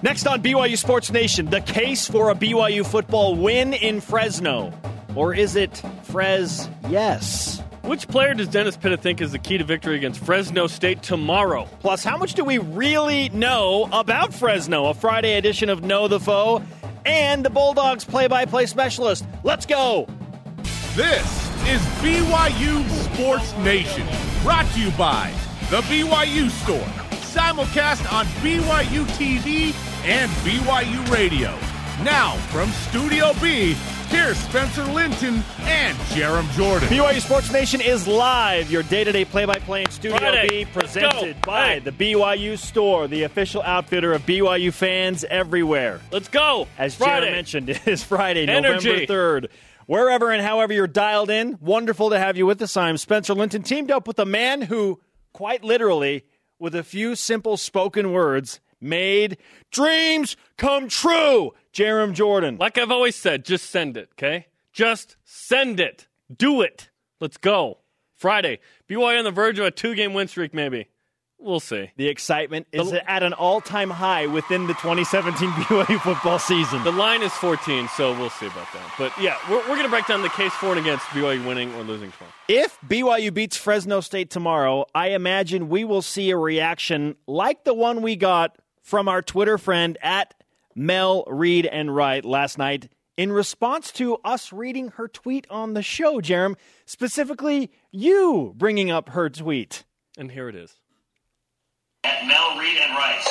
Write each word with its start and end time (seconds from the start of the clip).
Next 0.00 0.28
on 0.28 0.40
BYU 0.40 0.78
Sports 0.78 1.10
Nation, 1.10 1.46
the 1.46 1.60
case 1.60 2.06
for 2.06 2.30
a 2.30 2.34
BYU 2.34 2.86
football 2.86 3.34
win 3.34 3.74
in 3.74 4.00
Fresno. 4.00 4.72
Or 5.16 5.34
is 5.34 5.56
it 5.56 5.82
Fres 6.04 6.68
yes? 6.88 7.60
Which 7.82 8.06
player 8.06 8.32
does 8.34 8.46
Dennis 8.46 8.76
Pitta 8.76 8.96
think 8.96 9.20
is 9.20 9.32
the 9.32 9.40
key 9.40 9.58
to 9.58 9.64
victory 9.64 9.96
against 9.96 10.20
Fresno 10.20 10.68
State 10.68 11.02
tomorrow? 11.02 11.66
Plus, 11.80 12.04
how 12.04 12.16
much 12.16 12.34
do 12.34 12.44
we 12.44 12.58
really 12.58 13.28
know 13.30 13.88
about 13.90 14.32
Fresno? 14.32 14.86
A 14.86 14.94
Friday 14.94 15.36
edition 15.36 15.68
of 15.68 15.82
Know 15.82 16.06
the 16.06 16.20
Foe 16.20 16.62
and 17.04 17.44
the 17.44 17.50
Bulldogs 17.50 18.04
play 18.04 18.28
by 18.28 18.44
play 18.44 18.66
specialist. 18.66 19.24
Let's 19.42 19.66
go. 19.66 20.06
This 20.94 21.26
is 21.66 21.80
BYU 22.02 22.88
Sports 23.14 23.52
Nation, 23.64 24.06
brought 24.44 24.66
to 24.74 24.80
you 24.80 24.92
by 24.92 25.34
The 25.70 25.80
BYU 25.82 26.50
Store, 26.50 26.78
simulcast 27.18 28.12
on 28.12 28.26
BYU 28.26 29.04
TV 29.16 29.74
and 30.08 30.30
BYU 30.42 31.10
Radio. 31.12 31.50
Now, 32.02 32.36
from 32.50 32.70
Studio 32.70 33.32
B, 33.42 33.74
here's 34.08 34.38
Spencer 34.38 34.84
Linton 34.84 35.42
and 35.60 35.96
Jarom 36.14 36.50
Jordan. 36.52 36.88
BYU 36.88 37.20
Sports 37.20 37.52
Nation 37.52 37.82
is 37.82 38.06
live, 38.08 38.70
your 38.70 38.82
day 38.84 39.04
to 39.04 39.12
day 39.12 39.26
play 39.26 39.44
by 39.44 39.58
play 39.58 39.82
in 39.82 39.90
Studio 39.90 40.16
Friday. 40.16 40.64
B, 40.64 40.64
presented 40.72 41.36
by 41.42 41.74
Hey. 41.74 41.78
the 41.80 41.92
BYU 41.92 42.56
Store, 42.56 43.06
the 43.06 43.24
official 43.24 43.60
outfitter 43.62 44.14
of 44.14 44.22
BYU 44.24 44.72
fans 44.72 45.24
everywhere. 45.24 46.00
Let's 46.10 46.28
go. 46.28 46.68
As 46.78 46.94
Friday. 46.94 47.26
Jared 47.26 47.34
mentioned, 47.34 47.68
it 47.70 47.86
is 47.86 48.02
Friday, 48.02 48.46
Energy. 48.46 48.88
November 48.88 49.12
3rd. 49.12 49.46
Wherever 49.86 50.30
and 50.30 50.42
however 50.42 50.72
you're 50.72 50.86
dialed 50.86 51.28
in, 51.28 51.58
wonderful 51.60 52.10
to 52.10 52.18
have 52.18 52.36
you 52.38 52.46
with 52.46 52.62
us. 52.62 52.76
I'm 52.78 52.96
Spencer 52.96 53.34
Linton, 53.34 53.62
teamed 53.62 53.90
up 53.90 54.06
with 54.06 54.18
a 54.18 54.24
man 54.26 54.62
who, 54.62 55.00
quite 55.34 55.64
literally, 55.64 56.24
with 56.58 56.74
a 56.74 56.82
few 56.82 57.14
simple 57.14 57.56
spoken 57.58 58.10
words, 58.12 58.60
made 58.80 59.38
dreams 59.70 60.36
come 60.56 60.88
true. 60.88 61.52
Jarom 61.72 62.12
Jordan. 62.12 62.56
Like 62.58 62.78
I've 62.78 62.90
always 62.90 63.14
said, 63.16 63.44
just 63.44 63.70
send 63.70 63.96
it, 63.96 64.08
okay? 64.14 64.46
Just 64.72 65.16
send 65.24 65.80
it. 65.80 66.08
Do 66.34 66.62
it. 66.62 66.90
Let's 67.20 67.36
go. 67.36 67.78
Friday. 68.16 68.58
BYU 68.88 69.18
on 69.18 69.24
the 69.24 69.30
verge 69.30 69.58
of 69.58 69.66
a 69.66 69.70
two 69.70 69.94
game 69.94 70.12
win 70.14 70.28
streak, 70.28 70.52
maybe. 70.54 70.88
We'll 71.40 71.60
see. 71.60 71.92
The 71.96 72.08
excitement 72.08 72.66
is 72.72 72.90
The- 72.90 73.08
at 73.08 73.22
an 73.22 73.32
all 73.32 73.60
time 73.60 73.90
high 73.90 74.26
within 74.26 74.66
the 74.66 74.74
2017 74.74 75.48
BYU 75.50 76.00
football 76.00 76.40
season. 76.40 76.82
The 76.82 76.90
line 76.90 77.22
is 77.22 77.32
14, 77.34 77.86
so 77.96 78.10
we'll 78.18 78.30
see 78.30 78.46
about 78.46 78.66
that. 78.72 78.92
But 78.98 79.12
yeah, 79.20 79.36
we're, 79.48 79.58
we're 79.60 79.76
going 79.76 79.84
to 79.84 79.88
break 79.88 80.06
down 80.08 80.22
the 80.22 80.30
case 80.30 80.52
for 80.54 80.70
and 80.70 80.80
against 80.80 81.04
BYU 81.06 81.46
winning 81.46 81.72
or 81.76 81.84
losing 81.84 82.10
tomorrow. 82.10 82.32
If 82.48 82.76
BYU 82.88 83.32
beats 83.32 83.56
Fresno 83.56 84.00
State 84.00 84.30
tomorrow, 84.30 84.86
I 84.96 85.10
imagine 85.10 85.68
we 85.68 85.84
will 85.84 86.02
see 86.02 86.30
a 86.30 86.36
reaction 86.36 87.14
like 87.28 87.62
the 87.62 87.74
one 87.74 88.02
we 88.02 88.16
got 88.16 88.56
from 88.88 89.06
our 89.06 89.20
Twitter 89.20 89.58
friend 89.58 89.98
at 90.00 90.32
Mel 90.74 91.22
Reed 91.26 91.66
and 91.66 91.94
Wright 91.94 92.24
last 92.24 92.56
night 92.56 92.88
in 93.18 93.30
response 93.30 93.92
to 93.92 94.16
us 94.24 94.50
reading 94.50 94.88
her 94.96 95.06
tweet 95.08 95.46
on 95.50 95.74
the 95.74 95.82
show, 95.82 96.22
Jarom. 96.22 96.54
Specifically, 96.86 97.70
you 97.92 98.54
bringing 98.56 98.90
up 98.90 99.10
her 99.10 99.28
tweet. 99.28 99.84
And 100.16 100.30
here 100.32 100.48
it 100.48 100.54
is. 100.54 100.74
at 102.02 102.26
Mel 102.26 102.58
Reed 102.58 102.78
and 102.78 102.92
Rice 102.96 103.26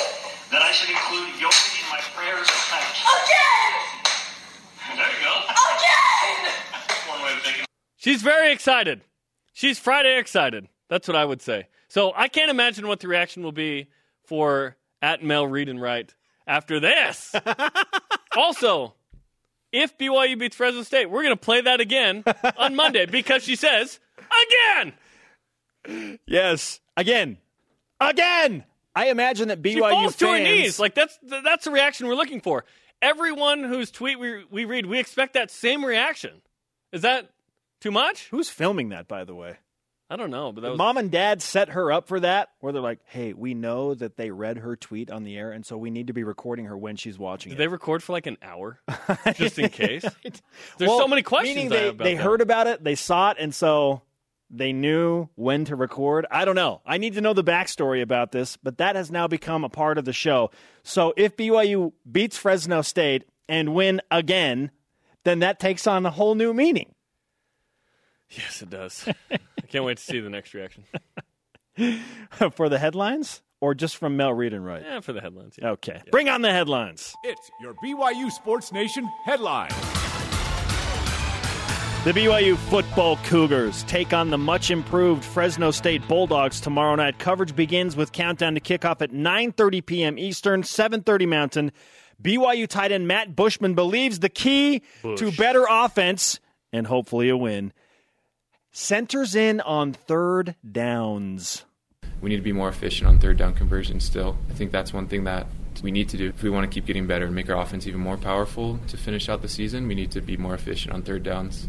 that 0.52 0.62
I 0.62 0.70
should 0.70 0.90
include 0.90 1.40
yours 1.40 1.74
in 1.82 1.90
my 1.90 1.98
prayers 2.14 2.46
of 2.48 2.54
thanks. 2.54 3.02
Again! 3.02 3.34
There 4.96 5.06
you 5.06 5.24
go. 5.24 5.34
Again! 5.42 6.52
One 7.10 7.22
way 7.24 7.32
of 7.34 7.42
thinking. 7.42 7.64
She's 7.96 8.22
very 8.22 8.52
excited. 8.52 9.02
She's 9.52 9.78
Friday 9.78 10.18
excited. 10.18 10.68
That's 10.88 11.06
what 11.08 11.16
I 11.16 11.24
would 11.24 11.42
say. 11.42 11.66
So 11.88 12.12
I 12.16 12.28
can't 12.28 12.50
imagine 12.50 12.86
what 12.88 13.00
the 13.00 13.08
reaction 13.08 13.42
will 13.42 13.52
be 13.52 13.88
for 14.24 14.76
at 15.02 15.22
Mel 15.22 15.46
Read 15.46 15.68
and 15.68 15.80
Write 15.80 16.14
after 16.46 16.80
this. 16.80 17.34
also, 18.36 18.94
if 19.72 19.96
BYU 19.98 20.38
beats 20.38 20.56
Fresno 20.56 20.82
State, 20.82 21.10
we're 21.10 21.22
going 21.22 21.36
to 21.36 21.40
play 21.40 21.60
that 21.60 21.80
again 21.80 22.24
on 22.56 22.74
Monday 22.74 23.06
because 23.10 23.42
she 23.42 23.56
says 23.56 24.00
again. 25.86 26.18
Yes, 26.26 26.80
again, 26.96 27.38
again. 28.00 28.64
I 28.94 29.10
imagine 29.10 29.48
that 29.48 29.62
BYU 29.62 29.74
She 29.74 29.80
falls 29.80 30.16
to 30.16 30.26
her 30.28 30.38
knees. 30.38 30.80
Like 30.80 30.94
that's 30.94 31.18
that's 31.22 31.64
the 31.64 31.70
reaction 31.70 32.08
we're 32.08 32.16
looking 32.16 32.40
for. 32.40 32.64
Everyone 33.00 33.62
whose 33.62 33.92
tweet 33.92 34.18
we 34.18 34.44
we 34.50 34.64
read, 34.64 34.86
we 34.86 34.98
expect 34.98 35.34
that 35.34 35.50
same 35.50 35.84
reaction. 35.84 36.42
Is 36.92 37.02
that 37.02 37.30
too 37.80 37.92
much? 37.92 38.28
Who's 38.30 38.50
filming 38.50 38.88
that, 38.88 39.06
by 39.06 39.24
the 39.24 39.34
way? 39.34 39.58
I 40.10 40.16
don't 40.16 40.30
know, 40.30 40.52
but 40.52 40.62
that 40.62 40.70
was 40.70 40.78
Mom 40.78 40.96
and 40.96 41.10
dad 41.10 41.42
set 41.42 41.68
her 41.70 41.92
up 41.92 42.08
for 42.08 42.18
that, 42.20 42.48
where 42.60 42.72
they're 42.72 42.80
like, 42.80 43.00
hey, 43.04 43.34
we 43.34 43.52
know 43.52 43.94
that 43.94 44.16
they 44.16 44.30
read 44.30 44.56
her 44.58 44.74
tweet 44.74 45.10
on 45.10 45.22
the 45.24 45.36
air, 45.36 45.52
and 45.52 45.66
so 45.66 45.76
we 45.76 45.90
need 45.90 46.06
to 46.06 46.14
be 46.14 46.24
recording 46.24 46.64
her 46.64 46.76
when 46.78 46.96
she's 46.96 47.18
watching 47.18 47.50
Did 47.50 47.56
it. 47.56 47.58
they 47.58 47.68
record 47.68 48.02
for 48.02 48.12
like 48.12 48.26
an 48.26 48.38
hour 48.40 48.80
just 49.34 49.58
in 49.58 49.68
case? 49.68 50.02
There's 50.22 50.40
Well, 50.88 50.98
so 50.98 51.08
many 51.08 51.20
questions. 51.22 51.56
Meaning 51.56 51.68
they, 51.70 51.90
they 51.90 52.14
that. 52.14 52.22
heard 52.22 52.40
about 52.40 52.66
it, 52.66 52.82
they 52.82 52.94
saw 52.94 53.32
it, 53.32 53.36
and 53.38 53.54
so 53.54 54.00
they 54.50 54.72
knew 54.72 55.28
when 55.34 55.66
to 55.66 55.76
record. 55.76 56.24
I 56.30 56.46
don't 56.46 56.54
know. 56.56 56.80
I 56.86 56.96
need 56.96 57.12
to 57.14 57.20
know 57.20 57.34
the 57.34 57.44
backstory 57.44 58.00
about 58.00 58.32
this, 58.32 58.56
but 58.56 58.78
that 58.78 58.96
has 58.96 59.10
now 59.10 59.28
become 59.28 59.62
a 59.62 59.68
part 59.68 59.98
of 59.98 60.06
the 60.06 60.14
show. 60.14 60.50
So 60.84 61.12
if 61.18 61.36
BYU 61.36 61.92
beats 62.10 62.38
Fresno 62.38 62.80
State 62.80 63.24
and 63.46 63.74
win 63.74 64.00
again, 64.10 64.70
then 65.24 65.40
that 65.40 65.60
takes 65.60 65.86
on 65.86 66.06
a 66.06 66.10
whole 66.10 66.34
new 66.34 66.54
meaning. 66.54 66.94
Yes, 68.30 68.62
it 68.62 68.70
does. 68.70 69.06
I 69.68 69.70
can't 69.70 69.84
wait 69.84 69.98
to 69.98 70.02
see 70.02 70.20
the 70.20 70.30
next 70.30 70.54
reaction. 70.54 70.84
for 72.52 72.70
the 72.70 72.78
headlines, 72.78 73.42
or 73.60 73.74
just 73.74 73.98
from 73.98 74.16
Mel 74.16 74.32
Reed 74.32 74.54
and 74.54 74.64
Wright? 74.64 74.82
Yeah, 74.82 75.00
for 75.00 75.12
the 75.12 75.20
headlines. 75.20 75.56
yeah. 75.60 75.72
Okay. 75.72 76.00
Bring 76.10 76.30
on 76.30 76.40
the 76.40 76.50
headlines. 76.50 77.14
It's 77.22 77.50
your 77.60 77.74
BYU 77.84 78.30
Sports 78.30 78.72
Nation 78.72 79.06
headline. 79.26 79.68
The 82.04 82.12
BYU 82.12 82.56
football 82.56 83.18
Cougars 83.24 83.82
take 83.82 84.14
on 84.14 84.30
the 84.30 84.38
much 84.38 84.70
improved 84.70 85.22
Fresno 85.22 85.70
State 85.70 86.06
Bulldogs 86.08 86.62
tomorrow 86.62 86.94
night. 86.94 87.18
Coverage 87.18 87.54
begins 87.54 87.94
with 87.94 88.12
countdown 88.12 88.54
to 88.54 88.60
kickoff 88.60 89.02
at 89.02 89.10
9:30 89.10 89.84
p.m. 89.84 90.18
Eastern, 90.18 90.62
7:30 90.62 91.28
Mountain. 91.28 91.72
BYU 92.22 92.66
tight 92.66 92.90
end 92.90 93.06
Matt 93.06 93.36
Bushman 93.36 93.74
believes 93.74 94.20
the 94.20 94.30
key 94.30 94.82
to 95.16 95.30
better 95.32 95.66
offense 95.68 96.40
and 96.72 96.86
hopefully 96.86 97.28
a 97.28 97.36
win 97.36 97.74
centers 98.78 99.34
in 99.34 99.60
on 99.62 99.92
third 99.92 100.54
downs. 100.70 101.64
we 102.20 102.30
need 102.30 102.36
to 102.36 102.42
be 102.42 102.52
more 102.52 102.68
efficient 102.68 103.08
on 103.08 103.18
third 103.18 103.36
down 103.36 103.52
conversions 103.52 104.04
still. 104.04 104.38
I 104.48 104.54
think 104.54 104.70
that's 104.70 104.92
one 104.92 105.08
thing 105.08 105.24
that 105.24 105.46
we 105.82 105.90
need 105.90 106.08
to 106.10 106.16
do 106.16 106.28
if 106.28 106.42
we 106.42 106.50
want 106.50 106.70
to 106.70 106.72
keep 106.72 106.86
getting 106.86 107.06
better 107.06 107.26
and 107.26 107.34
make 107.34 107.50
our 107.50 107.60
offense 107.60 107.86
even 107.86 108.00
more 108.00 108.16
powerful 108.16 108.78
to 108.88 108.96
finish 108.96 109.28
out 109.28 109.42
the 109.42 109.48
season. 109.48 109.88
We 109.88 109.94
need 109.96 110.12
to 110.12 110.20
be 110.20 110.36
more 110.36 110.54
efficient 110.54 110.94
on 110.94 111.02
third 111.02 111.24
downs. 111.24 111.68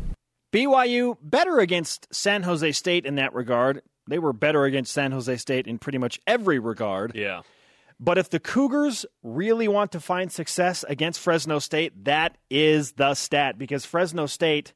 BYU 0.54 1.18
better 1.22 1.60
against 1.60 2.08
San 2.14 2.44
Jose 2.44 2.72
State 2.74 3.06
in 3.06 3.16
that 3.16 3.34
regard. 3.34 3.82
They 4.08 4.20
were 4.20 4.34
better 4.34 4.66
against 4.66 4.94
San 4.94 5.12
Jose 5.12 5.36
State 5.38 5.68
in 5.68 5.78
pretty 5.80 5.98
much 5.98 6.20
every 6.26 6.60
regard. 6.60 7.16
Yeah. 7.16 7.42
But 8.00 8.18
if 8.18 8.30
the 8.30 8.40
Cougars 8.40 9.06
really 9.24 9.68
want 9.68 9.92
to 9.92 10.00
find 10.00 10.32
success 10.32 10.86
against 10.88 11.20
Fresno 11.20 11.60
State, 11.60 12.06
that 12.06 12.38
is 12.50 12.94
the 12.94 13.14
stat 13.14 13.58
because 13.58 13.86
Fresno 13.86 14.26
State, 14.26 14.74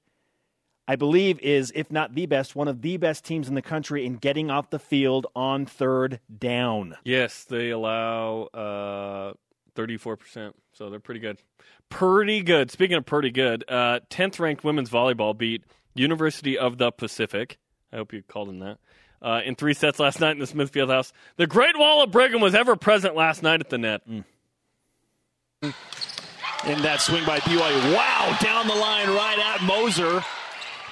I 0.87 0.97
believe, 0.97 1.39
is, 1.39 1.71
if 1.75 1.91
not 1.91 2.13
the 2.13 2.25
best, 2.25 2.55
one 2.55 2.67
of 2.67 2.81
the 2.81 2.97
best 2.97 3.23
teams 3.23 3.47
in 3.47 3.55
the 3.55 3.61
country 3.61 4.05
in 4.05 4.15
getting 4.15 4.51
off 4.51 4.69
the 4.69 4.79
field 4.79 5.27
on 5.35 5.65
third 5.65 6.19
down. 6.37 6.97
Yes, 7.05 7.45
they 7.45 7.69
allow 7.69 8.43
uh, 8.53 9.33
34%. 9.75 10.53
So 10.73 10.89
they're 10.89 10.99
pretty 10.99 11.21
good. 11.21 11.37
Pretty 11.89 12.41
good. 12.41 12.71
Speaking 12.71 12.97
of 12.97 13.05
pretty 13.05 13.31
good, 13.31 13.63
uh, 13.69 13.99
10th 14.09 14.39
ranked 14.39 14.63
women's 14.63 14.89
volleyball 14.89 15.37
beat 15.37 15.63
University 15.93 16.57
of 16.57 16.77
the 16.77 16.91
Pacific. 16.91 17.57
I 17.91 17.97
hope 17.97 18.11
you 18.11 18.23
called 18.23 18.49
them 18.49 18.59
that. 18.59 18.79
Uh, 19.21 19.39
in 19.45 19.55
three 19.55 19.73
sets 19.73 19.99
last 19.99 20.19
night 20.19 20.31
in 20.31 20.39
the 20.39 20.47
Smith 20.47 20.73
Fieldhouse. 20.73 21.13
The 21.37 21.47
Great 21.47 21.77
Wall 21.77 22.03
of 22.03 22.11
Brigham 22.11 22.41
was 22.41 22.53
ever 22.53 22.75
present 22.75 23.15
last 23.15 23.41
night 23.41 23.61
at 23.61 23.69
the 23.69 23.77
net. 23.77 24.01
In 24.05 24.25
that 26.81 26.99
swing 26.99 27.23
by 27.25 27.39
BYU. 27.39 27.95
Wow, 27.95 28.37
down 28.41 28.67
the 28.67 28.75
line 28.75 29.07
right 29.07 29.39
at 29.39 29.63
Moser. 29.63 30.21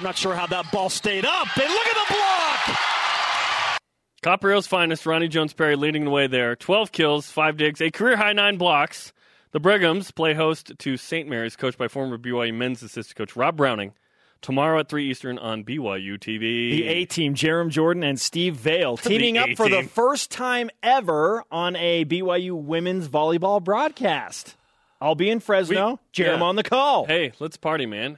I'm 0.01 0.05
not 0.05 0.17
sure 0.17 0.33
how 0.33 0.47
that 0.47 0.71
ball 0.71 0.89
stayed 0.89 1.25
up. 1.25 1.47
And 1.55 1.69
look 1.69 1.85
at 1.85 2.07
the 2.07 2.13
block! 2.15 3.79
Copper 4.23 4.59
finest, 4.63 5.03
Roni 5.03 5.29
Jones 5.29 5.53
Perry 5.53 5.75
leading 5.75 6.05
the 6.05 6.09
way 6.09 6.25
there. 6.25 6.55
12 6.55 6.91
kills, 6.91 7.29
5 7.29 7.55
digs, 7.55 7.81
a 7.81 7.91
career 7.91 8.17
high 8.17 8.33
9 8.33 8.57
blocks. 8.57 9.13
The 9.51 9.59
Brighams 9.59 10.11
play 10.15 10.33
host 10.33 10.71
to 10.75 10.97
St. 10.97 11.29
Mary's, 11.29 11.55
coached 11.55 11.77
by 11.77 11.87
former 11.87 12.17
BYU 12.17 12.51
men's 12.51 12.81
assistant 12.81 13.15
coach 13.15 13.35
Rob 13.35 13.55
Browning, 13.55 13.93
tomorrow 14.41 14.79
at 14.79 14.89
3 14.89 15.07
Eastern 15.07 15.37
on 15.37 15.63
BYU 15.63 16.17
TV. 16.17 16.71
The 16.71 16.87
A 16.87 17.05
team, 17.05 17.35
Jarom 17.35 17.69
Jordan 17.69 18.01
and 18.01 18.19
Steve 18.19 18.55
Vail, 18.55 18.97
teaming 18.97 19.37
up 19.37 19.49
for 19.55 19.69
the 19.69 19.83
first 19.83 20.31
time 20.31 20.71
ever 20.81 21.43
on 21.51 21.75
a 21.75 22.05
BYU 22.05 22.53
women's 22.53 23.07
volleyball 23.07 23.63
broadcast. 23.63 24.57
I'll 24.99 25.13
be 25.13 25.29
in 25.29 25.39
Fresno. 25.39 25.91
We- 25.91 26.23
Jarom 26.23 26.39
yeah. 26.39 26.43
on 26.43 26.55
the 26.55 26.63
call. 26.63 27.05
Hey, 27.05 27.33
let's 27.39 27.57
party, 27.57 27.85
man. 27.85 28.17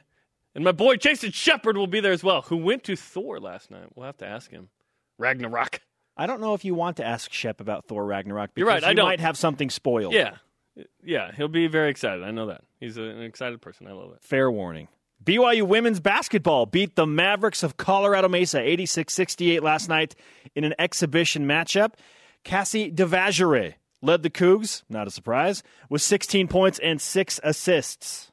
And 0.55 0.63
my 0.63 0.71
boy 0.71 0.97
Jason 0.97 1.31
Shepard 1.31 1.77
will 1.77 1.87
be 1.87 1.99
there 1.99 2.11
as 2.11 2.23
well, 2.23 2.43
who 2.43 2.57
went 2.57 2.83
to 2.85 2.95
Thor 2.95 3.39
last 3.39 3.71
night. 3.71 3.87
We'll 3.95 4.05
have 4.05 4.17
to 4.17 4.27
ask 4.27 4.51
him. 4.51 4.69
Ragnarok. 5.17 5.81
I 6.15 6.27
don't 6.27 6.41
know 6.41 6.53
if 6.53 6.63
you 6.63 6.75
want 6.75 6.97
to 6.97 7.05
ask 7.05 7.31
Shep 7.31 7.59
about 7.59 7.85
Thor 7.85 8.05
Ragnarok. 8.05 8.53
Because 8.53 8.59
You're 8.61 8.67
right, 8.67 8.83
I 8.83 8.93
don't. 8.93 9.05
might 9.05 9.19
have 9.19 9.37
something 9.37 9.69
spoiled. 9.69 10.13
Yeah. 10.13 10.35
Yeah, 11.03 11.31
he'll 11.35 11.47
be 11.47 11.67
very 11.67 11.89
excited. 11.89 12.23
I 12.23 12.31
know 12.31 12.47
that. 12.47 12.61
He's 12.79 12.97
an 12.97 13.21
excited 13.21 13.61
person. 13.61 13.87
I 13.87 13.91
love 13.91 14.11
it. 14.13 14.23
Fair 14.23 14.49
warning. 14.51 14.87
BYU 15.23 15.63
women's 15.63 15.99
basketball 15.99 16.65
beat 16.65 16.95
the 16.95 17.05
Mavericks 17.07 17.63
of 17.63 17.77
Colorado 17.77 18.27
Mesa 18.27 18.59
86 18.59 19.13
68 19.13 19.63
last 19.63 19.87
night 19.87 20.15
in 20.55 20.63
an 20.63 20.73
exhibition 20.77 21.45
matchup. 21.47 21.93
Cassie 22.43 22.91
Devashrayee 22.91 23.75
led 24.01 24.21
the 24.23 24.29
Cougs, 24.29 24.83
not 24.89 25.07
a 25.07 25.11
surprise, 25.11 25.63
with 25.89 26.01
16 26.01 26.47
points 26.49 26.77
and 26.79 26.99
six 26.99 27.39
assists. 27.43 28.31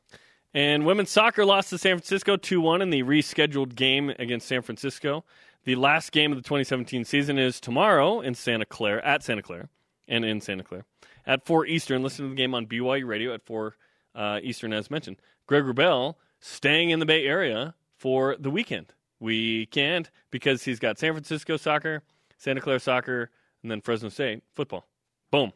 And 0.53 0.85
women's 0.85 1.11
soccer 1.11 1.45
lost 1.45 1.71
to 1.71 1.79
San 1.79 1.97
Francisco 1.97 2.37
2 2.37 2.61
1 2.61 2.83
in 2.83 2.91
the 2.91 3.03
rescheduled 3.03 3.75
game 3.75 4.11
against 4.19 4.49
San 4.49 4.63
Francisco. 4.63 5.25
The 5.65 5.77
last 5.77 6.13
game 6.13 6.33
of 6.33 6.39
the 6.39 6.43
2017 6.43 7.05
season 7.05 7.39
is 7.39 7.61
tomorrow 7.61 8.21
in 8.21 8.35
Santa 8.35 8.65
Clara, 8.65 9.01
at 9.05 9.23
Santa 9.23 9.43
Clara, 9.43 9.69
and 10.09 10.25
in 10.25 10.41
Santa 10.41 10.65
Clara. 10.65 10.85
At 11.27 11.47
4 11.47 11.67
Eastern, 11.67 12.03
listen 12.03 12.25
to 12.25 12.31
the 12.31 12.37
game 12.37 12.55
on 12.55 12.67
BYU 12.67 13.07
Radio 13.07 13.35
at 13.35 13.45
4 13.45 13.77
uh, 14.15 14.41
Eastern, 14.43 14.73
as 14.73 14.91
mentioned. 14.91 15.19
Greg 15.47 15.65
Wrubell 15.65 16.15
staying 16.41 16.91
in 16.91 16.99
the 16.99 17.07
Bay 17.07 17.27
Area 17.27 17.75
for 17.97 18.37
the 18.39 18.51
weekend. 18.51 18.93
Weekend, 19.21 20.11
because 20.31 20.65
he's 20.65 20.79
got 20.79 20.99
San 20.99 21.13
Francisco 21.13 21.59
soccer, 21.59 22.03
Santa 22.39 22.61
Clara 22.61 22.81
soccer, 22.81 23.31
and 23.63 23.71
then 23.71 23.83
Fresno 23.83 24.09
State 24.09 24.43
football. 24.55 24.87
Boom. 25.31 25.53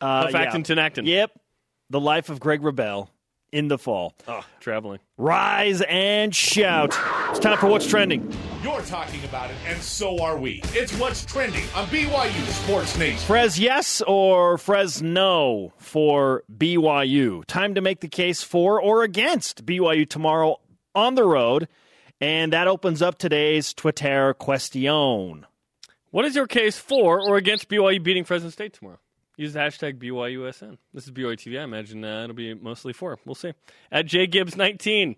Uh, 0.00 0.28
Facton 0.28 0.62
to 0.64 0.80
Acton. 0.80 1.04
Yep. 1.04 1.38
The 1.90 2.00
life 2.00 2.30
of 2.30 2.40
Greg 2.40 2.62
Wrubell 2.62 3.08
in 3.52 3.68
the 3.68 3.78
fall. 3.78 4.14
Oh, 4.26 4.44
traveling. 4.60 4.98
Rise 5.18 5.82
and 5.82 6.34
shout. 6.34 6.98
It's 7.30 7.38
time 7.38 7.58
for 7.58 7.68
What's 7.68 7.86
Trending. 7.86 8.32
You're 8.64 8.80
talking 8.82 9.22
about 9.24 9.50
it, 9.50 9.56
and 9.66 9.80
so 9.80 10.20
are 10.22 10.36
we. 10.36 10.62
It's 10.72 10.96
what's 10.98 11.24
trending 11.24 11.64
on 11.74 11.86
BYU 11.88 12.46
Sports 12.64 12.96
Nation. 12.96 13.18
Frez 13.18 13.58
yes 13.58 14.00
or 14.06 14.56
Frez 14.56 15.02
no 15.02 15.72
for 15.76 16.42
BYU? 16.56 17.44
Time 17.46 17.74
to 17.74 17.80
make 17.80 18.00
the 18.00 18.08
case 18.08 18.42
for 18.42 18.80
or 18.80 19.02
against 19.02 19.66
BYU 19.66 20.08
tomorrow 20.08 20.58
on 20.94 21.14
the 21.14 21.24
road. 21.24 21.68
And 22.20 22.52
that 22.52 22.68
opens 22.68 23.02
up 23.02 23.18
today's 23.18 23.74
Twitter 23.74 24.32
question. 24.34 25.44
What 26.10 26.24
is 26.24 26.36
your 26.36 26.46
case 26.46 26.78
for 26.78 27.20
or 27.20 27.36
against 27.36 27.68
BYU 27.68 28.02
beating 28.02 28.24
Fresno 28.24 28.50
State 28.50 28.74
tomorrow? 28.74 28.98
Use 29.36 29.54
the 29.54 29.60
hashtag 29.60 29.98
BYUSN. 29.98 30.76
This 30.92 31.04
is 31.04 31.10
BYU 31.10 31.36
TV. 31.36 31.58
I 31.58 31.64
imagine 31.64 32.04
uh, 32.04 32.24
it'll 32.24 32.36
be 32.36 32.52
mostly 32.54 32.92
for. 32.92 33.18
We'll 33.24 33.34
see. 33.34 33.54
At 33.90 34.06
JGibbs19. 34.06 35.16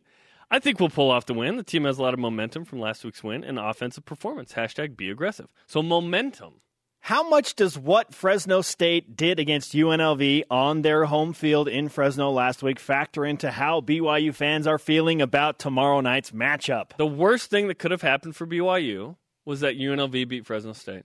I 0.51 0.59
think 0.61 0.79
we'll 0.79 0.91
pull 0.91 1.11
off 1.11 1.27
the 1.27 1.35
win. 1.35 1.57
The 1.57 1.65
team 1.65 1.85
has 1.85 1.99
a 1.99 2.03
lot 2.03 2.15
of 2.15 2.21
momentum 2.21 2.65
from 2.65 2.79
last 2.79 3.05
week's 3.05 3.25
win 3.25 3.43
and 3.43 3.59
offensive 3.59 4.05
performance. 4.05 4.53
Hashtag 4.53 4.97
be 4.97 5.11
aggressive. 5.11 5.49
So 5.67 5.83
momentum. 5.83 6.61
How 7.01 7.29
much 7.29 7.55
does 7.55 7.77
what 7.77 8.15
Fresno 8.15 8.63
State 8.63 9.15
did 9.17 9.39
against 9.39 9.75
UNLV 9.75 10.45
on 10.51 10.83
their 10.83 11.05
home 11.05 11.33
field 11.35 11.69
in 11.69 11.89
Fresno 11.89 12.31
last 12.31 12.63
week 12.63 12.79
factor 12.79 13.27
into 13.27 13.51
how 13.51 13.81
BYU 13.81 14.35
fans 14.35 14.67
are 14.67 14.79
feeling 14.79 15.21
about 15.21 15.59
tomorrow 15.59 16.01
night's 16.01 16.31
matchup? 16.31 16.97
The 16.97 17.07
worst 17.07 17.51
thing 17.51 17.69
that 17.69 17.79
could 17.79 17.91
have 17.91 18.01
happened 18.01 18.37
for 18.37 18.47
BYU 18.47 19.17
was 19.45 19.61
that 19.61 19.77
UNLV 19.77 20.29
beat 20.29 20.47
Fresno 20.47 20.73
State. 20.73 21.05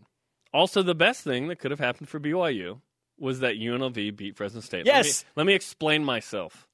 Also, 0.53 0.81
the 0.81 0.95
best 0.95 1.23
thing 1.23 1.49
that 1.49 1.57
could 1.57 1.71
have 1.71 1.81
happened 1.81 2.07
for 2.07 2.19
BYU 2.19 2.79
was 3.19 3.41
that 3.41 3.55
UNLV 3.55 4.15
beat 4.15 4.35
Fresno 4.35 4.61
State. 4.61 4.85
Yes. 4.85 4.95
Let 4.95 5.05
me, 5.05 5.41
let 5.41 5.47
me 5.47 5.53
explain 5.53 6.03
myself. 6.03 6.67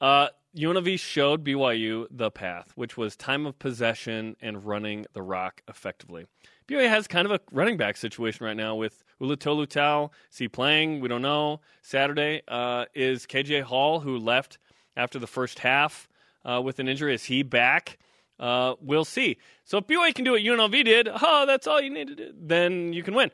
Uh, 0.00 0.28
UNLV 0.56 0.98
showed 0.98 1.44
BYU 1.44 2.06
the 2.10 2.30
path, 2.30 2.72
which 2.74 2.96
was 2.96 3.16
time 3.16 3.46
of 3.46 3.58
possession 3.58 4.36
and 4.40 4.64
running 4.64 5.06
the 5.12 5.22
rock 5.22 5.62
effectively. 5.68 6.26
BYU 6.66 6.88
has 6.88 7.06
kind 7.06 7.26
of 7.26 7.32
a 7.32 7.40
running 7.52 7.76
back 7.76 7.96
situation 7.96 8.44
right 8.44 8.56
now 8.56 8.74
with 8.74 9.02
Ula 9.20 9.36
Tolutau. 9.36 10.10
Is 10.30 10.38
he 10.38 10.48
playing? 10.48 11.00
We 11.00 11.08
don't 11.08 11.22
know. 11.22 11.60
Saturday 11.82 12.42
uh, 12.48 12.86
is 12.94 13.26
KJ 13.26 13.62
Hall, 13.62 14.00
who 14.00 14.18
left 14.18 14.58
after 14.96 15.18
the 15.18 15.26
first 15.26 15.60
half 15.60 16.08
uh, 16.44 16.60
with 16.62 16.78
an 16.78 16.88
injury. 16.88 17.14
Is 17.14 17.24
he 17.24 17.42
back? 17.42 17.98
Uh, 18.38 18.74
we'll 18.80 19.04
see. 19.04 19.38
So 19.64 19.78
if 19.78 19.86
BYU 19.86 20.14
can 20.14 20.24
do 20.24 20.32
what 20.32 20.42
UNLV 20.42 20.84
did, 20.84 21.08
oh, 21.10 21.44
that's 21.46 21.66
all 21.66 21.80
you 21.80 21.90
need 21.90 22.08
to 22.08 22.14
do, 22.14 22.32
then 22.36 22.92
you 22.92 23.02
can 23.02 23.14
win. 23.14 23.30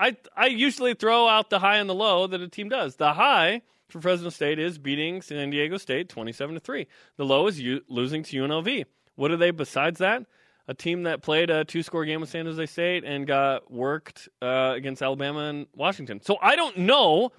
I 0.00 0.16
I 0.36 0.46
usually 0.46 0.94
throw 0.94 1.28
out 1.28 1.50
the 1.50 1.58
high 1.60 1.76
and 1.76 1.88
the 1.88 1.94
low 1.94 2.26
that 2.26 2.40
a 2.40 2.48
team 2.48 2.68
does. 2.68 2.96
The 2.96 3.12
high 3.14 3.62
for 3.88 4.00
Fresno 4.00 4.28
State 4.30 4.58
is 4.58 4.78
beating 4.78 5.22
San 5.22 5.50
Diego 5.50 5.76
State 5.76 6.08
27 6.08 6.54
to 6.54 6.60
3. 6.60 6.86
The 7.16 7.24
low 7.24 7.46
is 7.46 7.60
u- 7.60 7.82
losing 7.88 8.22
to 8.24 8.36
UNLV. 8.36 8.84
What 9.14 9.30
are 9.30 9.36
they 9.36 9.50
besides 9.52 9.98
that? 10.00 10.24
A 10.66 10.74
team 10.74 11.02
that 11.02 11.20
played 11.22 11.50
a 11.50 11.64
two-score 11.64 12.04
game 12.06 12.20
with 12.22 12.30
San 12.30 12.46
Jose 12.46 12.66
State 12.66 13.04
and 13.04 13.26
got 13.26 13.70
worked 13.70 14.28
uh, 14.40 14.72
against 14.74 15.02
Alabama 15.02 15.40
and 15.40 15.66
Washington. 15.76 16.20
So 16.22 16.38
I 16.40 16.56
don't 16.56 16.78
know 16.78 17.30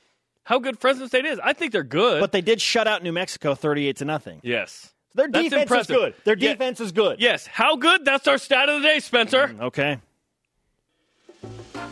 how 0.43 0.59
good 0.59 0.77
Fresno 0.79 1.07
State 1.07 1.25
is. 1.25 1.39
I 1.43 1.53
think 1.53 1.71
they're 1.71 1.83
good. 1.83 2.21
But 2.21 2.31
they 2.31 2.41
did 2.41 2.61
shut 2.61 2.87
out 2.87 3.01
New 3.03 3.11
Mexico 3.11 3.55
38 3.55 3.97
to 3.97 4.05
nothing. 4.05 4.39
yes. 4.43 4.91
Their 5.15 5.29
That's 5.29 5.45
defense 5.45 5.61
impressive. 5.63 5.95
is 5.95 6.01
good. 6.01 6.13
Their 6.25 6.37
Yeah. 6.37 6.51
defense 6.51 6.79
is 6.81 6.91
good. 6.91 7.19
Yes. 7.21 7.47
How 7.47 7.77
good? 7.77 8.03
That's 8.05 8.27
our 8.27 8.37
stat 8.37 8.67
of 8.69 8.81
the 8.81 8.87
day, 8.87 8.99
Spencer. 8.99 9.55
Okay. 9.61 9.97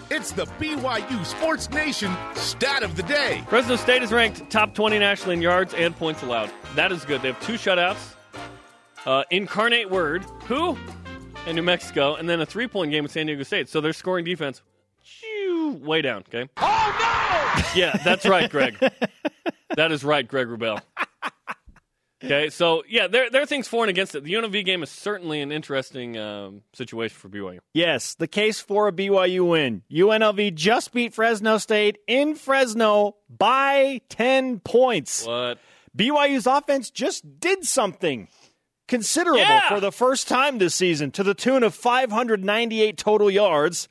It's 0.09 0.31
the 0.31 0.45
BYU 0.59 1.25
Sports 1.25 1.69
Nation 1.71 2.15
stat 2.35 2.83
of 2.83 2.95
the 2.95 3.03
day. 3.03 3.43
Fresno 3.47 3.75
State 3.75 4.03
is 4.03 4.11
ranked 4.11 4.49
top 4.49 4.75
20 4.75 4.99
nationally 4.99 5.35
in 5.35 5.41
yards 5.41 5.73
and 5.73 5.95
points 5.95 6.21
allowed. 6.21 6.51
That 6.75 6.91
is 6.91 7.03
good. 7.05 7.21
They 7.21 7.29
have 7.29 7.41
two 7.41 7.53
shutouts. 7.53 8.13
Uh, 9.05 9.23
Incarnate 9.31 9.89
Word, 9.89 10.23
who? 10.45 10.77
And 11.45 11.55
New 11.55 11.63
Mexico, 11.63 12.15
and 12.15 12.29
then 12.29 12.39
a 12.41 12.45
three 12.45 12.67
point 12.67 12.91
game 12.91 13.03
with 13.03 13.11
San 13.11 13.25
Diego 13.25 13.43
State. 13.43 13.67
So 13.69 13.81
their 13.81 13.91
scoring 13.93 14.23
defense, 14.23 14.61
shoo, 15.03 15.79
way 15.83 16.01
down, 16.01 16.23
okay? 16.29 16.49
Oh, 16.57 16.95
no! 16.99 17.63
Yeah, 17.75 17.97
that's 18.03 18.25
right, 18.25 18.49
Greg. 18.49 18.77
that 19.75 19.91
is 19.91 20.03
right, 20.03 20.27
Greg 20.27 20.47
Wrubell. 20.47 20.79
Okay, 22.23 22.49
so 22.49 22.83
yeah, 22.87 23.07
there, 23.07 23.29
there 23.29 23.41
are 23.41 23.45
things 23.45 23.67
for 23.67 23.83
and 23.83 23.89
against 23.89 24.15
it. 24.15 24.23
The 24.23 24.33
UNLV 24.33 24.63
game 24.65 24.81
is 24.83 24.89
certainly 24.89 25.41
an 25.41 25.51
interesting 25.51 26.17
um, 26.17 26.61
situation 26.73 27.15
for 27.17 27.27
BYU. 27.29 27.59
Yes, 27.73 28.15
the 28.15 28.27
case 28.27 28.59
for 28.61 28.87
a 28.87 28.91
BYU 28.91 29.49
win. 29.49 29.83
UNLV 29.91 30.55
just 30.55 30.93
beat 30.93 31.13
Fresno 31.13 31.57
State 31.57 31.97
in 32.07 32.35
Fresno 32.35 33.15
by 33.29 34.01
10 34.09 34.59
points. 34.61 35.25
What? 35.27 35.59
BYU's 35.97 36.47
offense 36.47 36.89
just 36.89 37.39
did 37.39 37.65
something 37.65 38.27
considerable 38.87 39.39
Yeah. 39.41 39.69
for 39.69 39.79
the 39.79 39.91
first 39.91 40.27
time 40.27 40.57
this 40.57 40.73
season 40.75 41.11
to 41.11 41.23
the 41.23 41.33
tune 41.33 41.61
of 41.63 41.75
598 41.75 42.97
total 42.97 43.29
yards. 43.29 43.87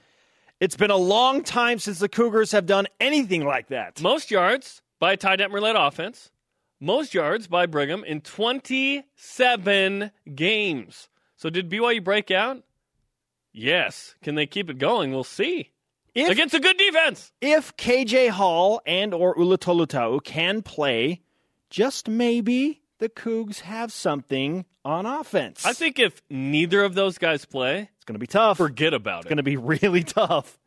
It's 0.59 0.77
been 0.77 0.91
a 0.91 0.97
long 0.97 1.43
time 1.45 1.79
since 1.79 1.99
the 1.99 2.09
Cougars 2.09 2.53
have 2.53 2.67
done 2.67 2.87
anything 3.01 3.45
like 3.45 3.69
that. 3.69 4.01
Most 4.01 4.31
yards 4.31 4.81
by 5.01 5.13
a 5.13 5.17
Ty 5.17 5.37
Detmer 5.37 5.61
led 5.61 5.77
offense. 5.77 6.31
Most 6.85 7.15
yards 7.15 7.47
by 7.47 7.67
Brigham 7.67 8.03
in 8.03 8.21
27 8.23 10.11
games. 10.35 11.09
So 11.37 11.49
did 11.49 11.71
BYU 11.71 12.03
break 12.03 12.33
out? 12.33 12.65
Yes. 13.53 14.17
Can 14.23 14.35
they 14.35 14.47
keep 14.47 14.69
it 14.69 14.79
going? 14.79 15.13
We'll 15.13 15.23
see. 15.23 15.71
If, 16.13 16.29
Against 16.29 16.55
a 16.57 16.61
good 16.61 16.77
defense. 16.77 17.31
if 17.41 17.77
KJ 17.77 18.31
Hall 18.31 18.81
and 18.85 19.15
or 19.15 19.35
Ula 19.39 19.59
Tolutau 19.59 20.23
can 20.25 20.61
play, 20.63 21.23
just 21.71 22.09
maybe 22.09 22.83
the 22.99 23.09
Cougs 23.09 23.61
have 23.61 23.93
something 23.93 24.65
on 24.85 25.07
offense. 25.07 25.65
I 25.65 25.75
think 25.75 26.01
if 26.01 26.21
neither 26.29 26.83
of 26.83 26.95
those 26.95 27.17
guys 27.17 27.45
play, 27.45 27.91
it's 27.95 28.05
going 28.05 28.15
to 28.15 28.19
be 28.19 28.27
tough. 28.27 28.57
forget 28.57 28.93
about 28.93 29.21
It's 29.21 29.27
it. 29.27 29.29
It's 29.29 29.31
going 29.31 29.37
to 29.37 29.43
be 29.45 29.57
really 29.81 30.03
tough. 30.03 30.59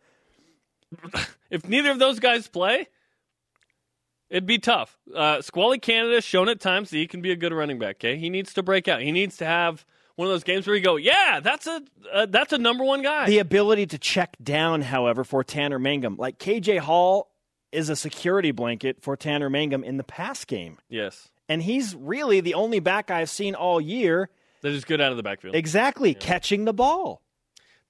If 1.52 1.68
neither 1.68 1.92
of 1.92 2.00
those 2.00 2.20
guys 2.20 2.48
play, 2.48 2.88
it'd 4.30 4.46
be 4.46 4.58
tough. 4.60 4.98
Uh, 5.14 5.42
Squally 5.42 5.80
Canada 5.80 6.22
shown 6.22 6.50
at 6.50 6.60
times 6.60 6.90
that 6.90 6.98
he 6.98 7.08
can 7.08 7.22
be 7.22 7.32
a 7.32 7.36
good 7.36 7.54
running 7.54 7.80
back. 7.80 7.98
Okay, 7.98 8.18
he 8.18 8.30
needs 8.30 8.54
to 8.56 8.64
break 8.64 8.88
out. 8.88 9.02
He 9.02 9.12
needs 9.12 9.38
to 9.38 9.46
have 9.46 9.86
one 10.16 10.28
of 10.28 10.34
those 10.34 10.44
games 10.44 10.66
where 10.68 10.76
you 10.76 10.82
go, 10.82 10.96
"Yeah, 10.96 11.40
that's 11.42 11.68
a 11.68 11.82
uh, 12.14 12.26
that's 12.28 12.54
a 12.54 12.58
number 12.58 12.84
one 12.84 13.02
guy." 13.02 13.26
The 13.28 13.40
ability 13.40 13.88
to 13.88 13.98
check 13.98 14.36
down, 14.42 14.82
however, 14.82 15.24
for 15.24 15.44
Tanner 15.44 15.80
Mangum, 15.80 16.16
like 16.18 16.40
KJ 16.40 16.80
Hall 16.80 17.32
is 17.72 17.90
a 17.90 17.96
security 17.96 18.52
blanket 18.52 19.02
for 19.02 19.18
Tanner 19.18 19.50
Mangum 19.50 19.84
in 19.84 19.98
the 19.98 20.04
pass 20.04 20.46
game. 20.46 20.78
yes, 20.88 21.28
And 21.50 21.62
he's 21.62 21.94
really 21.94 22.40
the 22.40 22.54
only 22.54 22.80
back 22.80 23.12
I've 23.12 23.30
seen 23.30 23.54
all 23.54 23.82
year 23.82 24.30
that 24.62 24.72
is 24.72 24.86
good 24.86 25.02
out 25.02 25.12
of 25.12 25.18
the 25.18 25.24
backfield. 25.24 25.56
exactly 25.56 26.14
catching 26.14 26.64
the 26.64 26.74
ball. 26.74 27.22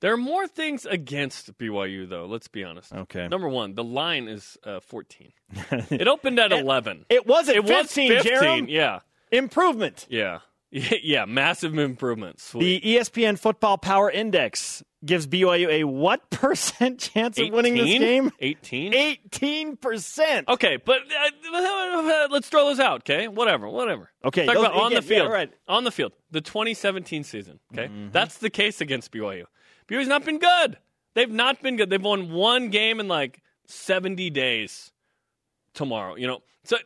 There 0.05 0.13
are 0.13 0.17
more 0.17 0.47
things 0.47 0.85
against 0.85 1.57
BYU, 1.57 2.07
though. 2.07 2.27
Let's 2.27 2.47
be 2.47 2.63
honest. 2.63 2.93
Okay. 2.93 3.27
Number 3.27 3.50
one, 3.50 3.74
the 3.74 3.83
line 3.83 4.27
is 4.27 4.55
uh, 4.63 4.79
14. 4.79 5.31
it 5.71 6.07
opened 6.07 6.38
at 6.38 6.51
11. 6.51 7.07
It 7.09 7.25
wasn't 7.25 7.57
It 7.57 7.63
was 7.63 7.88
15, 7.88 8.12
15. 8.21 8.31
Jerome. 8.39 8.67
Yeah. 8.69 9.00
Improvement. 9.31 10.05
Yeah. 10.07 10.41
Yeah. 10.71 11.25
Massive 11.25 11.75
improvement. 11.79 12.39
Sweet. 12.39 12.83
The 12.83 12.97
ESPN 12.97 13.39
Football 13.39 13.79
Power 13.79 14.12
Index 14.12 14.83
gives 15.03 15.25
BYU 15.25 15.69
a 15.69 15.83
what 15.85 16.29
percent 16.29 17.00
chance 17.00 17.39
of 17.39 17.50
winning 17.50 17.74
this 17.74 17.97
game? 17.97 18.31
18? 18.39 18.93
18%. 18.93 20.47
Okay, 20.50 20.77
but 20.77 21.00
uh, 21.01 22.27
let's 22.29 22.47
throw 22.50 22.65
those 22.65 22.79
out, 22.79 23.01
okay? 23.09 23.27
Whatever, 23.27 23.69
whatever. 23.69 24.12
Okay, 24.24 24.45
Talk 24.45 24.55
those- 24.55 24.65
about 24.65 24.75
on 24.79 24.93
the 24.93 25.01
field. 25.01 25.29
yeah, 25.29 25.33
right. 25.33 25.51
On 25.67 25.83
the 25.83 25.91
field. 25.91 26.12
The 26.29 26.41
2017 26.41 27.24
season, 27.24 27.59
okay? 27.74 27.88
Mm-hmm. 27.88 28.09
That's 28.12 28.38
the 28.38 28.51
case 28.51 28.81
against 28.81 29.12
BYU. 29.12 29.45
BYU's 29.87 30.07
not 30.07 30.25
been 30.25 30.39
good. 30.39 30.77
They've 31.13 31.31
not 31.31 31.61
been 31.61 31.75
good. 31.77 31.89
They've 31.89 32.01
won 32.01 32.31
one 32.31 32.69
game 32.69 32.99
in 32.99 33.07
like 33.07 33.41
70 33.67 34.29
days. 34.31 34.91
tomorrow. 35.73 36.15
You 36.15 36.27
know, 36.27 36.39
so 36.63 36.77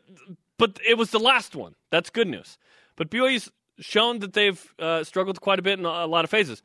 but 0.57 0.79
it 0.87 0.97
was 0.97 1.11
the 1.11 1.19
last 1.19 1.55
one. 1.55 1.75
That's 1.89 2.09
good 2.09 2.27
news. 2.27 2.57
But 2.95 3.09
BYU's 3.09 3.51
shown 3.79 4.19
that 4.19 4.33
they've 4.33 4.73
uh, 4.79 5.03
struggled 5.03 5.39
quite 5.41 5.57
a 5.59 5.61
bit 5.61 5.79
in 5.79 5.85
a, 5.85 6.05
lot 6.05 6.25
of 6.25 6.29
phases. 6.29 6.61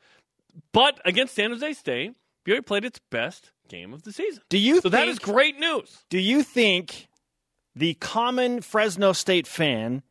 But 0.73 0.99
against 1.05 1.33
San 1.35 1.51
Jose 1.51 1.73
State, 1.73 2.13
BYU 2.45 2.65
played 2.65 2.83
its 2.85 2.99
best 3.09 3.51
game 3.69 3.93
of 3.93 4.03
the 4.03 4.11
season. 4.11 4.43
Do 4.49 4.57
you 4.57 4.75
So 4.75 4.81
think, 4.81 4.91
that 4.93 5.07
is 5.07 5.17
great 5.19 5.57
news. 5.59 6.03
Do 6.09 6.19
you 6.19 6.43
think 6.43 7.07
the 7.75 7.93
common 7.95 8.61
Fresno 8.61 9.13
State 9.13 9.47
fan 9.47 10.03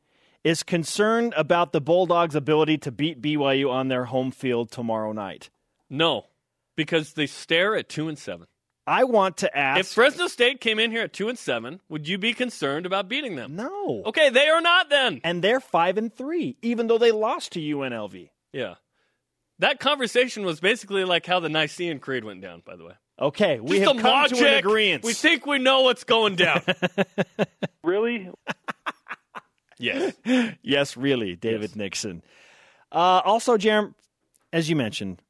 is 0.42 0.62
concerned 0.62 1.34
about 1.36 1.72
the 1.72 1.80
Bulldogs' 1.80 2.34
ability 2.34 2.78
to 2.78 2.90
beat 2.92 3.20
BYU 3.20 3.70
on 3.70 3.88
their 3.88 4.06
home 4.06 4.30
field 4.30 4.70
tomorrow 4.70 5.12
night? 5.12 5.50
No, 5.90 6.26
because 6.76 7.12
they 7.14 7.26
stare 7.26 7.76
at 7.76 7.88
two 7.88 8.08
and 8.08 8.18
seven. 8.18 8.46
I 8.86 9.04
want 9.04 9.38
to 9.38 9.56
ask. 9.56 9.80
If 9.80 9.86
Fresno 9.88 10.26
State 10.26 10.60
came 10.60 10.78
in 10.78 10.90
here 10.90 11.02
at 11.02 11.12
two 11.14 11.28
and 11.30 11.38
seven, 11.38 11.80
would 11.88 12.06
you 12.06 12.18
be 12.18 12.34
concerned 12.34 12.84
about 12.84 13.08
beating 13.08 13.34
them? 13.36 13.56
no. 13.56 14.02
Okay, 14.06 14.28
they 14.28 14.48
are 14.48 14.60
not 14.60 14.90
then. 14.90 15.20
And 15.24 15.42
they're 15.42 15.60
five 15.60 15.96
and 15.96 16.12
three, 16.14 16.56
even 16.62 16.86
though 16.86 16.98
they 16.98 17.10
lost 17.12 17.52
to 17.52 17.60
UNLV. 17.60 18.28
Yeah. 18.52 18.74
That 19.60 19.78
conversation 19.80 20.44
was 20.44 20.60
basically 20.60 21.04
like 21.04 21.24
how 21.24 21.40
the 21.40 21.48
Nicene 21.48 21.98
Creed 21.98 22.24
went 22.24 22.42
down, 22.42 22.62
by 22.66 22.76
the 22.76 22.84
way. 22.84 22.92
Okay, 23.20 23.60
we 23.60 23.78
Just 23.78 23.92
have 23.92 24.02
come 24.02 24.10
logic. 24.10 24.38
to 24.38 24.48
an 24.48 24.54
agreement. 24.58 25.04
We 25.04 25.14
think 25.14 25.46
we 25.46 25.58
know 25.60 25.82
what's 25.82 26.04
going 26.04 26.36
down. 26.36 26.62
Really? 27.84 28.30
yes. 29.78 30.14
yes, 30.62 30.96
really, 30.96 31.36
David 31.36 31.70
Yes. 31.70 31.76
Nixon. 31.76 32.22
Uh, 32.90 33.20
also, 33.24 33.56
Jeremy, 33.56 33.92
as 34.52 34.68
you 34.70 34.76
mentioned, 34.76 35.20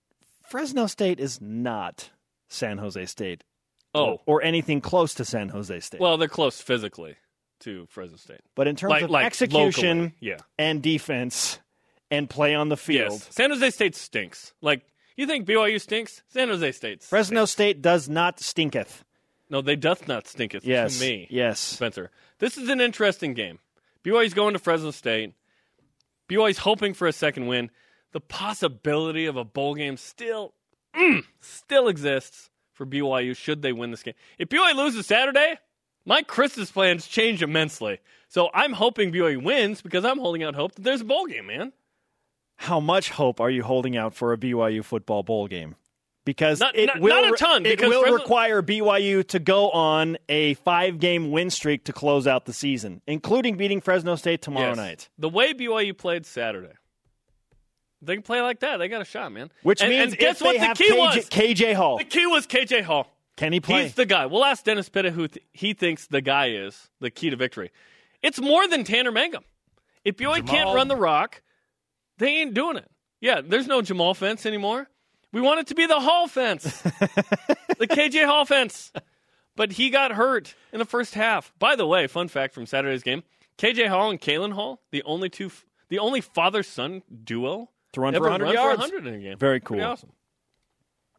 Fresno 0.54 0.86
State 0.86 1.18
is 1.18 1.40
not 1.40 2.10
San 2.48 2.78
Jose 2.78 3.06
State. 3.06 3.42
Oh, 3.92 4.20
or 4.24 4.40
anything 4.40 4.80
close 4.80 5.12
to 5.14 5.24
San 5.24 5.48
Jose 5.48 5.80
State. 5.80 6.00
well, 6.00 6.16
they're 6.16 6.28
close 6.28 6.60
physically 6.60 7.16
to 7.60 7.86
Fresno 7.86 8.16
State. 8.18 8.40
but 8.54 8.68
in 8.68 8.76
terms 8.76 8.90
Like, 8.90 9.02
of 9.02 9.10
like 9.10 9.26
execution 9.26 9.98
locally, 9.98 10.14
yeah. 10.20 10.36
and 10.56 10.80
defense 10.80 11.58
and 12.08 12.30
play 12.30 12.54
on 12.54 12.68
the 12.68 12.76
field, 12.76 13.10
Yes. 13.14 13.28
San 13.34 13.50
Jose 13.50 13.68
State 13.70 13.96
stinks. 13.96 14.54
Like, 14.60 14.82
you 15.16 15.26
think 15.26 15.44
BYU 15.44 15.80
stinks? 15.80 16.22
San 16.28 16.46
Jose 16.48 16.70
State. 16.70 17.02
Fresno. 17.02 17.46
State 17.46 17.82
does 17.82 18.08
not 18.08 18.38
stinketh. 18.38 19.02
No, 19.50 19.60
they 19.60 19.74
doth 19.74 20.06
not 20.06 20.28
stinketh 20.28 20.64
Yes, 20.64 21.00
to 21.00 21.04
me. 21.04 21.26
yes. 21.30 21.58
Spencer. 21.58 22.12
This 22.38 22.56
is 22.56 22.68
an 22.68 22.80
interesting 22.80 23.34
game. 23.34 23.58
BYU's 24.04 24.34
going 24.34 24.52
to 24.52 24.60
Fresno 24.60 24.92
State. 24.92 25.34
BYU's 26.28 26.58
hoping 26.58 26.94
for 26.94 27.08
a 27.08 27.12
second 27.12 27.48
win. 27.48 27.72
The 28.14 28.20
possibility 28.20 29.26
of 29.26 29.36
a 29.36 29.44
bowl 29.44 29.74
game 29.74 29.96
still 29.98 30.54
mm, 30.96 31.24
still 31.42 31.88
exists 31.88 32.48
for 32.72 32.86
BYU 32.86 33.36
should 33.36 33.60
they 33.60 33.72
win 33.72 33.90
this 33.90 34.02
game. 34.02 34.14
If 34.38 34.48
BYU 34.48 34.74
loses 34.76 35.06
Saturday, 35.06 35.56
my 36.06 36.22
Christmas 36.22 36.70
plans 36.70 37.06
change 37.06 37.42
immensely. 37.42 37.98
So 38.28 38.50
I'm 38.54 38.72
hoping 38.72 39.12
BYU 39.12 39.42
wins 39.42 39.82
because 39.82 40.04
I'm 40.04 40.18
holding 40.18 40.42
out 40.42 40.54
hope 40.54 40.74
that 40.76 40.82
there's 40.82 41.02
a 41.02 41.04
bowl 41.04 41.26
game, 41.26 41.46
man. 41.48 41.72
How 42.56 42.78
much 42.80 43.10
hope 43.10 43.40
are 43.40 43.50
you 43.50 43.62
holding 43.64 43.96
out 43.96 44.14
for 44.14 44.32
a 44.32 44.38
BYU 44.38 44.84
football 44.84 45.22
bowl 45.24 45.48
game? 45.48 45.74
Because 46.24 46.60
Not- 46.60 46.74
it 46.76 46.86
not- 46.86 47.00
will 47.00 47.22
not 47.22 47.34
a 47.34 47.36
ton, 47.36 47.66
It 47.66 47.80
will 47.82 48.00
Fresno- 48.00 48.16
require 48.18 48.62
BYU 48.62 49.22
to 49.28 49.38
go 49.40 49.70
on 49.72 50.16
a 50.28 50.54
five-game 50.54 51.30
win 51.32 51.50
streak 51.50 51.84
to 51.84 51.92
close 51.92 52.26
out 52.26 52.46
the 52.46 52.52
season, 52.54 53.02
including 53.06 53.56
beating 53.56 53.80
Fresno 53.80 54.14
State 54.16 54.40
tomorrow 54.40 54.68
Yes. 54.68 54.76
night. 54.76 55.08
The 55.18 55.28
way 55.28 55.52
BYU 55.52 55.92
played 55.92 56.24
Saturday. 56.24 56.72
They 58.06 58.14
can 58.14 58.22
play 58.22 58.40
like 58.40 58.60
that. 58.60 58.76
They 58.78 58.88
got 58.88 59.00
a 59.02 59.04
shot, 59.04 59.32
man. 59.32 59.50
Which 59.62 59.80
And- 59.80 59.90
means 59.90 60.12
and 60.12 60.18
guess 60.18 60.40
what 60.40 60.54
the 60.58 60.74
key 60.82 60.90
KJ, 60.92 60.98
was? 60.98 61.28
KJ 61.28 61.72
Hall, 61.74 61.98
The 61.98 62.04
key 62.04 62.26
was 62.26 62.46
KJ 62.46 62.82
Hall. 62.82 63.06
can 63.36 63.52
he 63.52 63.60
play? 63.60 63.84
He's 63.84 63.94
the 63.94 64.06
guy. 64.06 64.26
We'll 64.26 64.44
ask 64.44 64.64
Dennis 64.64 64.88
Pitta 64.88 65.10
who 65.10 65.28
th- 65.28 65.44
he 65.52 65.72
thinks 65.74 66.06
the 66.06 66.20
guy 66.20 66.50
is 66.50 66.88
the 67.00 67.10
key 67.10 67.30
to 67.30 67.36
victory. 67.36 67.70
It's 68.22 68.40
more 68.40 68.66
than 68.68 68.84
Tanner 68.84 69.10
Mangum. 69.12 69.44
If 70.04 70.16
BYU 70.16 70.46
can't 70.46 70.74
run 70.74 70.88
the 70.88 70.96
rock, 70.96 71.42
they 72.18 72.28
ain't 72.36 72.54
doing 72.54 72.76
it. 72.76 72.90
Yeah, 73.20 73.40
there's 73.42 73.66
no 73.66 73.80
Jamal 73.82 74.14
fence 74.14 74.44
anymore. 74.46 74.86
We 75.32 75.40
want 75.40 75.60
it 75.60 75.66
to 75.68 75.74
be 75.74 75.86
the 75.86 75.98
Hall 75.98 76.28
fence, 76.28 76.62
the 76.82 77.86
KJ 77.88 78.24
Hall 78.26 78.44
fence. 78.44 78.92
But 79.56 79.72
he 79.72 79.90
got 79.90 80.12
hurt 80.12 80.54
in 80.72 80.78
the 80.78 80.84
first 80.84 81.14
half. 81.14 81.52
By 81.58 81.74
the 81.76 81.86
way, 81.86 82.06
fun 82.06 82.28
fact 82.28 82.54
from 82.54 82.66
Saturday's 82.66 83.02
game: 83.02 83.22
KJ 83.58 83.88
Hall 83.88 84.10
and 84.10 84.20
Kalen 84.20 84.52
Hall, 84.52 84.80
the 84.90 85.02
only 85.04 85.28
two, 85.28 85.50
the 85.88 85.98
only 85.98 86.20
father-son 86.20 87.02
duo 87.24 87.70
To 87.94 88.00
run 88.00 88.14
ever 88.14 88.24
for 88.24 88.30
100 88.30 88.44
run 88.44 88.54
yards. 88.54 88.74
for 88.84 88.90
100 88.92 89.06
in 89.08 89.14
a 89.14 89.18
game. 89.22 89.38
Very 89.38 89.60
Pretty 89.60 89.80
cool. 89.80 89.90
awesome. 89.90 90.10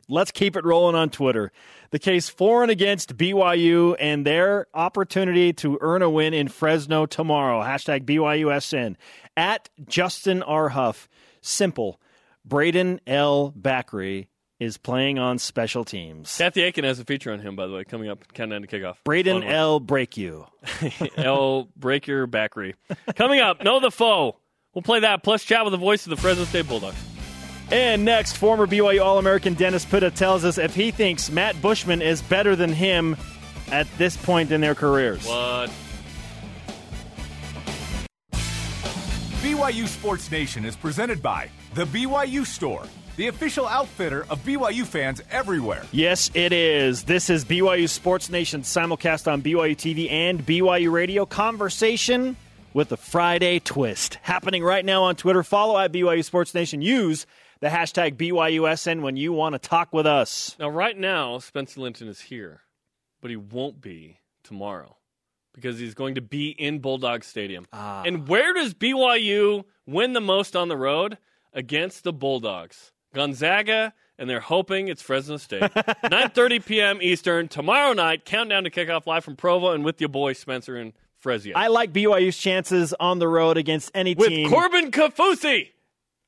Let's 0.07 0.29
keep 0.29 0.55
it 0.55 0.63
rolling 0.63 0.95
on 0.95 1.09
Twitter. 1.09 1.51
The 1.89 1.97
case 1.97 2.29
for 2.29 2.61
and 2.61 2.69
against 2.69 3.17
BYU 3.17 3.95
and 3.99 4.23
their 4.25 4.67
opportunity 4.73 5.51
to 5.53 5.79
earn 5.81 6.03
a 6.03 6.09
win 6.09 6.33
in 6.35 6.47
Fresno 6.47 7.07
tomorrow. 7.07 7.63
Hashtag 7.63 8.05
BYUSN. 8.05 8.97
At 9.35 9.69
Justin 9.87 10.43
R. 10.43 10.69
Huff. 10.69 11.09
Simple. 11.41 11.99
Brayden 12.47 12.99
El-Bakri 13.07 14.27
is 14.59 14.77
playing 14.77 15.17
on 15.17 15.37
special 15.39 15.83
teams. 15.83 16.37
Kathy 16.37 16.61
Aiken 16.61 16.83
has 16.85 16.99
a 16.99 17.03
feature 17.05 17.31
on 17.33 17.39
him, 17.39 17.55
by 17.55 17.65
the 17.67 17.73
way, 17.73 17.83
coming 17.83 18.07
up 18.09 18.31
countdown 18.33 18.61
to 18.61 18.67
kickoff. 18.67 18.97
Braden. 19.03 19.43
L. 19.43 19.79
Break 19.79 20.17
You. 20.17 20.45
L. 21.17 21.67
Break 21.75 22.05
your 22.07 22.27
backery. 22.27 22.75
Coming 23.15 23.39
up, 23.39 23.63
know 23.63 23.79
the 23.79 23.91
foe. 23.91 24.37
We'll 24.75 24.83
play 24.83 24.99
that 24.99 25.23
plus 25.23 25.41
chat 25.41 25.63
with 25.63 25.71
the 25.71 25.77
voice 25.77 26.05
of 26.05 26.09
the 26.09 26.17
Fresno 26.17 26.43
State 26.43 26.67
Bulldogs. 26.67 26.97
And 27.71 28.03
next, 28.03 28.35
former 28.35 28.67
BYU 28.67 29.03
All 29.03 29.17
American 29.17 29.53
Dennis 29.53 29.85
Pitta 29.85 30.11
tells 30.11 30.43
us 30.43 30.57
if 30.57 30.75
he 30.75 30.91
thinks 30.91 31.31
Matt 31.31 31.59
Bushman 31.61 32.01
is 32.01 32.21
better 32.21 32.57
than 32.57 32.73
him 32.73 33.15
at 33.71 33.87
this 33.97 34.17
point 34.17 34.51
in 34.51 34.59
their 34.59 34.75
careers. 34.75 35.25
What? 35.25 35.71
BYU 39.41 39.87
Sports 39.87 40.29
Nation 40.29 40.65
is 40.65 40.75
presented 40.75 41.23
by 41.23 41.49
The 41.73 41.85
BYU 41.85 42.45
Store, 42.45 42.83
the 43.15 43.27
official 43.27 43.67
outfitter 43.67 44.25
of 44.29 44.43
BYU 44.43 44.85
fans 44.85 45.21
everywhere. 45.31 45.85
Yes, 45.93 46.29
it 46.33 46.51
is. 46.51 47.03
This 47.03 47.29
is 47.29 47.45
BYU 47.45 47.87
Sports 47.87 48.29
Nation 48.29 48.61
simulcast 48.61 49.31
on 49.31 49.41
BYU 49.41 49.77
TV 49.77 50.11
and 50.11 50.45
BYU 50.45 50.91
Radio. 50.91 51.25
Conversation 51.25 52.35
with 52.75 52.89
the 52.89 52.97
Friday 52.97 53.57
twist 53.57 54.19
happening 54.21 54.61
right 54.61 54.83
now 54.83 55.03
on 55.03 55.15
Twitter. 55.15 55.43
Follow 55.43 55.79
at 55.79 55.93
BYU 55.93 56.25
Sports 56.25 56.53
Nation. 56.53 56.81
Use 56.81 57.25
the 57.61 57.69
hashtag 57.69 58.17
BYUSN 58.17 58.99
when 58.99 59.15
you 59.15 59.31
want 59.31 59.53
to 59.53 59.59
talk 59.59 59.93
with 59.93 60.05
us. 60.05 60.57
Now, 60.59 60.67
right 60.67 60.97
now, 60.97 61.39
Spencer 61.39 61.79
Linton 61.79 62.09
is 62.09 62.19
here, 62.19 62.63
but 63.21 63.31
he 63.31 63.37
won't 63.37 63.79
be 63.79 64.19
tomorrow 64.43 64.97
because 65.53 65.79
he's 65.79 65.93
going 65.93 66.15
to 66.15 66.21
be 66.21 66.49
in 66.49 66.79
Bulldog 66.79 67.23
Stadium. 67.23 67.65
Ah. 67.71 68.03
And 68.05 68.27
where 68.27 68.53
does 68.53 68.73
BYU 68.73 69.63
win 69.87 70.11
the 70.11 70.19
most 70.19 70.53
on 70.53 70.67
the 70.67 70.77
road? 70.77 71.17
Against 71.53 72.03
the 72.03 72.11
Bulldogs. 72.11 72.91
Gonzaga, 73.13 73.93
and 74.19 74.29
they're 74.29 74.41
hoping 74.41 74.89
it's 74.89 75.01
Fresno 75.01 75.37
State. 75.37 75.61
9.30 75.63 76.65
p.m. 76.65 76.99
Eastern, 77.01 77.47
tomorrow 77.47 77.93
night, 77.93 78.25
countdown 78.25 78.65
to 78.65 78.69
kickoff 78.69 79.07
live 79.07 79.23
from 79.23 79.37
Provo 79.37 79.71
and 79.71 79.85
with 79.85 80.01
your 80.01 80.09
boy 80.09 80.33
Spencer 80.33 80.75
and 80.75 80.91
Frezia. 81.25 81.53
I 81.55 81.67
like 81.67 81.91
BYU's 81.91 82.37
chances 82.37 82.93
on 82.99 83.17
the 83.17 83.27
road 83.27 83.57
against 83.57 83.89
any 83.95 84.13
team 84.13 84.19
with 84.19 84.29
team 84.29 84.49
Corbin 84.49 84.91
Kafusi 84.91 85.69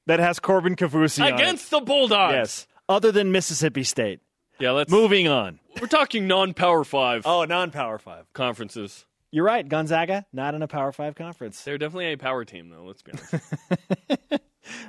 that 0.08 0.20
has 0.20 0.40
Corbin 0.40 0.74
it. 0.76 1.34
against 1.34 1.70
the 1.70 1.80
Bulldogs. 1.82 2.34
Yes, 2.34 2.68
other 2.90 3.12
than 3.12 3.32
Mississippi 3.32 3.84
State. 3.84 4.22
Yeah, 4.60 4.72
let's 4.72 4.90
Moving 4.92 5.28
on. 5.28 5.60
We're 5.80 5.86
talking 5.88 6.26
non-power 6.26 6.84
5 6.84 7.22
Oh, 7.28 7.46
non-power 7.46 8.00
five. 8.00 8.26
conferences. 8.34 9.06
You're 9.30 9.46
right, 9.46 9.68
Gonzaga, 9.68 10.26
not 10.34 10.56
in 10.56 10.64
a 10.64 10.68
Power 10.68 10.92
Five 10.92 11.14
conference. 11.14 11.62
They're 11.64 11.78
definitely 11.78 12.14
a 12.14 12.18
power 12.18 12.44
team 12.46 12.70
though, 12.70 12.86
let's 12.86 13.04
be 13.04 13.12
honest. 13.12 14.42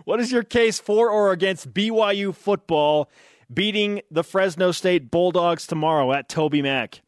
What 0.05 0.21
is 0.21 0.33
your 0.33 0.43
case 0.43 0.81
for 0.81 1.11
or 1.11 1.31
against 1.33 1.73
BYU 1.73 2.35
football 2.35 3.11
beating 3.53 4.01
the 4.11 4.25
Fresno 4.25 4.73
State 4.73 5.11
Bulldogs 5.11 5.67
tomorrow 5.67 6.13
at 6.13 6.29
Toby 6.29 6.63
Mac? 6.63 7.03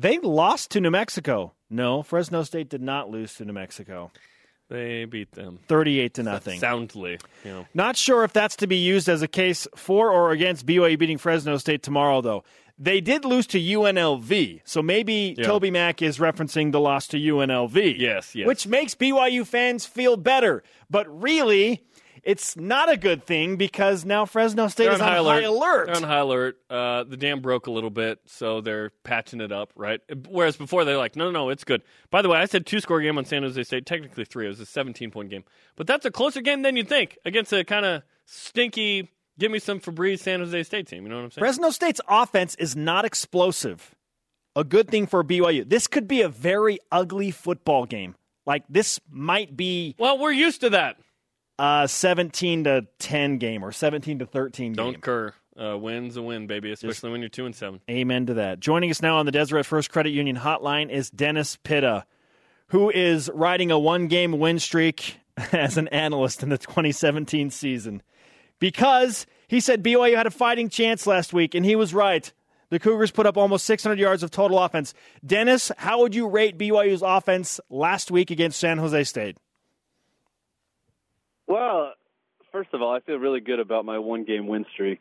They 0.00 0.18
lost 0.18 0.70
to 0.70 0.80
New 0.80 0.90
Mexico. 0.90 1.52
No, 1.68 2.02
Fresno 2.02 2.42
State 2.42 2.70
did 2.70 2.80
not 2.80 3.10
lose 3.10 3.34
to 3.34 3.44
New 3.44 3.52
Mexico. 3.52 4.10
they 4.70 5.04
beat 5.04 5.32
them 5.32 5.58
38 5.68 6.14
to 6.14 6.22
nothing. 6.22 6.58
soundly, 6.60 7.18
you 7.44 7.50
know. 7.50 7.66
Not 7.74 7.96
sure 7.96 8.24
if 8.24 8.32
that's 8.32 8.56
to 8.56 8.66
be 8.66 8.76
used 8.76 9.08
as 9.08 9.20
a 9.20 9.28
case 9.28 9.66
for 9.76 10.10
or 10.10 10.30
against 10.30 10.64
BYU 10.64 10.98
beating 10.98 11.18
Fresno 11.18 11.56
State 11.58 11.82
tomorrow, 11.82 12.20
though. 12.20 12.44
They 12.78 13.02
did 13.02 13.26
lose 13.26 13.46
to 13.48 13.58
UNLV, 13.60 14.62
so 14.64 14.80
maybe 14.82 15.34
Yeah. 15.36 15.44
Toby 15.44 15.70
Mack 15.70 16.00
is 16.00 16.16
referencing 16.18 16.72
the 16.72 16.80
loss 16.80 17.06
to 17.08 17.18
UNLV. 17.18 17.98
Yes, 17.98 18.34
yes. 18.34 18.46
Which 18.46 18.66
makes 18.66 18.94
BYU 18.94 19.44
fans 19.46 19.84
feel 19.84 20.16
better. 20.16 20.62
But 20.88 21.06
really, 21.22 21.84
it's 22.24 22.56
not 22.56 22.90
a 22.90 22.96
good 22.96 23.24
thing 23.24 23.56
because 23.56 24.04
now 24.04 24.24
Fresno 24.26 24.68
State 24.68 24.88
is 24.88 25.00
on 25.00 25.06
high 25.06 25.22
high 25.22 25.40
alert. 25.42 25.90
on 25.96 26.02
high 26.02 26.18
alert. 26.18 26.58
Uh, 26.68 27.04
the 27.04 27.16
dam 27.16 27.40
broke 27.40 27.66
a 27.66 27.70
little 27.70 27.90
bit, 27.90 28.20
so 28.26 28.60
they're 28.60 28.90
patching 29.04 29.40
it 29.40 29.52
up, 29.52 29.72
right? 29.76 30.00
Whereas 30.28 30.56
before 30.56 30.84
they're 30.84 30.96
like, 30.98 31.16
no, 31.16 31.24
no, 31.26 31.30
no, 31.30 31.48
it's 31.50 31.64
good. 31.64 31.82
By 32.10 32.22
the 32.22 32.28
way, 32.28 32.38
I 32.38 32.44
said 32.46 32.66
two 32.66 32.80
score 32.80 33.00
game 33.00 33.18
on 33.18 33.24
San 33.24 33.42
Jose 33.42 33.62
State. 33.62 33.86
Technically 33.86 34.24
three. 34.24 34.46
It 34.46 34.48
was 34.48 34.60
a 34.60 34.66
17 34.66 35.10
point 35.10 35.30
game, 35.30 35.44
but 35.76 35.86
that's 35.86 36.04
a 36.06 36.10
closer 36.10 36.40
game 36.40 36.62
than 36.62 36.76
you'd 36.76 36.88
think 36.88 37.18
against 37.24 37.52
a 37.52 37.64
kind 37.64 37.84
of 37.86 38.02
stinky. 38.26 39.08
Give 39.38 39.50
me 39.50 39.58
some 39.58 39.80
Febreze 39.80 40.18
San 40.20 40.40
Jose 40.40 40.62
State 40.64 40.86
team. 40.86 41.04
You 41.04 41.08
know 41.08 41.16
what 41.16 41.24
I'm 41.24 41.30
saying? 41.30 41.42
Fresno 41.42 41.70
State's 41.70 42.00
offense 42.08 42.54
is 42.56 42.76
not 42.76 43.04
explosive. 43.04 43.94
a 44.56 44.64
good 44.64 44.88
thing 44.90 45.06
for 45.06 45.22
BYU. 45.24 45.66
This 45.68 45.86
could 45.86 46.06
be 46.08 46.20
a 46.22 46.28
very 46.28 46.78
ugly 46.92 47.30
football 47.30 47.86
game. 47.86 48.16
Like 48.46 48.64
this 48.68 49.00
might 49.08 49.56
be 49.56 49.94
Well, 49.98 50.18
we're 50.18 50.32
used 50.32 50.60
to 50.62 50.70
that. 50.70 50.96
A 51.60 51.86
17 51.86 52.64
to 52.64 52.86
10 52.98 53.36
game 53.38 53.62
or 53.62 53.70
17 53.70 54.20
to 54.20 54.26
13 54.26 54.72
Don't 54.72 54.92
game. 54.92 55.00
cur. 55.00 55.34
Uh, 55.60 55.76
win's 55.76 56.16
a 56.16 56.22
win, 56.22 56.46
baby, 56.46 56.72
especially 56.72 57.10
when 57.10 57.20
you're 57.20 57.28
two 57.28 57.44
and 57.44 57.54
seven. 57.54 57.80
Amen 57.90 58.24
to 58.26 58.34
that. 58.34 58.60
Joining 58.60 58.90
us 58.90 59.02
now 59.02 59.18
on 59.18 59.26
the 59.26 59.32
Deseret 59.32 59.66
First 59.66 59.90
Credit 59.90 60.10
Union 60.10 60.36
hotline 60.36 60.88
is 60.88 61.10
Dennis 61.10 61.56
Pitta, 61.62 62.06
who 62.68 62.88
is 62.88 63.30
riding 63.34 63.70
a 63.70 63.78
one 63.78 64.06
game 64.06 64.38
win 64.38 64.58
streak 64.58 65.18
as 65.52 65.76
an 65.76 65.88
analyst 65.88 66.42
in 66.42 66.48
the 66.48 66.56
2017 66.56 67.50
season. 67.50 68.02
Because 68.58 69.26
he 69.48 69.60
said 69.60 69.82
BYU 69.82 70.16
had 70.16 70.26
a 70.26 70.30
fighting 70.30 70.70
chance 70.70 71.06
last 71.06 71.34
week, 71.34 71.54
and 71.54 71.64
he 71.66 71.76
was 71.76 71.92
right. 71.92 72.32
The 72.70 72.78
Cougars 72.78 73.10
put 73.10 73.26
up 73.26 73.36
almost 73.36 73.66
600 73.66 73.98
yards 73.98 74.22
of 74.22 74.30
total 74.30 74.58
offense. 74.58 74.94
Dennis, 75.26 75.72
how 75.76 76.00
would 76.00 76.14
you 76.14 76.28
rate 76.28 76.56
BYU's 76.56 77.02
offense 77.02 77.60
last 77.68 78.10
week 78.10 78.30
against 78.30 78.60
San 78.60 78.78
Jose 78.78 79.04
State? 79.04 79.36
Well, 81.50 81.94
first 82.52 82.68
of 82.72 82.80
all, 82.80 82.94
I 82.94 83.00
feel 83.00 83.16
really 83.16 83.40
good 83.40 83.58
about 83.58 83.84
my 83.84 83.98
one 83.98 84.22
game 84.22 84.46
win 84.46 84.64
streak. 84.72 85.00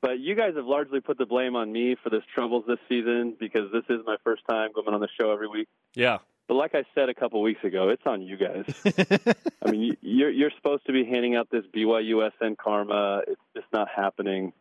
But 0.00 0.20
you 0.20 0.36
guys 0.36 0.52
have 0.54 0.66
largely 0.66 1.00
put 1.00 1.18
the 1.18 1.26
blame 1.26 1.56
on 1.56 1.72
me 1.72 1.96
for 2.00 2.10
this 2.10 2.22
troubles 2.32 2.62
this 2.68 2.78
season 2.88 3.34
because 3.40 3.72
this 3.72 3.82
is 3.90 3.98
my 4.06 4.14
first 4.22 4.42
time 4.48 4.70
going 4.72 4.94
on 4.94 5.00
the 5.00 5.08
show 5.20 5.32
every 5.32 5.48
week. 5.48 5.66
Yeah. 5.94 6.18
But 6.46 6.54
like 6.54 6.76
I 6.76 6.84
said 6.94 7.08
a 7.08 7.14
couple 7.14 7.42
weeks 7.42 7.64
ago, 7.64 7.88
it's 7.88 8.06
on 8.06 8.22
you 8.22 8.36
guys. 8.36 8.72
I 9.66 9.70
mean, 9.72 9.80
you- 9.82 9.96
you're 10.00 10.30
you're 10.30 10.50
supposed 10.56 10.86
to 10.86 10.92
be 10.92 11.04
handing 11.04 11.34
out 11.34 11.50
this 11.50 11.64
BYU 11.74 12.30
SN 12.38 12.54
karma. 12.54 13.22
It's 13.26 13.40
just 13.56 13.66
not 13.72 13.88
happening. 13.94 14.52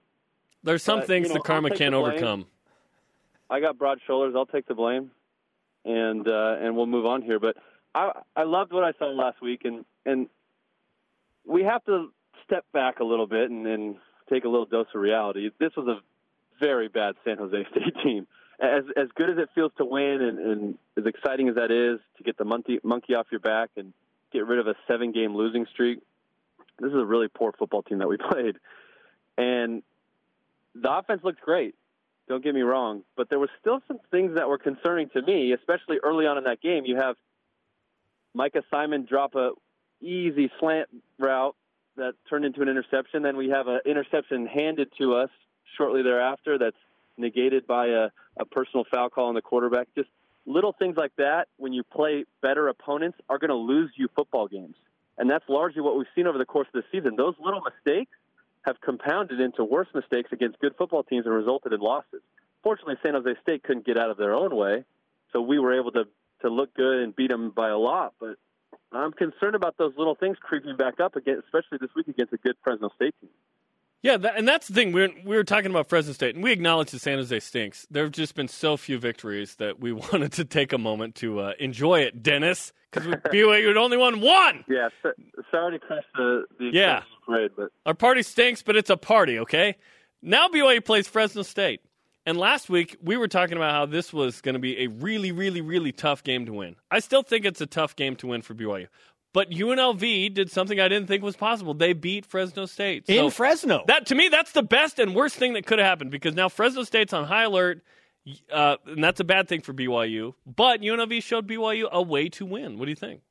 There's 0.64 0.82
some 0.82 1.00
But, 1.02 1.08
things 1.08 1.28
you 1.28 1.36
know, 1.36 1.40
the 1.42 1.44
karma 1.46 1.70
can't 1.70 1.92
the 1.94 2.00
overcome. 2.00 2.48
I 3.52 3.60
got 3.60 3.78
broad 3.78 4.00
shoulders. 4.08 4.34
I'll 4.36 4.48
take 4.48 4.66
the 4.68 4.74
blame, 4.74 5.12
and 5.86 6.28
uh, 6.28 6.56
and 6.60 6.76
we'll 6.76 6.88
move 6.88 7.06
on 7.06 7.22
here. 7.22 7.40
But 7.40 7.56
I 7.94 8.12
I 8.36 8.44
loved 8.44 8.74
what 8.74 8.84
I 8.84 8.94
saw 8.98 9.06
last 9.06 9.40
week, 9.44 9.62
and 9.64 9.86
and 10.04 10.28
we 11.48 11.64
have 11.64 11.84
to 11.86 12.12
step 12.46 12.66
back 12.74 13.00
a 13.00 13.04
little 13.04 13.28
bit 13.28 13.50
and, 13.50 13.96
take 14.30 14.44
a 14.44 14.50
little 14.50 14.66
dose 14.66 14.88
of 14.94 15.00
reality. 15.00 15.50
This 15.58 15.72
was 15.78 15.88
a 15.88 16.02
very 16.60 16.90
bad 16.90 17.16
San 17.24 17.38
Jose 17.38 17.66
State 17.72 17.96
team. 18.04 18.28
As 18.60 18.84
as 18.98 19.08
good 19.16 19.30
as 19.30 19.38
it 19.38 19.48
feels 19.56 19.72
to 19.78 19.86
win, 19.86 20.22
and, 20.22 20.38
and 20.38 20.78
as 20.98 21.06
exciting 21.06 21.48
as 21.48 21.56
that 21.56 21.72
is 21.72 22.02
to 22.18 22.24
get 22.24 22.38
the 22.38 22.44
monkey 22.44 22.80
monkey 22.84 23.16
off 23.16 23.28
your 23.32 23.40
back 23.40 23.70
and 23.78 23.94
get 24.34 24.46
rid 24.46 24.60
of 24.60 24.68
a 24.68 24.76
seven 24.86 25.14
game 25.14 25.34
losing 25.34 25.66
streak, 25.72 26.00
this 26.80 26.90
is 26.90 26.98
a 26.98 27.06
really 27.06 27.30
poor 27.30 27.54
football 27.58 27.84
team 27.84 28.00
that 28.00 28.10
we 28.10 28.18
played, 28.32 28.58
and 29.38 29.82
the 30.76 30.92
offense 30.92 31.22
looked 31.24 31.40
great. 31.40 31.76
Don't 32.28 32.44
get 32.44 32.54
me 32.54 32.64
wrong, 32.64 33.04
but 33.16 33.30
there 33.30 33.40
was 33.40 33.50
still 33.62 33.80
some 33.88 34.00
things 34.12 34.36
that 34.36 34.50
were 34.50 34.58
concerning 34.58 35.08
to 35.12 35.22
me, 35.22 35.54
especially 35.54 36.00
early 36.04 36.26
on 36.26 36.38
in 36.38 36.44
that 36.44 36.60
game. 36.60 36.84
You 36.86 36.98
have 36.98 37.16
Micah 38.34 38.64
Simon 38.70 39.06
drop 39.08 39.36
a 39.36 39.52
easy 40.02 40.52
slant 40.60 40.90
route 41.18 41.56
that 41.96 42.14
turned 42.30 42.46
into 42.46 42.62
an 42.62 42.70
interception. 42.70 43.24
Then 43.24 43.38
we 43.38 43.50
have 43.50 43.68
an 43.68 43.80
interception 43.86 44.46
handed 44.46 44.90
to 45.00 45.16
us 45.16 45.30
shortly 45.78 46.04
thereafter 46.04 46.58
that's 46.58 46.78
negated 47.18 47.66
by 47.66 47.88
a, 47.88 48.10
a 48.40 48.46
personal 48.46 48.86
foul 48.92 49.10
call 49.10 49.30
on 49.30 49.36
the 49.36 49.42
quarterback. 49.42 49.88
Just 49.96 50.10
little 50.46 50.74
things 50.74 50.96
like 50.96 51.12
that 51.18 51.48
when 51.58 51.74
you 51.74 51.84
play 51.84 52.26
better 52.42 52.68
opponents 52.68 53.18
are 53.30 53.38
going 53.38 53.50
to 53.50 53.56
lose 53.56 53.92
you 53.96 54.08
football 54.16 54.48
games. 54.48 54.76
And 55.18 55.30
that's 55.30 55.46
largely 55.50 55.82
what 55.82 55.98
we've 55.98 56.08
seen 56.16 56.28
over 56.28 56.38
the 56.38 56.46
course 56.46 56.68
of 56.74 56.84
the 56.84 56.98
season. 56.98 57.16
Those 57.16 57.34
little 57.44 57.62
mistakes 57.62 58.12
have 58.62 58.80
compounded 58.82 59.40
into 59.40 59.64
worse 59.64 59.88
mistakes 59.96 60.30
against 60.32 60.60
good 60.60 60.76
football 60.78 61.04
teams 61.04 61.26
and 61.26 61.34
resulted 61.34 61.74
in 61.74 61.80
losses. 61.80 62.22
Fortunately, 62.62 62.96
San 63.04 63.14
Jose 63.14 63.30
State 63.42 63.64
couldn't 63.64 63.86
get 63.86 63.98
out 63.98 64.12
of 64.12 64.18
their 64.18 64.34
own 64.34 64.56
way, 64.56 64.84
so 65.34 65.42
we 65.42 65.58
were 65.58 65.80
able 65.80 65.92
to 65.94 66.04
to 66.42 66.50
look 66.50 66.72
good 66.76 67.00
and 67.00 67.16
beat 67.16 67.30
them 67.30 67.50
by 67.50 67.70
a 67.70 67.78
lot. 67.78 68.14
But 68.20 68.38
I'm 68.92 69.12
concerned 69.12 69.56
about 69.56 69.78
those 69.78 69.94
little 69.98 70.16
things 70.16 70.38
creeping 70.42 70.78
back 70.78 71.00
up 71.00 71.16
again, 71.16 71.42
especially 71.44 71.78
this 71.80 71.90
week 71.96 72.08
against 72.08 72.34
a 72.34 72.38
good 72.38 72.56
Fresno 72.64 72.90
State 72.96 73.14
team. 73.22 73.30
Yeah, 74.04 74.16
that, 74.18 74.38
and 74.38 74.48
that's 74.48 74.68
the 74.68 74.74
thing. 74.76 74.92
We're, 74.94 75.10
we 75.26 75.36
were 75.36 75.44
talking 75.44 75.72
about 75.72 75.90
Fresno 75.90 76.14
State, 76.14 76.36
and 76.36 76.44
we 76.44 76.52
acknowledge 76.52 76.92
that 76.92 77.00
San 77.00 77.18
Jose 77.18 77.40
stinks. 77.40 77.86
There 77.90 78.04
have 78.04 78.12
just 78.14 78.36
been 78.36 78.48
so 78.48 78.78
few 78.78 78.98
victories 79.00 79.56
that 79.56 79.80
we 79.80 79.92
wanted 80.12 80.32
to 80.34 80.46
take 80.46 80.72
a 80.72 80.78
moment 80.78 81.16
to 81.16 81.40
uh, 81.40 81.54
enjoy 81.60 82.02
it, 82.02 82.22
Dennis, 82.24 82.72
because 82.92 83.08
BYU 83.08 83.68
had 83.70 83.78
only 83.78 83.98
won 83.98 84.22
one. 84.22 84.64
Yeah, 84.70 84.90
so, 85.04 85.12
sorry 85.52 85.80
to 85.80 85.86
crush 85.86 86.04
the, 86.16 86.46
the 86.60 86.70
Yeah. 86.72 87.02
parade, 87.26 87.52
but 87.58 87.72
Our 87.86 87.96
party 87.96 88.22
stinks, 88.24 88.62
but 88.62 88.76
it's 88.78 88.90
a 88.92 88.98
party, 88.98 89.40
okay? 89.40 89.76
Now 90.22 90.48
BYU 90.48 90.84
plays 90.86 91.08
Fresno 91.08 91.42
State. 91.42 91.82
And 92.28 92.38
last 92.38 92.70
week, 92.70 92.98
we 93.02 93.16
were 93.16 93.30
talking 93.30 93.56
about 93.56 93.72
how 93.72 93.86
this 93.86 94.12
was 94.12 94.42
going 94.42 94.52
to 94.52 94.60
be 94.60 94.84
a 94.84 94.88
really, 94.88 95.32
really, 95.32 95.62
really 95.62 95.94
tough 95.94 96.26
game 96.26 96.46
to 96.46 96.52
win. 96.52 96.76
I 96.92 97.00
still 97.00 97.24
think 97.24 97.46
it's 97.46 97.62
a 97.62 97.66
tough 97.66 97.96
game 97.96 98.18
to 98.18 98.28
win 98.28 98.42
for 98.42 98.54
BYU. 98.54 98.88
But 99.32 99.50
UNLV 99.50 100.34
did 100.34 100.52
something 100.52 100.78
I 100.78 100.90
didn't 100.90 101.08
think 101.08 101.24
was 101.24 101.38
possible. 101.38 101.74
They 101.74 101.94
beat 101.94 102.26
Fresno 102.26 102.66
State. 102.66 103.06
In 103.08 103.30
Fresno. 103.30 103.86
That 103.88 104.08
to 104.08 104.16
me, 104.16 104.28
that's 104.28 104.52
the 104.52 104.62
best 104.62 105.00
and 105.00 105.16
worst 105.16 105.38
thing 105.38 105.54
that 105.54 105.66
could 105.66 105.80
have 105.80 105.88
happened 105.88 106.12
because 106.12 106.36
now 106.36 106.50
Fresno 106.50 106.84
State's 106.84 107.14
on 107.14 107.24
high 107.24 107.44
alert, 107.44 107.82
uh, 108.52 108.76
and 108.86 109.02
that's 109.02 109.22
a 109.22 109.24
bad 109.24 109.48
thing 109.48 109.62
for 109.62 109.74
BYU. 109.74 110.34
But 110.46 110.82
UNLV 110.82 111.24
showed 111.24 111.48
BYU 111.48 111.90
a 111.90 112.02
way 112.02 112.28
to 112.28 112.46
win. 112.46 112.78
What 112.78 112.86
do 112.86 112.92
you 112.92 112.98
think? 112.98 113.22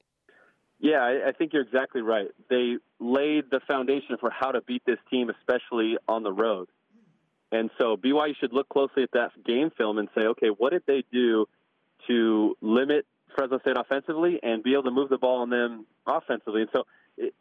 Yeah, 0.78 1.00
I, 1.00 1.28
I 1.28 1.32
think 1.32 1.52
you're 1.52 1.62
exactly 1.62 2.00
right. 2.00 2.28
They 2.48 2.76
laid 2.98 3.50
the 3.50 3.60
foundation 3.68 4.16
for 4.18 4.30
how 4.30 4.52
to 4.52 4.62
beat 4.62 4.84
this 4.86 4.98
team, 5.10 5.28
especially 5.28 5.98
on 6.08 6.22
the 6.22 6.32
road. 6.32 6.68
And 7.56 7.70
so 7.78 7.96
BYU 7.96 8.36
should 8.38 8.52
look 8.52 8.68
closely 8.68 9.02
at 9.02 9.10
that 9.12 9.30
game 9.44 9.70
film 9.76 9.98
and 9.98 10.08
say, 10.14 10.22
okay, 10.22 10.48
what 10.48 10.72
did 10.72 10.82
they 10.86 11.04
do 11.10 11.46
to 12.06 12.56
limit 12.60 13.06
Fresno 13.34 13.58
State 13.60 13.76
offensively 13.78 14.38
and 14.42 14.62
be 14.62 14.74
able 14.74 14.84
to 14.84 14.90
move 14.90 15.08
the 15.08 15.18
ball 15.18 15.38
on 15.38 15.50
them 15.50 15.86
offensively? 16.06 16.62
And 16.62 16.70
so 16.74 16.84
it, 17.16 17.34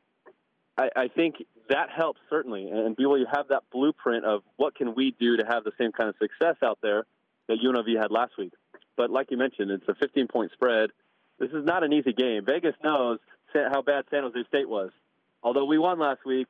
I, 0.78 0.90
I 0.96 1.08
think 1.10 1.36
that 1.70 1.90
helps 1.90 2.20
certainly. 2.30 2.70
And 2.70 2.96
BYU 2.96 3.26
have 3.34 3.50
that 3.50 3.64
blueprint 3.72 4.24
of 4.24 4.42
what 4.56 4.76
can 4.76 4.96
we 4.96 5.14
do 5.20 5.38
to 5.38 5.46
have 5.46 5.64
the 5.66 5.74
same 5.78 5.92
kind 5.92 6.10
of 6.10 6.16
success 6.18 6.56
out 6.64 6.80
there 6.82 7.06
that 7.48 7.58
UNLV 7.60 8.02
had 8.02 8.10
last 8.10 8.38
week. 8.38 8.54
But 8.96 9.10
like 9.10 9.32
you 9.32 9.38
mentioned, 9.38 9.70
it's 9.72 9.88
a 9.90 9.96
15 9.96 10.28
point 10.28 10.52
spread. 10.54 10.92
This 11.40 11.52
is 11.52 11.66
not 11.66 11.84
an 11.84 11.92
easy 11.92 12.14
game. 12.14 12.46
Vegas 12.46 12.76
knows 12.84 13.20
how 13.54 13.82
bad 13.82 14.06
San 14.10 14.24
Jose 14.24 14.48
State 14.48 14.70
was. 14.70 14.92
Although 15.44 15.66
we 15.66 15.78
won 15.78 16.00
last 16.00 16.26
week, 16.26 16.48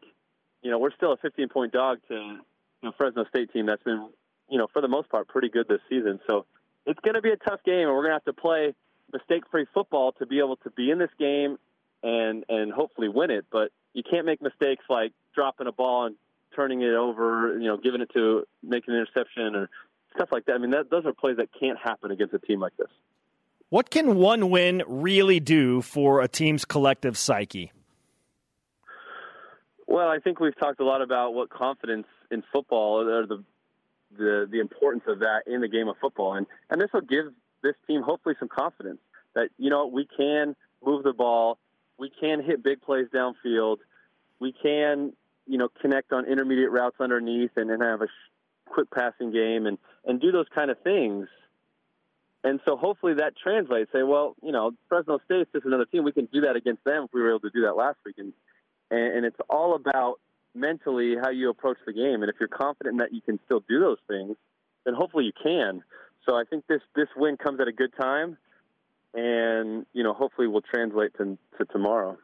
you 0.61 0.71
know, 0.71 0.77
we're 0.77 0.93
still 0.95 1.13
a 1.13 1.17
15 1.17 1.49
point 1.49 1.73
dog 1.73 1.97
to 2.09 2.37
you 2.85 2.91
know, 2.91 2.95
Fresno 2.97 3.25
State 3.29 3.51
team 3.51 3.65
that's 3.65 3.81
been, 3.81 4.09
you 4.47 4.59
know, 4.59 4.67
for 4.71 4.79
the 4.79 4.87
most 4.87 5.09
part 5.09 5.27
pretty 5.27 5.49
good 5.49 5.67
this 5.67 5.79
season. 5.89 6.19
So 6.27 6.45
it's 6.85 6.99
going 6.99 7.15
to 7.15 7.21
be 7.21 7.31
a 7.31 7.37
tough 7.37 7.61
game, 7.65 7.87
and 7.87 7.89
we're 7.89 8.03
going 8.03 8.11
to 8.11 8.15
have 8.15 8.25
to 8.25 8.33
play 8.33 8.75
mistake 9.11 9.43
free 9.49 9.65
football 9.73 10.11
to 10.13 10.27
be 10.27 10.37
able 10.37 10.57
to 10.57 10.69
be 10.69 10.91
in 10.91 10.99
this 10.99 11.09
game 11.17 11.57
and 12.03 12.43
and 12.47 12.71
hopefully 12.71 13.09
win 13.09 13.31
it. 13.31 13.45
But 13.51 13.71
you 13.93 14.03
can't 14.03 14.25
make 14.25 14.39
mistakes 14.39 14.83
like 14.87 15.13
dropping 15.33 15.65
a 15.65 15.71
ball 15.71 16.05
and 16.05 16.15
turning 16.55 16.83
it 16.83 16.93
over, 16.93 17.57
you 17.57 17.67
know, 17.67 17.77
giving 17.77 18.01
it 18.01 18.09
to 18.13 18.43
making 18.61 18.93
an 18.93 18.99
interception 18.99 19.55
or 19.55 19.69
stuff 20.15 20.29
like 20.31 20.45
that. 20.45 20.53
I 20.53 20.57
mean, 20.59 20.71
that, 20.71 20.91
those 20.91 21.05
are 21.05 21.13
plays 21.13 21.37
that 21.37 21.49
can't 21.59 21.79
happen 21.79 22.11
against 22.11 22.35
a 22.35 22.39
team 22.39 22.59
like 22.59 22.77
this. 22.77 22.87
What 23.69 23.89
can 23.89 24.15
one 24.15 24.51
win 24.51 24.83
really 24.87 25.39
do 25.39 25.81
for 25.81 26.21
a 26.21 26.27
team's 26.27 26.65
collective 26.65 27.17
psyche? 27.17 27.71
Well, 29.87 30.07
I 30.07 30.19
think 30.19 30.39
we've 30.39 30.57
talked 30.57 30.79
a 30.79 30.85
lot 30.85 31.01
about 31.01 31.33
what 31.33 31.49
confidence 31.49 32.07
in 32.31 32.43
football 32.51 33.07
or 33.07 33.25
the 33.25 33.43
the 34.17 34.47
the 34.49 34.59
importance 34.59 35.03
of 35.07 35.19
that 35.19 35.43
in 35.47 35.61
the 35.61 35.67
game 35.67 35.87
of 35.87 35.95
football, 35.99 36.33
and 36.33 36.45
and 36.69 36.79
this 36.79 36.89
will 36.93 37.01
give 37.01 37.25
this 37.63 37.75
team 37.87 38.01
hopefully 38.01 38.35
some 38.39 38.47
confidence 38.47 38.99
that 39.33 39.49
you 39.57 39.69
know 39.69 39.87
we 39.87 40.07
can 40.17 40.55
move 40.85 41.03
the 41.03 41.13
ball, 41.13 41.57
we 41.97 42.11
can 42.19 42.43
hit 42.43 42.63
big 42.63 42.81
plays 42.81 43.07
downfield, 43.13 43.77
we 44.39 44.53
can 44.53 45.13
you 45.47 45.57
know 45.57 45.69
connect 45.81 46.11
on 46.13 46.25
intermediate 46.25 46.71
routes 46.71 46.97
underneath 46.99 47.51
and, 47.55 47.69
and 47.69 47.81
have 47.81 48.01
a 48.01 48.07
quick 48.65 48.89
passing 48.91 49.31
game 49.31 49.65
and 49.65 49.77
and 50.05 50.21
do 50.21 50.31
those 50.31 50.47
kind 50.53 50.71
of 50.71 50.79
things. 50.81 51.27
And 52.43 52.59
so 52.63 52.77
hopefully 52.77 53.15
that 53.15 53.33
translates. 53.35 53.91
Say, 53.91 54.03
well, 54.03 54.35
you 54.43 54.51
know, 54.51 54.71
Fresno 54.87 55.19
State's 55.25 55.49
just 55.51 55.65
another 55.65 55.85
team. 55.85 56.03
We 56.03 56.11
can 56.11 56.25
do 56.25 56.41
that 56.41 56.55
against 56.55 56.83
them 56.83 57.05
if 57.05 57.09
we 57.11 57.19
were 57.19 57.29
able 57.29 57.39
to 57.39 57.49
do 57.49 57.63
that 57.63 57.75
last 57.75 57.97
week. 58.05 58.17
And, 58.19 58.33
and 58.91 59.25
it's 59.25 59.39
all 59.49 59.73
about 59.73 60.19
mentally 60.55 61.15
how 61.21 61.29
you 61.29 61.49
approach 61.49 61.77
the 61.85 61.93
game. 61.93 62.21
And 62.21 62.29
if 62.29 62.35
you're 62.39 62.49
confident 62.49 62.99
that 62.99 63.13
you 63.13 63.21
can 63.21 63.39
still 63.45 63.61
do 63.67 63.79
those 63.79 63.97
things, 64.07 64.35
then 64.85 64.93
hopefully 64.93 65.25
you 65.25 65.33
can. 65.41 65.83
So 66.25 66.35
I 66.35 66.43
think 66.43 66.65
this 66.67 66.81
this 66.95 67.07
win 67.15 67.37
comes 67.37 67.59
at 67.59 67.67
a 67.67 67.71
good 67.71 67.93
time, 67.99 68.37
and 69.13 69.85
you 69.93 70.03
know 70.03 70.13
hopefully 70.13 70.47
will 70.47 70.61
translate 70.61 71.13
to, 71.17 71.37
to 71.57 71.65
tomorrow. 71.65 72.17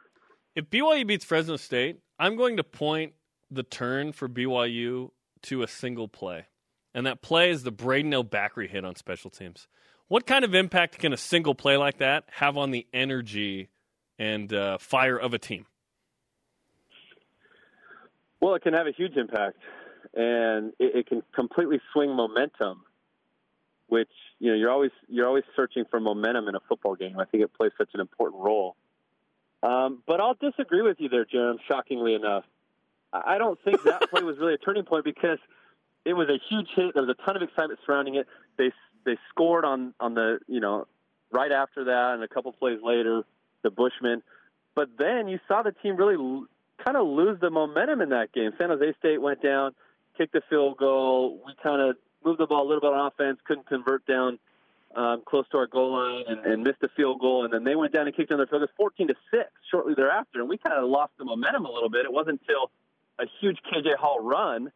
If 0.55 0.69
BYU 0.69 1.07
beats 1.07 1.23
Fresno 1.23 1.57
State, 1.57 1.99
I'm 2.19 2.35
going 2.35 2.57
to 2.57 2.63
point 2.63 3.13
the 3.49 3.63
turn 3.63 4.11
for 4.11 4.27
BYU 4.27 5.11
to 5.43 5.63
a 5.63 5.67
single 5.67 6.07
play. 6.07 6.45
And 6.93 7.05
that 7.05 7.21
play 7.21 7.49
is 7.49 7.63
the 7.63 7.71
Brayden 7.71 8.13
El-Bakri 8.13 8.69
hit 8.69 8.83
on 8.83 8.95
special 8.95 9.29
teams. 9.29 9.67
What 10.07 10.25
kind 10.25 10.43
of 10.43 10.53
impact 10.53 10.99
can 10.99 11.13
a 11.13 11.17
single 11.17 11.55
play 11.55 11.77
like 11.77 11.99
that 11.99 12.25
have 12.31 12.57
on 12.57 12.71
the 12.71 12.85
energy 12.93 13.69
and 14.19 14.53
uh, 14.53 14.77
fire 14.77 15.17
of 15.17 15.33
a 15.33 15.39
team? 15.39 15.65
Well, 18.41 18.55
it 18.55 18.63
can 18.63 18.73
have 18.73 18.87
a 18.87 18.91
huge 18.91 19.15
impact, 19.15 19.57
and 20.13 20.73
it, 20.79 20.95
it 20.95 21.07
can 21.07 21.23
completely 21.33 21.79
swing 21.93 22.15
momentum 22.15 22.83
which 23.91 24.09
you 24.39 24.49
know 24.49 24.55
you're 24.57 24.71
always 24.71 24.91
you're 25.09 25.27
always 25.27 25.43
searching 25.53 25.83
for 25.91 25.99
momentum 25.99 26.47
in 26.47 26.55
a 26.55 26.61
football 26.61 26.95
game. 26.95 27.19
I 27.19 27.25
think 27.25 27.43
it 27.43 27.53
plays 27.53 27.73
such 27.77 27.89
an 27.93 27.99
important 27.99 28.41
role. 28.41 28.77
Um, 29.63 30.01
but 30.07 30.21
I'll 30.21 30.33
disagree 30.33 30.81
with 30.81 30.95
you 30.99 31.09
there, 31.09 31.25
Jarom. 31.25 31.57
Shockingly 31.67 32.13
enough, 32.13 32.45
I 33.11 33.37
don't 33.37 33.59
think 33.65 33.83
that 33.83 34.01
play 34.09 34.23
was 34.23 34.37
really 34.39 34.53
a 34.53 34.57
turning 34.57 34.85
point 34.85 35.03
because 35.03 35.39
it 36.05 36.13
was 36.13 36.29
a 36.29 36.39
huge 36.49 36.69
hit. 36.73 36.93
There 36.93 37.03
was 37.03 37.13
a 37.19 37.25
ton 37.25 37.35
of 37.35 37.41
excitement 37.41 37.81
surrounding 37.85 38.15
it. 38.15 38.27
They 38.57 38.71
they 39.05 39.17
scored 39.29 39.65
on 39.65 39.93
on 39.99 40.13
the 40.13 40.39
you 40.47 40.61
know 40.61 40.87
right 41.29 41.51
after 41.51 41.83
that, 41.83 42.13
and 42.13 42.23
a 42.23 42.29
couple 42.29 42.53
plays 42.53 42.79
later, 42.81 43.23
the 43.61 43.71
Bushmen. 43.71 44.23
But 44.73 44.91
then 44.97 45.27
you 45.27 45.37
saw 45.49 45.63
the 45.63 45.73
team 45.73 45.97
really 45.97 46.45
kind 46.83 46.97
of 46.97 47.07
lose 47.07 47.39
the 47.39 47.49
momentum 47.49 48.01
in 48.01 48.09
that 48.09 48.31
game. 48.33 48.51
San 48.57 48.69
Jose 48.69 48.93
State 48.99 49.21
went 49.21 49.41
down, 49.41 49.73
kicked 50.17 50.35
a 50.35 50.41
field 50.49 50.77
goal. 50.77 51.39
We 51.45 51.53
kind 51.61 51.81
of 51.81 51.95
moved 52.23 52.39
the 52.39 52.47
ball 52.47 52.65
a 52.65 52.67
little 52.67 52.81
bit 52.81 52.93
on 52.93 53.07
offense, 53.07 53.39
couldn't 53.45 53.67
convert 53.67 54.05
down 54.05 54.39
um, 54.95 55.23
close 55.25 55.45
to 55.51 55.57
our 55.57 55.67
goal 55.67 55.93
line, 55.93 56.25
and, 56.27 56.45
and 56.45 56.63
missed 56.63 56.83
a 56.83 56.89
field 56.89 57.19
goal. 57.19 57.45
And 57.45 57.53
then 57.53 57.63
they 57.63 57.75
went 57.75 57.93
down 57.93 58.07
and 58.07 58.15
kicked 58.15 58.31
another 58.31 58.47
field 58.47 58.61
goal, 58.61 58.69
14 58.77 59.07
to 59.07 59.15
six, 59.31 59.49
shortly 59.69 59.93
thereafter. 59.95 60.39
And 60.39 60.49
we 60.49 60.57
kind 60.57 60.75
of 60.75 60.89
lost 60.89 61.13
the 61.17 61.25
momentum 61.25 61.65
a 61.65 61.71
little 61.71 61.89
bit. 61.89 62.05
It 62.05 62.11
wasn't 62.11 62.41
until 62.41 62.71
a 63.19 63.25
huge 63.39 63.59
KJ 63.71 63.95
Hall 63.95 64.19
run 64.21 64.71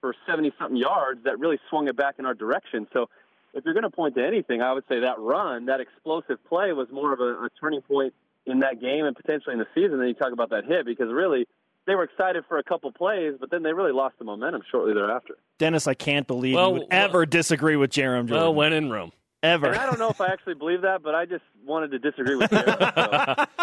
for 0.00 0.14
70 0.26 0.52
something 0.58 0.76
yards 0.76 1.24
that 1.24 1.38
really 1.38 1.58
swung 1.68 1.88
it 1.88 1.96
back 1.96 2.16
in 2.18 2.26
our 2.26 2.34
direction. 2.34 2.86
So 2.92 3.08
if 3.54 3.64
you're 3.64 3.74
going 3.74 3.84
to 3.84 3.90
point 3.90 4.14
to 4.14 4.24
anything, 4.24 4.62
I 4.62 4.72
would 4.72 4.84
say 4.88 5.00
that 5.00 5.18
run, 5.18 5.66
that 5.66 5.80
explosive 5.80 6.42
play, 6.48 6.72
was 6.72 6.88
more 6.92 7.12
of 7.12 7.20
a, 7.20 7.44
a 7.44 7.48
turning 7.60 7.82
point 7.82 8.14
in 8.48 8.60
that 8.60 8.80
game 8.80 9.04
and 9.04 9.14
potentially 9.16 9.52
in 9.54 9.58
the 9.58 9.66
season. 9.74 9.98
Then 9.98 10.08
you 10.08 10.14
talk 10.14 10.32
about 10.32 10.50
that 10.50 10.64
hit 10.64 10.86
because 10.86 11.08
really 11.12 11.46
they 11.86 11.94
were 11.94 12.02
excited 12.04 12.44
for 12.48 12.58
a 12.58 12.62
couple 12.62 12.90
plays, 12.92 13.34
but 13.40 13.50
then 13.50 13.62
they 13.62 13.72
really 13.72 13.92
lost 13.92 14.18
the 14.18 14.24
momentum 14.24 14.62
shortly 14.70 14.92
thereafter. 14.94 15.34
Dennis, 15.58 15.86
I 15.86 15.94
can't 15.94 16.26
believe 16.26 16.54
Well, 16.54 16.68
you 16.68 16.72
would 16.74 16.80
well- 16.82 16.88
ever 16.90 17.26
disagree 17.26 17.76
with 17.76 17.90
Jarom 17.90 18.26
Jordan. 18.26 18.36
Well, 18.36 18.54
when 18.54 18.72
in 18.72 18.90
Rome. 18.90 19.12
ever. 19.42 19.68
And 19.68 19.76
I 19.76 19.86
don't 19.86 19.98
know 19.98 20.10
if 20.10 20.20
I 20.20 20.26
actually 20.26 20.54
believe 20.54 20.82
that, 20.82 21.02
but 21.02 21.14
I 21.14 21.24
just 21.24 21.44
wanted 21.64 21.90
to 21.92 21.98
disagree 21.98 22.36
with 22.36 22.50
you. 22.52 22.58
So. 22.58 23.44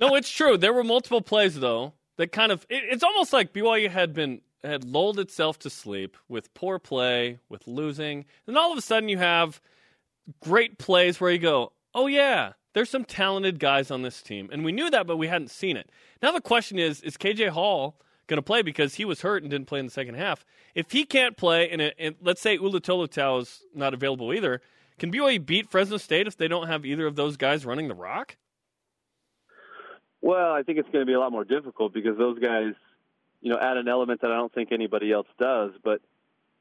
No, 0.00 0.16
it's 0.16 0.28
true. 0.28 0.56
There 0.58 0.72
were 0.72 0.84
multiple 0.84 1.20
plays 1.22 1.58
though 1.58 1.92
that 2.16 2.32
kind 2.32 2.50
of. 2.52 2.66
It, 2.68 2.82
it's 2.90 3.02
almost 3.04 3.32
like 3.32 3.52
BYU 3.52 3.88
had 3.88 4.12
been 4.12 4.40
had 4.62 4.84
lulled 4.84 5.18
itself 5.20 5.58
to 5.60 5.70
sleep 5.70 6.16
with 6.28 6.52
poor 6.54 6.78
play, 6.78 7.38
with 7.48 7.66
losing, 7.66 8.24
and 8.46 8.58
all 8.58 8.72
of 8.72 8.78
a 8.78 8.82
sudden 8.82 9.08
you 9.08 9.18
have 9.18 9.60
great 10.42 10.78
plays 10.78 11.20
where 11.20 11.30
you 11.30 11.38
go, 11.38 11.72
"Oh 11.94 12.06
yeah, 12.06 12.52
there's 12.74 12.90
some 12.90 13.04
talented 13.04 13.58
guys 13.58 13.90
on 13.90 14.02
this 14.02 14.20
team," 14.22 14.50
and 14.52 14.64
we 14.64 14.72
knew 14.72 14.90
that, 14.90 15.06
but 15.06 15.16
we 15.16 15.28
hadn't 15.28 15.50
seen 15.50 15.76
it. 15.76 15.90
Now 16.22 16.32
the 16.32 16.40
question 16.40 16.78
is: 16.78 17.00
Is 17.00 17.16
KJ 17.16 17.50
Hall 17.50 17.96
going 18.26 18.38
to 18.38 18.42
play 18.42 18.62
because 18.62 18.94
he 18.94 19.04
was 19.04 19.22
hurt 19.22 19.42
and 19.42 19.50
didn't 19.50 19.66
play 19.66 19.78
in 19.78 19.86
the 19.86 19.92
second 19.92 20.14
half? 20.14 20.44
If 20.74 20.92
he 20.92 21.04
can't 21.04 21.36
play, 21.36 21.70
and, 21.70 21.80
it, 21.80 21.94
and 21.98 22.16
let's 22.20 22.40
say 22.40 22.54
Ula 22.54 22.80
Tolutau 22.80 23.40
is 23.42 23.62
not 23.74 23.94
available 23.94 24.32
either, 24.32 24.60
can 24.98 25.12
BYU 25.12 25.44
beat 25.44 25.70
Fresno 25.70 25.96
State 25.96 26.26
if 26.26 26.36
they 26.36 26.48
don't 26.48 26.66
have 26.66 26.84
either 26.84 27.06
of 27.06 27.16
those 27.16 27.36
guys 27.36 27.66
running 27.66 27.88
the 27.88 27.94
rock? 27.94 28.36
Well, 30.20 30.52
I 30.52 30.62
think 30.62 30.78
it's 30.78 30.88
going 30.90 31.02
to 31.02 31.06
be 31.06 31.12
a 31.12 31.20
lot 31.20 31.32
more 31.32 31.44
difficult 31.44 31.92
because 31.92 32.16
those 32.16 32.38
guys, 32.38 32.72
you 33.42 33.50
know, 33.52 33.58
add 33.60 33.76
an 33.76 33.88
element 33.88 34.22
that 34.22 34.30
I 34.30 34.36
don't 34.36 34.52
think 34.52 34.72
anybody 34.72 35.12
else 35.12 35.26
does. 35.38 35.72
But 35.82 36.00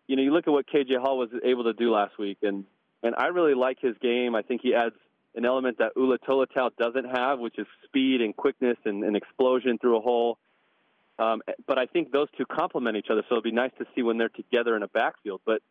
you 0.07 0.15
know, 0.17 0.21
you 0.21 0.33
look 0.33 0.47
at 0.47 0.51
what 0.51 0.67
KJ 0.67 0.99
Hall 0.99 1.17
was 1.17 1.29
able 1.43 1.63
to 1.65 1.73
do 1.73 1.91
last 1.91 2.17
week, 2.17 2.39
and 2.41 2.65
and 3.03 3.15
I 3.17 3.27
really 3.27 3.53
like 3.53 3.79
his 3.79 3.95
game. 4.01 4.35
I 4.35 4.41
think 4.41 4.61
he 4.61 4.75
adds 4.75 4.95
an 5.35 5.45
element 5.45 5.77
that 5.79 5.93
Ula 5.95 6.17
Tolutau 6.19 6.69
doesn't 6.77 7.05
have, 7.05 7.39
which 7.39 7.57
is 7.57 7.65
speed 7.85 8.21
and 8.21 8.35
quickness 8.35 8.77
and, 8.85 9.03
and 9.03 9.15
explosion 9.15 9.77
through 9.79 9.97
a 9.97 10.01
hole. 10.01 10.37
Um, 11.19 11.41
but 11.67 11.77
I 11.77 11.85
think 11.85 12.11
those 12.11 12.27
two 12.37 12.45
complement 12.45 12.97
each 12.97 13.07
other, 13.09 13.21
so 13.29 13.35
it'll 13.35 13.41
be 13.43 13.51
nice 13.51 13.71
to 13.79 13.85
see 13.95 14.01
when 14.01 14.17
they're 14.17 14.29
together 14.29 14.75
in 14.75 14.83
a 14.83 14.87
backfield. 14.87 15.41
But 15.45 15.61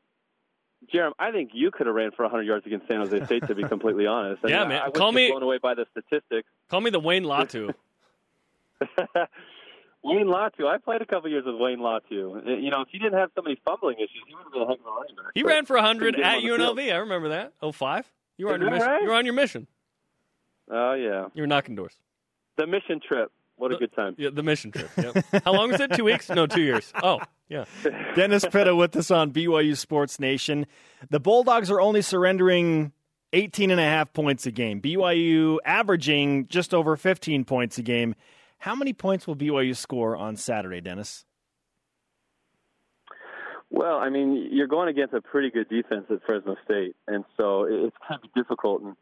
Jarom, 0.92 1.12
I 1.18 1.31
think 1.33 1.51
you 1.53 1.70
could 1.70 1.87
have 1.87 1.94
ran 1.94 2.11
for 2.12 2.22
100 2.25 2.42
yards 2.42 2.66
against 2.66 2.88
San 2.88 2.98
Jose 2.98 3.25
State, 3.27 3.46
to 3.46 3.55
be 3.55 3.62
completely 3.64 4.07
honest. 4.07 4.44
I 4.44 4.48
Yeah, 4.51 4.61
mean, 4.61 4.68
man. 4.70 4.83
I, 4.83 4.87
I 4.87 4.90
Call 4.90 5.12
me- 5.12 5.31
blown 5.31 5.42
away 5.42 5.59
by 5.59 5.75
the 5.75 5.87
statistics. 5.92 6.48
Call 6.68 6.81
me 6.81 6.90
the 6.90 7.01
Wayne 7.01 7.25
Latu. 7.25 7.72
Wayne 10.05 10.27
Latu. 10.27 10.66
I 10.66 10.79
played 10.79 11.01
a 11.03 11.07
couple 11.07 11.31
years 11.31 11.44
with 11.46 11.55
Wayne 11.57 11.79
Latu. 11.79 12.37
Uh, 12.44 12.51
You 12.57 12.70
know, 12.70 12.81
if 12.81 12.88
he 12.90 12.98
didn't 12.98 13.18
have 13.18 13.31
so 13.37 13.42
many 13.42 13.57
fumbling 13.64 13.96
issues, 13.98 14.22
he 14.27 14.35
would 14.35 14.42
have 14.44 14.53
been 14.53 14.62
a 14.62 14.66
heck 14.66 14.81
of 14.81 14.87
a 14.87 14.90
running 14.90 15.14
back. 15.16 15.27
He 15.35 15.42
ran 15.44 15.64
for 15.64 15.77
100 15.77 16.18
at. 16.18 16.42
UNLV. 16.42 16.92
I 16.92 16.96
remember 16.96 17.29
that. 17.29 17.53
05. 17.72 18.11
You 18.42 18.48
were 18.48 18.55
on 18.55 18.61
Is 18.62 18.62
your 18.62 18.70
that 18.70 18.76
mission. 18.76 18.88
right? 18.90 19.02
You 19.02 19.09
were 19.09 19.14
on 19.14 19.24
your 19.24 19.35
mission. 19.35 19.66
Oh 20.68 20.94
yeah, 20.94 21.26
You 21.35 21.42
were 21.44 21.46
knocking 21.46 21.76
doors. 21.76 21.94
the 22.57 22.66
mission 22.66 22.98
trip. 23.00 23.31
What 23.55 23.72
a 23.72 23.76
good 23.76 23.92
time. 23.94 24.16
Yeah, 24.18 24.31
the 24.33 24.42
mission 24.42 24.72
trip. 24.72 24.90
Yep. 24.96 25.44
How 25.44 25.52
long 25.52 25.70
was 25.70 25.81
it? 25.81 25.92
Two 25.92 26.02
weeks? 26.02 26.28
No, 26.28 26.48
two 26.48 26.62
years. 26.62 26.92
Oh, 27.00 27.20
yeah. 27.48 27.66
Dennis 28.16 28.44
Pitta 28.44 28.74
with 28.74 28.96
us 28.96 29.12
on 29.12 29.31
BYU 29.31 29.76
Sports 29.76 30.18
Nation. 30.18 30.66
The 31.11 31.20
Bulldogs 31.20 31.70
are 31.70 31.81
only 31.81 32.02
surrendering 32.02 32.90
18 33.33 33.70
and 33.70 33.78
a 33.78 33.85
half 33.85 34.12
points 34.12 34.44
a 34.46 34.50
game. 34.50 34.81
BYU 34.81 35.59
averaging 35.64 36.48
just 36.48 36.74
over 36.74 36.96
15 36.96 37.44
points 37.44 37.78
a 37.78 37.83
game. 37.83 38.16
How 38.59 38.74
many 38.74 38.92
points 38.92 39.28
will 39.28 39.37
BYU 39.37 39.76
score 39.76 40.16
on 40.16 40.35
Saturday, 40.35 40.81
Dennis? 40.81 41.24
Well, 43.72 43.96
I 43.96 44.11
mean, 44.11 44.50
you're 44.52 44.66
going 44.66 44.88
against 44.88 45.14
a 45.14 45.22
pretty 45.22 45.50
good 45.50 45.66
defense 45.70 46.04
at 46.11 46.18
Fresno 46.26 46.56
State, 46.62 46.94
and 47.08 47.24
so 47.40 47.64
it's 47.64 47.96
to 48.12 48.18
be 48.20 48.28
difficult. 48.37 48.82
And 48.82 48.96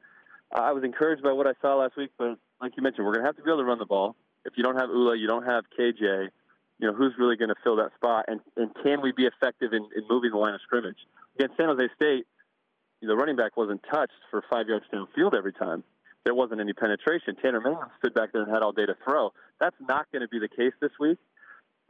I 0.54 0.70
was 0.70 0.84
encouraged 0.84 1.24
by 1.24 1.32
what 1.32 1.48
I 1.48 1.54
saw 1.60 1.74
last 1.74 1.96
week, 1.96 2.10
but 2.16 2.38
like 2.62 2.76
you 2.76 2.82
mentioned, 2.84 3.04
we're 3.04 3.14
going 3.14 3.24
to 3.24 3.28
have 3.28 3.36
to 3.36 3.42
be 3.42 3.50
able 3.50 3.58
to 3.58 3.64
run 3.64 3.80
the 3.80 3.84
ball. 3.84 4.14
If 4.44 4.52
you 4.56 4.62
don't 4.62 4.76
have 4.76 4.88
Ula, 4.88 5.18
you 5.18 5.26
don't 5.26 5.44
have 5.44 5.64
KJ. 5.76 6.28
You 6.78 6.86
know 6.86 6.94
who's 6.94 7.14
really 7.18 7.36
going 7.36 7.48
to 7.48 7.56
fill 7.64 7.76
that 7.76 7.90
spot, 7.96 8.26
and 8.28 8.40
and 8.56 8.70
can 8.82 9.02
we 9.02 9.10
be 9.10 9.26
effective 9.26 9.72
in, 9.72 9.88
in 9.96 10.04
moving 10.08 10.30
the 10.30 10.38
line 10.38 10.54
of 10.54 10.60
scrimmage 10.62 10.96
against 11.34 11.56
San 11.56 11.66
Jose 11.66 11.88
State? 11.96 12.26
The 13.02 13.16
running 13.16 13.36
back 13.36 13.56
wasn't 13.56 13.82
touched 13.92 14.12
for 14.30 14.44
five 14.48 14.68
yards 14.68 14.84
downfield 14.94 15.34
every 15.36 15.52
time. 15.52 15.82
There 16.24 16.34
wasn't 16.34 16.60
any 16.60 16.74
penetration. 16.74 17.36
Tanner 17.42 17.60
Mann 17.60 17.76
stood 17.98 18.14
back 18.14 18.32
there 18.32 18.42
and 18.42 18.50
had 18.52 18.62
all 18.62 18.72
day 18.72 18.86
to 18.86 18.94
throw. 19.04 19.32
That's 19.58 19.76
not 19.80 20.06
going 20.12 20.22
to 20.22 20.28
be 20.28 20.38
the 20.38 20.48
case 20.48 20.72
this 20.80 20.92
week. 21.00 21.18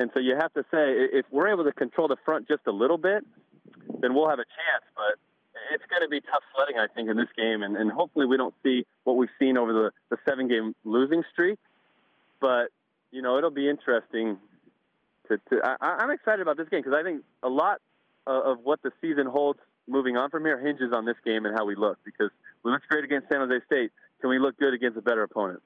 And 0.00 0.10
so 0.14 0.18
you 0.18 0.34
have 0.34 0.50
to 0.54 0.62
say, 0.70 0.94
if 1.12 1.26
we're 1.30 1.48
able 1.48 1.64
to 1.64 1.72
control 1.72 2.08
the 2.08 2.16
front 2.24 2.48
just 2.48 2.62
a 2.66 2.72
little 2.72 2.96
bit, 2.96 3.22
then 4.00 4.14
we'll 4.14 4.30
have 4.30 4.38
a 4.38 4.48
chance. 4.48 4.84
But 4.96 5.20
it's 5.74 5.84
going 5.90 6.00
to 6.00 6.08
be 6.08 6.22
tough 6.22 6.42
sledding, 6.56 6.76
I 6.78 6.86
think, 6.86 7.10
in 7.10 7.18
this 7.18 7.28
game. 7.36 7.62
And, 7.62 7.76
and 7.76 7.92
hopefully 7.92 8.24
we 8.24 8.38
don't 8.38 8.54
see 8.62 8.86
what 9.04 9.18
we've 9.18 9.28
seen 9.38 9.58
over 9.58 9.74
the, 9.74 9.90
the 10.08 10.16
seven 10.26 10.48
game 10.48 10.74
losing 10.84 11.22
streak. 11.30 11.58
But, 12.40 12.68
you 13.10 13.20
know, 13.20 13.36
it'll 13.36 13.50
be 13.50 13.68
interesting. 13.68 14.38
To, 15.28 15.36
to 15.36 15.60
I, 15.62 15.98
I'm 15.98 16.10
excited 16.10 16.40
about 16.40 16.56
this 16.56 16.70
game 16.70 16.80
because 16.80 16.98
I 16.98 17.02
think 17.02 17.22
a 17.42 17.50
lot 17.50 17.82
of, 18.26 18.42
of 18.52 18.58
what 18.64 18.80
the 18.82 18.92
season 19.02 19.26
holds 19.26 19.60
moving 19.86 20.16
on 20.16 20.30
from 20.30 20.46
here 20.46 20.58
hinges 20.58 20.94
on 20.94 21.04
this 21.04 21.16
game 21.26 21.44
and 21.44 21.54
how 21.54 21.66
we 21.66 21.76
look. 21.76 21.98
Because 22.06 22.30
we 22.64 22.72
looked 22.72 22.88
great 22.88 23.04
against 23.04 23.28
San 23.30 23.46
Jose 23.46 23.66
State. 23.66 23.92
Can 24.22 24.30
we 24.30 24.38
look 24.38 24.58
good 24.58 24.72
against 24.72 24.96
a 24.96 25.02
better 25.02 25.24
opponent? 25.24 25.60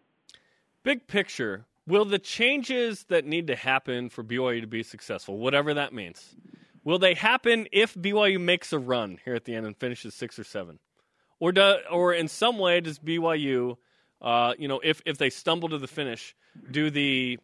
Big 0.82 1.06
picture. 1.06 1.66
Will 1.86 2.04
the 2.04 2.18
changes 2.18 3.04
that 3.04 3.26
need 3.26 3.46
to 3.48 3.56
happen 3.56 4.08
for 4.08 4.24
BYU 4.24 4.62
to 4.62 4.66
be 4.66 4.82
successful, 4.82 5.38
whatever 5.38 5.74
that 5.74 5.92
means, 5.92 6.34
will 6.82 6.98
they 6.98 7.14
happen 7.14 7.66
if 7.72 7.94
BYU 7.94 8.40
makes 8.40 8.72
a 8.72 8.78
run 8.78 9.18
here 9.24 9.34
at 9.34 9.44
the 9.44 9.54
end 9.54 9.66
and 9.66 9.76
finishes 9.76 10.14
six 10.14 10.38
or 10.38 10.44
seven, 10.44 10.78
or 11.40 11.52
do, 11.52 11.76
or 11.90 12.14
in 12.14 12.28
some 12.28 12.58
way 12.58 12.80
does 12.80 12.98
BYU, 12.98 13.76
uh, 14.22 14.54
you 14.58 14.66
know, 14.66 14.80
if 14.82 15.02
if 15.04 15.18
they 15.18 15.28
stumble 15.28 15.68
to 15.68 15.78
the 15.78 15.86
finish, 15.86 16.34
do 16.70 16.88
the 16.88 17.38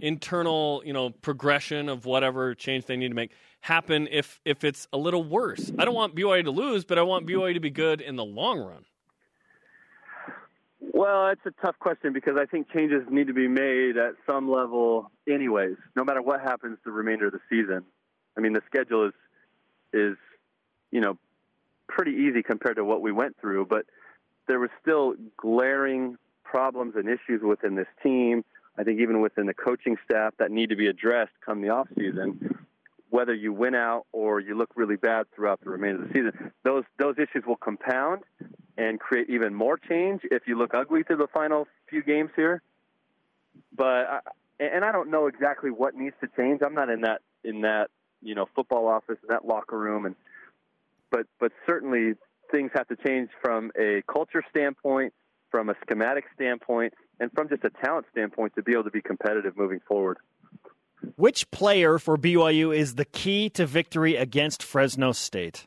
internal, 0.00 0.82
you 0.86 0.94
know, 0.94 1.10
progression 1.10 1.90
of 1.90 2.06
whatever 2.06 2.54
change 2.54 2.86
they 2.86 2.96
need 2.96 3.08
to 3.08 3.14
make 3.14 3.32
happen 3.60 4.08
if 4.10 4.40
if 4.46 4.64
it's 4.64 4.88
a 4.94 4.96
little 4.96 5.22
worse? 5.22 5.70
I 5.78 5.84
don't 5.84 5.94
want 5.94 6.14
BYU 6.14 6.44
to 6.44 6.50
lose, 6.50 6.86
but 6.86 6.98
I 6.98 7.02
want 7.02 7.26
BYU 7.26 7.52
to 7.52 7.60
be 7.60 7.70
good 7.70 8.00
in 8.00 8.16
the 8.16 8.24
long 8.24 8.58
run. 8.58 8.86
Well, 10.92 11.28
it's 11.28 11.46
a 11.46 11.52
tough 11.64 11.78
question 11.78 12.12
because 12.12 12.36
I 12.36 12.46
think 12.46 12.70
changes 12.72 13.02
need 13.10 13.28
to 13.28 13.32
be 13.32 13.48
made 13.48 13.96
at 13.96 14.14
some 14.26 14.50
level, 14.50 15.10
anyways. 15.28 15.76
No 15.94 16.04
matter 16.04 16.20
what 16.20 16.40
happens 16.40 16.78
the 16.84 16.90
remainder 16.90 17.26
of 17.26 17.32
the 17.32 17.40
season. 17.48 17.84
I 18.36 18.40
mean, 18.40 18.52
the 18.52 18.62
schedule 18.66 19.06
is 19.06 19.12
is 19.92 20.16
you 20.90 21.00
know 21.00 21.18
pretty 21.88 22.12
easy 22.12 22.42
compared 22.42 22.76
to 22.76 22.84
what 22.84 23.00
we 23.00 23.12
went 23.12 23.36
through, 23.40 23.66
but 23.66 23.86
there 24.48 24.58
was 24.58 24.70
still 24.80 25.14
glaring 25.36 26.16
problems 26.44 26.94
and 26.96 27.08
issues 27.08 27.42
within 27.42 27.74
this 27.74 27.86
team. 28.02 28.44
I 28.76 28.84
think 28.84 29.00
even 29.00 29.20
within 29.20 29.46
the 29.46 29.54
coaching 29.54 29.96
staff 30.04 30.34
that 30.38 30.50
need 30.50 30.70
to 30.70 30.76
be 30.76 30.86
addressed 30.88 31.32
come 31.44 31.60
the 31.60 31.68
off 31.68 31.88
season. 31.96 32.66
Whether 33.12 33.34
you 33.34 33.52
win 33.52 33.74
out 33.74 34.06
or 34.12 34.40
you 34.40 34.56
look 34.56 34.70
really 34.74 34.96
bad 34.96 35.26
throughout 35.34 35.60
the 35.62 35.68
remainder 35.68 36.02
of 36.02 36.08
the 36.08 36.14
season, 36.14 36.50
those 36.64 36.84
those 36.98 37.16
issues 37.18 37.44
will 37.46 37.56
compound 37.56 38.22
and 38.78 38.98
create 38.98 39.28
even 39.28 39.54
more 39.54 39.76
change 39.76 40.22
if 40.30 40.44
you 40.46 40.56
look 40.56 40.72
ugly 40.72 41.02
through 41.02 41.18
the 41.18 41.26
final 41.26 41.68
few 41.90 42.02
games 42.02 42.30
here. 42.34 42.62
But 43.76 43.84
I, 43.84 44.20
and 44.60 44.82
I 44.82 44.92
don't 44.92 45.10
know 45.10 45.26
exactly 45.26 45.70
what 45.70 45.94
needs 45.94 46.16
to 46.22 46.28
change. 46.38 46.62
I'm 46.64 46.72
not 46.72 46.88
in 46.88 47.02
that 47.02 47.20
in 47.44 47.60
that 47.60 47.90
you 48.22 48.34
know 48.34 48.46
football 48.54 48.88
office 48.88 49.18
in 49.22 49.28
that 49.28 49.44
locker 49.44 49.78
room, 49.78 50.06
and 50.06 50.14
but 51.10 51.26
but 51.38 51.52
certainly 51.66 52.14
things 52.50 52.70
have 52.74 52.88
to 52.88 52.96
change 52.96 53.28
from 53.42 53.72
a 53.78 54.02
culture 54.10 54.42
standpoint, 54.48 55.12
from 55.50 55.68
a 55.68 55.74
schematic 55.82 56.24
standpoint, 56.34 56.94
and 57.20 57.30
from 57.32 57.50
just 57.50 57.62
a 57.62 57.70
talent 57.84 58.06
standpoint 58.10 58.54
to 58.54 58.62
be 58.62 58.72
able 58.72 58.84
to 58.84 58.90
be 58.90 59.02
competitive 59.02 59.54
moving 59.54 59.80
forward. 59.86 60.16
Which 61.16 61.50
player 61.50 61.98
for 61.98 62.16
BYU 62.16 62.76
is 62.76 62.94
the 62.94 63.04
key 63.04 63.50
to 63.50 63.66
victory 63.66 64.16
against 64.16 64.62
Fresno 64.62 65.12
State? 65.12 65.66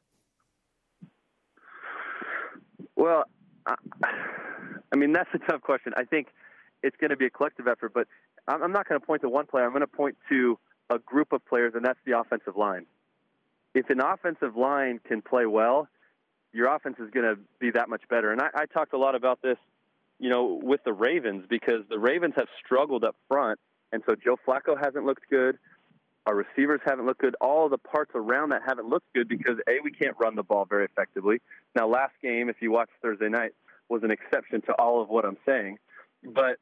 Well, 2.95 3.25
I, 3.65 3.75
mean 4.95 5.11
that's 5.11 5.29
a 5.33 5.39
tough 5.39 5.61
question. 5.61 5.93
I 5.97 6.03
think 6.03 6.27
it's 6.81 6.95
going 6.97 7.09
to 7.09 7.17
be 7.17 7.25
a 7.25 7.29
collective 7.29 7.67
effort, 7.67 7.93
but 7.93 8.07
I'm 8.47 8.63
I'm 8.63 8.71
not 8.71 8.87
going 8.87 8.99
to 8.99 9.05
point 9.05 9.21
to 9.23 9.29
one 9.29 9.45
player. 9.45 9.65
I'm 9.65 9.71
going 9.71 9.81
to 9.81 9.87
point 9.87 10.17
to 10.29 10.57
a 10.89 10.99
group 10.99 11.33
of 11.33 11.45
players, 11.45 11.73
and 11.75 11.83
that's 11.83 11.99
the 12.05 12.17
offensive 12.17 12.55
line. 12.55 12.85
If 13.73 13.89
an 13.89 13.99
offensive 13.99 14.55
line 14.55 14.99
can 15.05 15.21
play 15.21 15.45
well, 15.45 15.89
your 16.53 16.73
offense 16.73 16.97
is 16.99 17.09
going 17.11 17.25
to 17.25 17.41
be 17.59 17.71
that 17.71 17.89
much 17.89 18.03
better. 18.09 18.31
And 18.31 18.41
I, 18.41 18.47
I 18.55 18.65
talked 18.65 18.93
a 18.93 18.97
lot 18.97 19.15
about 19.15 19.41
this, 19.41 19.57
you 20.19 20.29
know, 20.29 20.59
with 20.63 20.83
the 20.85 20.93
Ravens 20.93 21.45
because 21.49 21.81
the 21.89 21.99
Ravens 21.99 22.35
have 22.37 22.47
struggled 22.63 23.03
up 23.03 23.15
front, 23.27 23.59
and 23.95 24.03
so 24.05 24.13
Joe 24.13 24.37
Flacco 24.45 24.77
hasn't 24.77 25.05
looked 25.05 25.29
good. 25.29 25.57
Our 26.25 26.35
receivers 26.35 26.81
haven't 26.85 27.05
looked 27.05 27.21
good. 27.21 27.35
All 27.39 27.69
the 27.69 27.77
parts 27.77 28.11
around 28.13 28.49
that 28.49 28.61
haven't 28.67 28.89
looked 28.89 29.05
good 29.13 29.29
because 29.29 29.57
a 29.69 29.79
we 29.81 29.89
can't 29.89 30.17
run 30.19 30.35
the 30.35 30.43
ball 30.43 30.65
very 30.65 30.83
effectively. 30.83 31.41
Now, 31.75 31.87
last 31.87 32.11
game, 32.21 32.49
if 32.49 32.57
you 32.59 32.71
watched 32.71 32.91
Thursday 33.01 33.29
night, 33.29 33.53
was 33.87 34.03
an 34.03 34.11
exception 34.11 34.61
to 34.63 34.73
all 34.73 35.01
of 35.01 35.07
what 35.07 35.23
I'm 35.23 35.37
saying, 35.45 35.77
but 36.23 36.57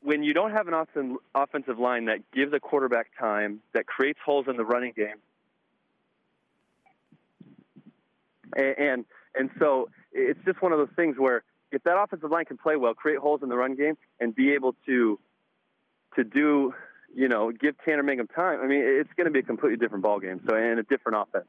when 0.00 0.22
you 0.22 0.32
don't 0.32 0.52
have 0.52 0.68
an 0.68 1.16
offensive 1.34 1.78
line 1.78 2.04
that 2.04 2.18
gives 2.32 2.52
a 2.52 2.60
quarterback 2.60 3.06
time, 3.18 3.60
that 3.72 3.86
creates 3.86 4.20
holes 4.24 4.46
in 4.48 4.56
the 4.56 4.64
running 4.64 4.92
game, 4.94 5.16
and 8.54 8.78
and, 8.78 9.04
and 9.34 9.50
so 9.58 9.88
it's 10.12 10.38
just 10.44 10.62
one 10.62 10.72
of 10.72 10.78
those 10.78 10.94
things 10.94 11.16
where 11.18 11.42
if 11.72 11.82
that 11.82 11.98
offensive 11.98 12.30
line 12.30 12.44
can 12.44 12.58
play 12.58 12.76
well, 12.76 12.94
create 12.94 13.18
holes 13.18 13.40
in 13.42 13.48
the 13.48 13.56
run 13.56 13.74
game, 13.74 13.96
and 14.20 14.34
be 14.34 14.52
able 14.52 14.76
to 14.86 15.18
to 16.16 16.24
do, 16.24 16.74
you 17.14 17.28
know, 17.28 17.52
give 17.52 17.76
Tanner 17.84 18.02
Mangum 18.02 18.28
time, 18.28 18.60
I 18.62 18.66
mean, 18.66 18.82
it's 18.82 19.10
going 19.16 19.26
to 19.26 19.30
be 19.30 19.40
a 19.40 19.42
completely 19.42 19.76
different 19.76 20.02
ball 20.02 20.20
game. 20.20 20.40
So 20.48 20.54
and 20.54 20.78
a 20.78 20.82
different 20.82 21.18
offense. 21.28 21.46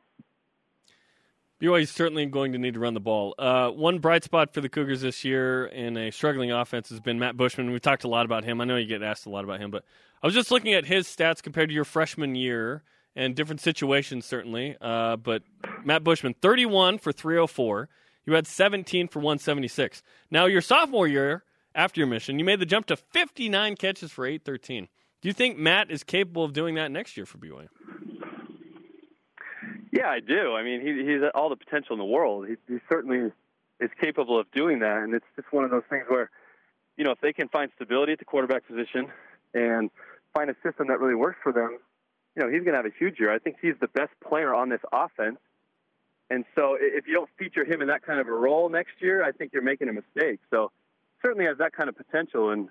BYU 1.61 1.83
is 1.83 1.89
certainly 1.89 2.25
going 2.25 2.51
to 2.51 2.57
need 2.57 2.73
to 2.73 2.81
run 2.81 2.93
the 2.93 2.99
ball. 2.99 3.33
Uh, 3.39 3.69
one 3.69 3.99
bright 3.99 4.25
spot 4.25 4.53
for 4.53 4.59
the 4.59 4.67
Cougars 4.67 5.01
this 5.01 5.23
year 5.23 5.65
in 5.65 5.95
a 5.95 6.11
struggling 6.11 6.51
offense 6.51 6.89
has 6.89 6.99
been 6.99 7.17
Matt 7.17 7.37
Bushman. 7.37 7.71
We've 7.71 7.81
talked 7.81 8.03
a 8.03 8.09
lot 8.09 8.25
about 8.25 8.43
him. 8.43 8.59
I 8.59 8.65
know 8.65 8.75
you 8.75 8.85
get 8.85 9.01
asked 9.01 9.25
a 9.25 9.29
lot 9.29 9.45
about 9.45 9.61
him, 9.61 9.71
but 9.71 9.85
I 10.21 10.27
was 10.27 10.33
just 10.33 10.51
looking 10.51 10.73
at 10.73 10.85
his 10.85 11.07
stats 11.07 11.41
compared 11.41 11.69
to 11.69 11.73
your 11.73 11.85
freshman 11.85 12.35
year 12.35 12.83
and 13.15 13.35
different 13.35 13.61
situations, 13.61 14.25
certainly. 14.25 14.75
Uh, 14.81 15.15
but 15.15 15.43
Matt 15.85 16.03
Bushman, 16.03 16.33
31 16.41 16.97
for 16.97 17.13
304. 17.13 17.87
You 18.25 18.33
had 18.33 18.47
17 18.47 19.07
for 19.07 19.19
176. 19.19 20.03
Now, 20.29 20.47
your 20.47 20.61
sophomore 20.61 21.07
year, 21.07 21.43
after 21.75 21.99
your 21.99 22.07
mission, 22.07 22.39
you 22.39 22.45
made 22.45 22.59
the 22.59 22.65
jump 22.65 22.87
to 22.87 22.95
59 22.95 23.75
catches 23.75 24.11
for 24.11 24.25
813. 24.25 24.87
Do 25.21 25.29
you 25.29 25.33
think 25.33 25.57
Matt 25.57 25.91
is 25.91 26.03
capable 26.03 26.43
of 26.43 26.53
doing 26.53 26.75
that 26.75 26.91
next 26.91 27.17
year 27.17 27.25
for 27.25 27.37
BYU? 27.37 27.67
Yeah, 29.91 30.07
I 30.07 30.19
do. 30.19 30.53
I 30.53 30.63
mean, 30.63 30.81
he, 30.81 31.05
he's 31.05 31.21
all 31.33 31.49
the 31.49 31.55
potential 31.55 31.93
in 31.93 31.99
the 31.99 32.05
world. 32.05 32.47
He, 32.47 32.55
he 32.73 32.79
certainly 32.89 33.31
is 33.79 33.89
capable 34.01 34.39
of 34.39 34.49
doing 34.51 34.79
that, 34.79 34.97
and 35.03 35.13
it's 35.13 35.25
just 35.35 35.51
one 35.51 35.63
of 35.63 35.71
those 35.71 35.83
things 35.89 36.05
where, 36.07 36.29
you 36.97 37.03
know, 37.03 37.11
if 37.11 37.19
they 37.21 37.33
can 37.33 37.49
find 37.49 37.71
stability 37.75 38.13
at 38.13 38.19
the 38.19 38.25
quarterback 38.25 38.67
position 38.67 39.07
and 39.53 39.89
find 40.33 40.49
a 40.49 40.55
system 40.63 40.87
that 40.87 40.99
really 40.99 41.15
works 41.15 41.39
for 41.43 41.51
them, 41.51 41.79
you 42.35 42.43
know, 42.43 42.49
he's 42.49 42.63
going 42.63 42.73
to 42.73 42.77
have 42.77 42.85
a 42.85 42.97
huge 42.97 43.19
year. 43.19 43.33
I 43.33 43.39
think 43.39 43.57
he's 43.61 43.75
the 43.79 43.87
best 43.87 44.11
player 44.25 44.53
on 44.53 44.69
this 44.69 44.81
offense, 44.91 45.37
and 46.29 46.43
so 46.55 46.77
if 46.79 47.07
you 47.07 47.13
don't 47.13 47.29
feature 47.37 47.63
him 47.63 47.81
in 47.81 47.87
that 47.87 48.01
kind 48.03 48.19
of 48.19 48.27
a 48.27 48.31
role 48.31 48.69
next 48.69 48.93
year, 48.99 49.23
I 49.23 49.31
think 49.31 49.51
you're 49.53 49.61
making 49.61 49.89
a 49.89 49.93
mistake. 49.93 50.39
So 50.49 50.71
certainly 51.25 51.45
has 51.45 51.57
that 51.57 51.73
kind 51.73 51.89
of 51.89 51.97
potential, 51.97 52.51
and 52.51 52.69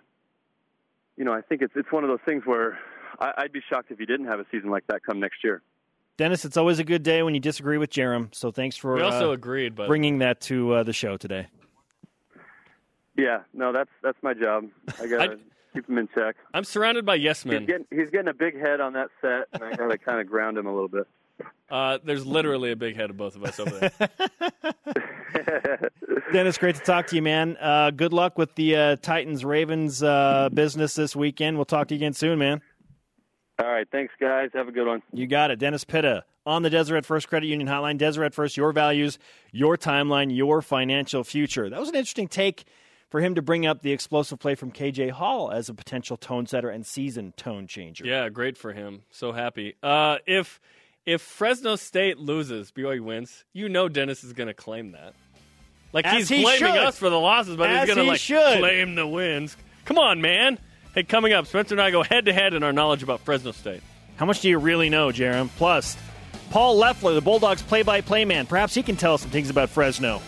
you 1.17 1.25
know, 1.25 1.33
I 1.33 1.40
think 1.40 1.62
it's 1.62 1.73
it's 1.77 1.90
one 1.90 2.05
of 2.05 2.09
those 2.09 2.21
things 2.25 2.45
where 2.47 2.79
I, 3.19 3.33
I'd 3.38 3.53
be 3.53 3.61
shocked 3.69 3.90
if 3.90 3.99
he 3.99 4.07
didn't 4.07 4.27
have 4.27 4.40
a 4.40 4.47
season 4.51 4.71
like 4.71 4.87
that 4.88 5.03
come 5.05 5.21
next 5.21 5.43
year. 5.43 5.62
Dennis, 6.17 6.45
it's 6.45 6.57
always 6.57 6.79
a 6.79 6.85
good 6.85 7.03
day 7.03 7.25
when 7.25 7.35
you 7.35 7.40
disagree 7.40 7.77
with 7.79 7.90
Jarom. 7.90 8.33
So 8.33 8.53
thanks 8.53 8.77
for 8.77 8.95
We 8.95 9.03
also 9.03 9.31
uh, 9.31 9.35
agreed, 9.35 9.75
but 9.75 9.88
bringing 9.88 10.19
that 10.19 10.40
to 10.43 10.75
uh, 10.75 10.83
the 10.85 10.93
show 10.93 11.17
today. 11.17 11.49
Yeah, 13.17 13.40
no, 13.53 13.73
that's 13.73 13.90
that's 14.03 14.19
my 14.23 14.35
job. 14.35 14.69
I 15.01 15.07
got 15.07 15.21
I- 15.21 15.27
to 15.29 15.38
keep 15.73 15.88
him 15.88 15.99
in 15.99 16.09
check. 16.14 16.37
I'm 16.53 16.64
surrounded 16.64 17.05
by 17.05 17.17
yes 17.17 17.43
He's 17.43 17.53
men. 17.53 17.67
getting 17.67 17.87
he's 17.90 18.11
getting 18.11 18.29
a 18.29 18.35
big 18.35 18.59
head 18.59 18.81
on 18.81 18.93
that 18.93 19.09
set, 19.21 19.49
and 19.53 19.64
I 19.64 19.75
got 19.75 19.88
to 19.90 19.99
kind 19.99 20.21
of 20.21 20.29
ground 20.29 20.57
him 20.57 20.67
a 20.67 20.73
little 20.73 20.88
bit. 20.88 21.07
Uh, 21.70 21.99
there's 22.05 22.25
literally 22.27 22.70
a 22.70 22.77
big 22.77 22.97
head 22.97 23.11
of 23.11 23.16
both 23.16 23.37
of 23.37 23.44
us 23.44 23.59
over 23.59 23.90
there. 23.99 25.90
Dennis, 26.33 26.59
great 26.59 26.77
to 26.77 26.83
talk 26.83 27.07
to 27.09 27.16
you, 27.16 27.23
man. 27.23 27.57
Uh, 27.61 27.90
good 27.90 28.12
luck 28.12 28.38
with 28.38 28.55
the 28.55 28.77
uh, 28.77 28.97
Titans 28.97 29.44
Ravens 29.44 30.03
uh, 30.03 30.49
business 30.53 30.94
this 30.94 31.16
weekend. 31.16 31.57
We'll 31.57 31.64
talk 31.64 31.88
to 31.88 31.94
you 31.94 31.99
again 31.99 32.12
soon, 32.12 32.38
man. 32.38 32.61
All 33.59 33.66
right, 33.66 33.87
thanks 33.90 34.12
guys. 34.20 34.51
Have 34.55 34.68
a 34.68 34.73
good 34.73 34.87
one. 34.87 35.03
You 35.12 35.27
got 35.27 35.51
it. 35.51 35.59
Dennis 35.59 35.85
Pitta 35.85 36.25
on 36.44 36.62
the 36.62 36.70
Deseret 36.70 37.07
First 37.07 37.29
Credit 37.29 37.47
Union 37.47 37.68
Hotline. 37.68 37.99
Deseret 37.99 38.35
First, 38.35 38.57
your 38.57 38.73
values, 38.73 39.18
your 39.53 39.77
timeline, 39.77 40.35
your 40.35 40.61
financial 40.61 41.25
future. 41.25 41.70
That 41.70 41.79
was 41.79 41.88
an 41.88 41.94
interesting 41.94 42.29
take 42.29 42.64
for 43.11 43.20
him 43.20 43.37
to 43.37 43.42
bring 43.42 43.64
up 43.64 43.83
the 43.83 43.92
explosive 43.92 44.40
play 44.40 44.57
from 44.57 44.73
KJ 44.73 45.12
Hall 45.12 45.53
as 45.53 45.68
a 45.68 45.75
potential 45.75 46.16
tone 46.16 46.47
setter 46.47 46.68
and 46.68 46.85
season 46.85 47.33
tone 47.37 47.68
changer. 47.68 48.05
Yeah, 48.05 48.29
great 48.29 48.57
for 48.57 48.73
him. 48.73 49.03
So 49.11 49.31
happy. 49.31 49.77
Uh, 49.83 50.18
if 50.27 50.61
if 51.07 51.21
Fresno 51.21 51.77
State 51.77 52.19
loses, 52.19 52.71
BYU 52.73 53.01
wins, 53.03 53.45
you 53.53 53.69
know 53.69 53.88
Dennis 53.88 54.25
is 54.25 54.33
going 54.33 54.47
to 54.47 54.55
claim 54.55 54.93
that. 54.93 55.14
Like 55.93 56.07
As 56.07 56.14
he's 56.14 56.29
he 56.29 56.43
blaming 56.43 56.59
should. 56.75 56.85
us 56.85 56.99
for 56.99 57.11
the 57.11 57.19
losses, 57.21 57.57
but 57.57 57.71
As 57.71 57.87
he's 57.87 57.95
going 57.95 57.99
to 57.99 58.05
he 58.05 58.11
like 58.11 58.21
should. 58.21 58.59
claim 58.59 58.95
the 58.95 59.07
wins. 59.07 59.57
Come 59.85 59.99
on, 59.99 60.21
man. 60.21 60.59
Hey, 60.95 61.03
coming 61.05 61.33
up, 61.33 61.47
Spencer 61.47 61.75
and 61.75 61.83
I 61.83 61.90
go 61.90 62.03
head 62.03 62.25
to 62.27 62.33
head 62.33 62.55
in 62.55 62.62
our 62.62 62.73
knowledge 62.73 63.03
about 63.03 63.21
Fresno 63.21 63.53
State. 63.53 63.83
How 64.17 64.27
much 64.27 64.40
do 64.40 64.49
you 64.49 64.59
really 64.59 64.88
know, 64.88 65.09
Jarom? 65.09 65.49
Plus, 65.57 65.97
Paul 66.51 66.77
Loeffler, 66.77 67.14
the 67.14 67.21
Bulldogs 67.21 67.62
play 67.62 67.83
by 67.83 68.01
play 68.01 68.25
man. 68.25 68.47
Perhaps 68.47 68.75
he 68.75 68.83
can 68.83 68.97
tell 68.97 69.14
us 69.14 69.23
some 69.23 69.31
things 69.31 69.51
about 69.51 69.71
Fresno. 69.71 70.21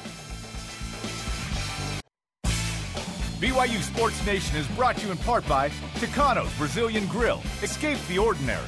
BYU 3.41 3.83
Sports 3.83 4.25
Nation 4.25 4.57
is 4.57 4.67
brought 4.69 4.97
to 4.97 5.07
you 5.07 5.13
in 5.13 5.19
part 5.19 5.47
by 5.47 5.71
Tucano's 6.01 6.53
Brazilian 6.57 7.07
Grill. 7.07 7.43
Escape 7.63 7.99
the 8.09 8.19
ordinary. 8.19 8.65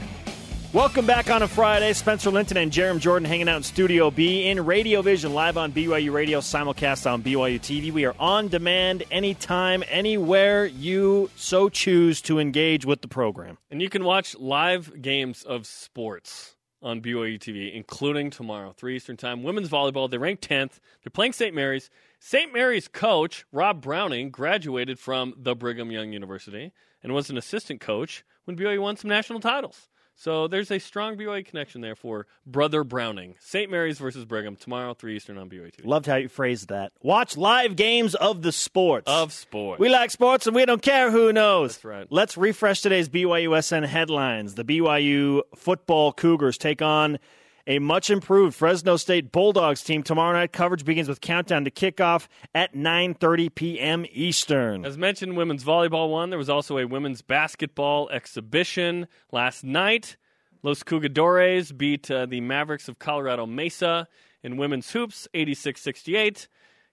Welcome 0.75 1.07
back 1.07 1.31
on 1.31 1.41
a 1.41 1.49
Friday. 1.49 1.95
Spencer 1.95 2.29
Linton 2.31 2.59
and 2.59 2.71
Jarom 2.71 3.01
Jordan 3.01 3.27
hanging 3.27 3.49
out 3.49 3.57
in 3.57 3.63
Studio 3.63 4.11
B 4.11 4.49
in 4.49 4.67
Radio 4.67 5.01
Vision, 5.01 5.33
live 5.33 5.57
on 5.57 5.73
BYU 5.73 6.13
Radio, 6.13 6.41
simulcast 6.41 7.11
on 7.11 7.23
BYU 7.23 7.59
TV. 7.59 7.91
We 7.91 8.05
are 8.05 8.15
on 8.19 8.49
demand 8.49 9.05
anytime, 9.11 9.83
anywhere 9.89 10.67
you 10.67 11.31
so 11.37 11.71
choose 11.71 12.21
to 12.21 12.39
engage 12.39 12.85
with 12.85 13.01
the 13.01 13.09
program. 13.09 13.57
And 13.71 13.81
you 13.81 13.89
can 13.89 14.05
watch 14.05 14.37
live 14.37 15.01
games 15.01 15.43
of 15.43 15.67
sports 15.67 16.55
on 16.83 17.01
BYU 17.01 17.39
TV, 17.39 17.75
including 17.75 18.29
tomorrow, 18.29 18.75
3 18.77 18.97
Eastern 18.97 19.17
Time. 19.17 19.43
Women's 19.43 19.71
volleyball, 19.71 20.11
they 20.11 20.19
rank 20.19 20.43
10th. 20.43 20.81
They're 21.03 21.11
playing 21.11 21.33
St. 21.33 21.55
Mary's. 21.55 21.89
St. 22.21 22.53
Mary's 22.53 22.89
coach, 22.89 23.47
Rob 23.53 23.81
Browning, 23.81 24.29
graduated 24.29 24.99
from 24.99 25.33
the 25.35 25.57
Brigham 25.57 25.91
Young 25.91 26.13
University 26.13 26.73
and 27.03 27.15
was 27.15 27.31
an 27.31 27.39
assistant 27.39 27.81
coach 27.81 28.23
when 28.45 28.55
BYU 28.55 28.83
won 28.83 28.99
some 28.99 29.09
national 29.09 29.41
titles. 29.41 29.89
So 30.21 30.49
there's 30.49 30.73
a 30.73 30.81
strong 30.81 31.17
BYU 31.17 31.47
connection 31.47 31.81
there 31.81 31.95
for 31.95 32.27
Brother 32.45 32.83
Browning. 32.83 33.37
St. 33.39 33.71
Mary's 33.71 34.01
versus 34.01 34.25
Brigham 34.25 34.57
tomorrow, 34.57 34.93
3 34.93 35.15
Eastern 35.15 35.39
on 35.39 35.49
BYU 35.49 35.73
TV. 35.73 35.87
Loved 35.87 36.07
how 36.07 36.17
you 36.17 36.29
phrased 36.29 36.71
that. 36.71 36.91
Watch 37.03 37.37
live 37.37 37.77
games 37.77 38.17
of 38.17 38.43
the 38.43 38.51
sports. 38.51 39.05
Of 39.07 39.33
sports. 39.33 39.79
We 39.79 39.89
like 39.89 40.11
sports 40.11 40.49
and 40.49 40.57
we 40.57 40.67
don't 40.67 40.83
care 40.83 41.13
who 41.13 41.33
knows. 41.33 41.77
That's 41.77 41.85
right. 41.85 42.07
Let's 42.11 42.37
refresh 42.37 42.81
today's 42.81 43.09
BYUSN 43.09 43.87
headlines. 43.87 44.57
The 44.57 44.65
BYU 44.65 45.43
football 45.55 46.13
Cougars 46.13 46.59
take 46.59 46.83
on 46.83 47.21
a 47.69 47.79
much 47.79 48.09
improved 48.09 48.57
Fresno 48.57 48.97
State 48.97 49.31
Bulldogs 49.31 49.85
team 49.85 50.03
tomorrow 50.03 50.33
night. 50.33 50.53
Coverage 50.53 50.87
begins 50.87 51.07
with 51.09 51.21
countdown 51.21 51.65
to 51.65 51.71
kickoff 51.71 52.27
at 52.55 52.75
9:30 52.75 53.55
p.m. 53.55 54.07
Eastern. 54.11 54.85
As 54.87 54.97
mentioned, 54.97 55.37
women's 55.37 55.63
volleyball 55.63 56.11
won. 56.11 56.31
There 56.31 56.39
was 56.39 56.49
also 56.49 56.79
a 56.79 56.87
women's 56.87 57.21
basketball 57.21 58.09
exhibition 58.09 59.07
last 59.31 59.63
night. 59.63 60.17
Los 60.63 60.83
Jugadores 60.83 61.77
beat 61.77 62.11
uh, 62.11 62.27
the 62.27 62.41
Mavericks 62.41 62.89
of 62.89 62.99
Colorado 62.99 63.47
Mesa 63.47 64.09
in 64.43 64.57
women's 64.57 64.91
hoops, 64.91 65.29
86-68. 65.35 66.49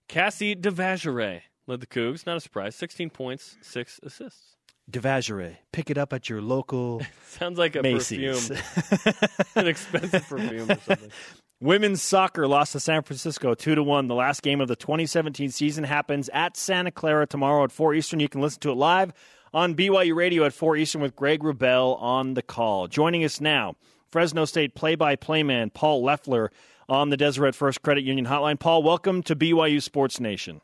Cassie 0.08 0.54
Devashrayee 0.54 1.40
led 1.66 1.80
the 1.80 1.86
Cougs. 1.86 2.26
Not 2.26 2.36
a 2.36 2.40
surprise. 2.40 2.76
16 2.76 3.10
points, 3.10 3.56
6 3.62 4.00
assists. 4.04 4.55
Devashrayee, 4.90 5.56
pick 5.72 5.90
it 5.90 5.98
up 5.98 6.12
at 6.12 6.28
your 6.28 6.40
local 6.40 7.02
Sounds 7.28 7.58
like 7.58 7.74
a 7.76 7.82
Macy's. 7.82 8.48
perfume. 8.48 9.18
An 9.56 9.66
expensive 9.66 10.26
perfume 10.28 10.70
or 10.70 10.78
something. 10.80 11.10
Women's 11.60 12.02
soccer 12.02 12.46
lost 12.46 12.72
to 12.72 12.80
San 12.80 13.02
Francisco 13.02 13.54
2 13.54 13.74
to 13.76 13.82
1. 13.82 14.08
The 14.08 14.14
last 14.14 14.42
game 14.42 14.60
of 14.60 14.68
the 14.68 14.76
2017 14.76 15.50
season 15.50 15.84
happens 15.84 16.28
at 16.34 16.56
Santa 16.56 16.90
Clara 16.90 17.26
tomorrow 17.26 17.64
at 17.64 17.72
4 17.72 17.94
Eastern. 17.94 18.20
You 18.20 18.28
can 18.28 18.42
listen 18.42 18.60
to 18.60 18.70
it 18.70 18.74
live 18.74 19.12
on 19.54 19.74
BYU 19.74 20.14
Radio 20.14 20.44
at 20.44 20.52
4 20.52 20.76
Eastern 20.76 21.00
with 21.00 21.16
Greg 21.16 21.40
Wrubell 21.42 22.00
on 22.00 22.34
the 22.34 22.42
call. 22.42 22.88
Joining 22.88 23.24
us 23.24 23.40
now, 23.40 23.74
Fresno 24.10 24.44
State 24.44 24.74
play-by-play 24.74 25.42
man 25.42 25.70
Paul 25.70 26.04
Loeffler 26.04 26.52
on 26.88 27.08
the 27.08 27.16
Deseret 27.16 27.54
First 27.54 27.82
Credit 27.82 28.04
Union 28.04 28.26
Hotline. 28.26 28.60
Paul, 28.60 28.82
welcome 28.82 29.22
to 29.24 29.34
BYU 29.34 29.82
Sports 29.82 30.20
Nation. 30.20 30.60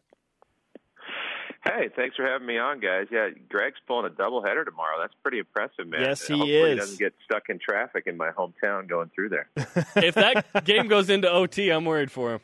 Hey, 1.65 1.89
thanks 1.95 2.17
for 2.17 2.27
having 2.27 2.47
me 2.47 2.59
on, 2.59 2.81
guys. 2.81 3.07
Yeah, 3.13 3.29
Greg's 3.49 3.77
pulling 3.87 4.07
a 4.07 4.15
doubleheader 4.15 4.65
tomorrow. 4.65 4.97
That's 5.01 5.15
pretty 5.23 5.39
impressive, 5.39 5.87
man. 5.87 6.01
Yes, 6.01 6.27
he 6.27 6.33
Hopefully 6.35 6.53
is. 6.55 6.71
He 6.71 6.75
doesn't 6.79 6.99
get 6.99 7.15
stuck 7.25 7.45
in 7.51 7.61
traffic 7.61 8.05
in 8.07 8.17
my 8.17 8.31
hometown 8.31 8.89
going 8.89 9.11
through 9.15 9.29
there. 9.29 9.49
If 9.97 10.15
that 10.17 10.65
game 10.65 10.89
goes 10.89 11.09
into 11.09 11.31
OT, 11.31 11.71
I'm 11.71 11.85
worried 11.85 12.11
for 12.11 12.33
him. 12.35 12.41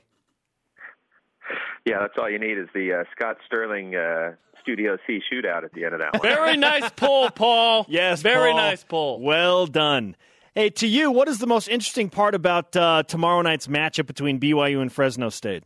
Yeah, 1.84 1.98
that's 2.00 2.14
all 2.18 2.30
you 2.30 2.38
need 2.38 2.58
is 2.58 2.68
the 2.74 2.92
uh, 3.00 3.04
Scott 3.16 3.38
Sterling 3.46 3.96
uh, 3.96 4.32
Studio 4.62 4.98
C 5.06 5.20
shootout 5.32 5.64
at 5.64 5.72
the 5.72 5.84
end 5.84 5.94
of 5.94 6.00
that 6.00 6.12
one. 6.12 6.22
Very 6.22 6.56
nice 6.56 6.88
pull, 6.94 7.30
Paul. 7.30 7.86
Yes, 7.88 8.20
Very 8.22 8.50
Paul. 8.52 8.58
nice 8.60 8.84
pull. 8.84 9.20
Well 9.20 9.66
done. 9.66 10.14
Hey, 10.54 10.70
to 10.70 10.86
you, 10.86 11.10
what 11.10 11.28
is 11.28 11.38
the 11.38 11.46
most 11.46 11.68
interesting 11.68 12.10
part 12.10 12.34
about 12.34 12.76
uh, 12.76 13.02
tomorrow 13.04 13.40
night's 13.42 13.66
matchup 13.66 14.06
between 14.06 14.38
BYU 14.38 14.80
and 14.82 14.92
Fresno 14.92 15.28
State? 15.30 15.64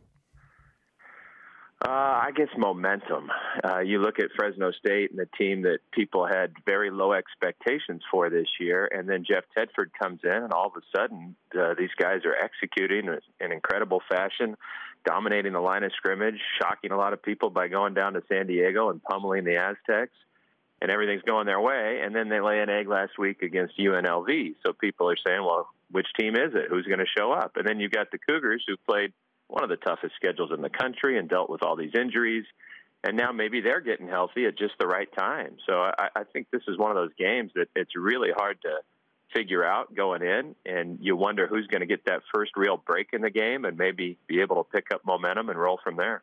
Uh, 1.85 1.89
I 1.89 2.31
guess 2.33 2.47
momentum. 2.57 3.29
Uh, 3.61 3.79
you 3.79 3.99
look 3.99 4.17
at 4.17 4.27
Fresno 4.37 4.71
State 4.71 5.11
and 5.11 5.19
the 5.19 5.27
team 5.37 5.63
that 5.63 5.79
people 5.91 6.25
had 6.25 6.53
very 6.65 6.89
low 6.89 7.11
expectations 7.11 8.01
for 8.09 8.29
this 8.29 8.47
year, 8.57 8.89
and 8.89 9.09
then 9.09 9.25
Jeff 9.27 9.43
Tedford 9.57 9.89
comes 10.01 10.21
in, 10.23 10.31
and 10.31 10.53
all 10.53 10.67
of 10.67 10.73
a 10.77 10.97
sudden, 10.97 11.35
uh, 11.59 11.73
these 11.77 11.89
guys 11.99 12.21
are 12.23 12.35
executing 12.41 13.13
in 13.41 13.51
incredible 13.51 14.01
fashion, 14.09 14.55
dominating 15.05 15.51
the 15.51 15.59
line 15.59 15.83
of 15.83 15.91
scrimmage, 15.97 16.39
shocking 16.61 16.91
a 16.91 16.97
lot 16.97 17.11
of 17.11 17.21
people 17.21 17.49
by 17.49 17.67
going 17.67 17.93
down 17.93 18.13
to 18.13 18.23
San 18.29 18.47
Diego 18.47 18.89
and 18.89 19.03
pummeling 19.03 19.43
the 19.43 19.57
Aztecs, 19.57 20.15
and 20.81 20.89
everything's 20.89 21.23
going 21.23 21.47
their 21.47 21.59
way. 21.59 21.99
And 22.01 22.15
then 22.15 22.29
they 22.29 22.39
lay 22.39 22.61
an 22.61 22.69
egg 22.69 22.87
last 22.87 23.19
week 23.19 23.41
against 23.41 23.77
UNLV, 23.77 24.55
so 24.65 24.71
people 24.71 25.09
are 25.09 25.17
saying, 25.17 25.43
well, 25.43 25.67
which 25.91 26.07
team 26.17 26.37
is 26.37 26.55
it? 26.55 26.67
Who's 26.69 26.85
going 26.85 26.99
to 26.99 27.05
show 27.17 27.33
up? 27.33 27.57
And 27.57 27.67
then 27.67 27.81
you've 27.81 27.91
got 27.91 28.09
the 28.09 28.19
Cougars 28.19 28.63
who 28.65 28.77
played 28.89 29.11
one 29.47 29.63
of 29.63 29.69
the 29.69 29.77
toughest 29.77 30.15
schedules 30.15 30.51
in 30.53 30.61
the 30.61 30.69
country 30.69 31.17
and 31.17 31.29
dealt 31.29 31.49
with 31.49 31.63
all 31.63 31.75
these 31.75 31.93
injuries. 31.95 32.45
And 33.03 33.17
now 33.17 33.31
maybe 33.31 33.61
they're 33.61 33.81
getting 33.81 34.07
healthy 34.07 34.45
at 34.45 34.57
just 34.57 34.73
the 34.79 34.87
right 34.87 35.09
time. 35.17 35.57
So 35.67 35.73
I, 35.73 36.09
I 36.15 36.23
think 36.23 36.47
this 36.51 36.63
is 36.67 36.77
one 36.77 36.91
of 36.91 36.95
those 36.95 37.11
games 37.17 37.51
that 37.55 37.67
it's 37.75 37.95
really 37.95 38.29
hard 38.35 38.61
to 38.61 38.77
figure 39.33 39.63
out 39.65 39.93
going 39.93 40.21
in, 40.21 40.55
and 40.65 40.99
you 41.01 41.15
wonder 41.15 41.47
who's 41.47 41.67
going 41.67 41.81
to 41.81 41.87
get 41.87 42.05
that 42.05 42.21
first 42.33 42.51
real 42.55 42.77
break 42.77 43.09
in 43.13 43.21
the 43.21 43.29
game 43.29 43.65
and 43.65 43.77
maybe 43.77 44.17
be 44.27 44.41
able 44.41 44.63
to 44.63 44.69
pick 44.69 44.87
up 44.93 45.01
momentum 45.05 45.49
and 45.49 45.59
roll 45.59 45.79
from 45.83 45.97
there. 45.97 46.21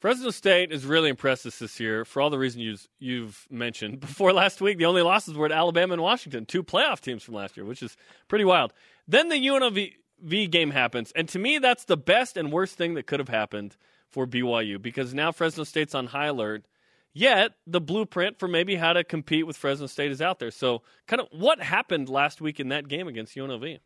Fresno 0.00 0.30
State 0.30 0.72
is 0.72 0.84
really 0.84 1.08
impressed 1.08 1.46
us 1.46 1.58
this 1.58 1.80
year 1.80 2.04
for 2.04 2.20
all 2.20 2.28
the 2.28 2.38
reasons 2.38 2.62
you've, 2.64 2.88
you've 2.98 3.46
mentioned. 3.50 4.00
Before 4.00 4.32
last 4.32 4.60
week, 4.60 4.76
the 4.78 4.84
only 4.84 5.02
losses 5.02 5.34
were 5.34 5.46
at 5.46 5.52
Alabama 5.52 5.94
and 5.94 6.02
Washington, 6.02 6.44
two 6.44 6.62
playoff 6.62 7.00
teams 7.00 7.22
from 7.22 7.34
last 7.34 7.56
year, 7.56 7.64
which 7.64 7.82
is 7.82 7.96
pretty 8.28 8.44
wild. 8.44 8.72
Then 9.08 9.28
the 9.28 9.36
UNLV 9.36 9.94
V 10.20 10.46
game 10.46 10.70
happens. 10.70 11.12
And 11.14 11.28
to 11.30 11.38
me, 11.38 11.58
that's 11.58 11.84
the 11.84 11.96
best 11.96 12.36
and 12.36 12.52
worst 12.52 12.76
thing 12.76 12.94
that 12.94 13.06
could 13.06 13.20
have 13.20 13.28
happened 13.28 13.76
for 14.08 14.26
BYU 14.26 14.80
because 14.80 15.14
now 15.14 15.32
Fresno 15.32 15.64
State's 15.64 15.94
on 15.94 16.06
high 16.06 16.26
alert. 16.26 16.66
Yet 17.12 17.52
the 17.66 17.80
blueprint 17.80 18.38
for 18.38 18.46
maybe 18.46 18.76
how 18.76 18.92
to 18.92 19.02
compete 19.02 19.46
with 19.46 19.56
Fresno 19.56 19.86
State 19.86 20.10
is 20.10 20.20
out 20.20 20.38
there. 20.38 20.50
So, 20.50 20.82
kind 21.06 21.22
of 21.22 21.28
what 21.30 21.62
happened 21.62 22.10
last 22.10 22.42
week 22.42 22.60
in 22.60 22.68
that 22.68 22.88
game 22.88 23.08
against 23.08 23.34
UNLV? 23.34 23.78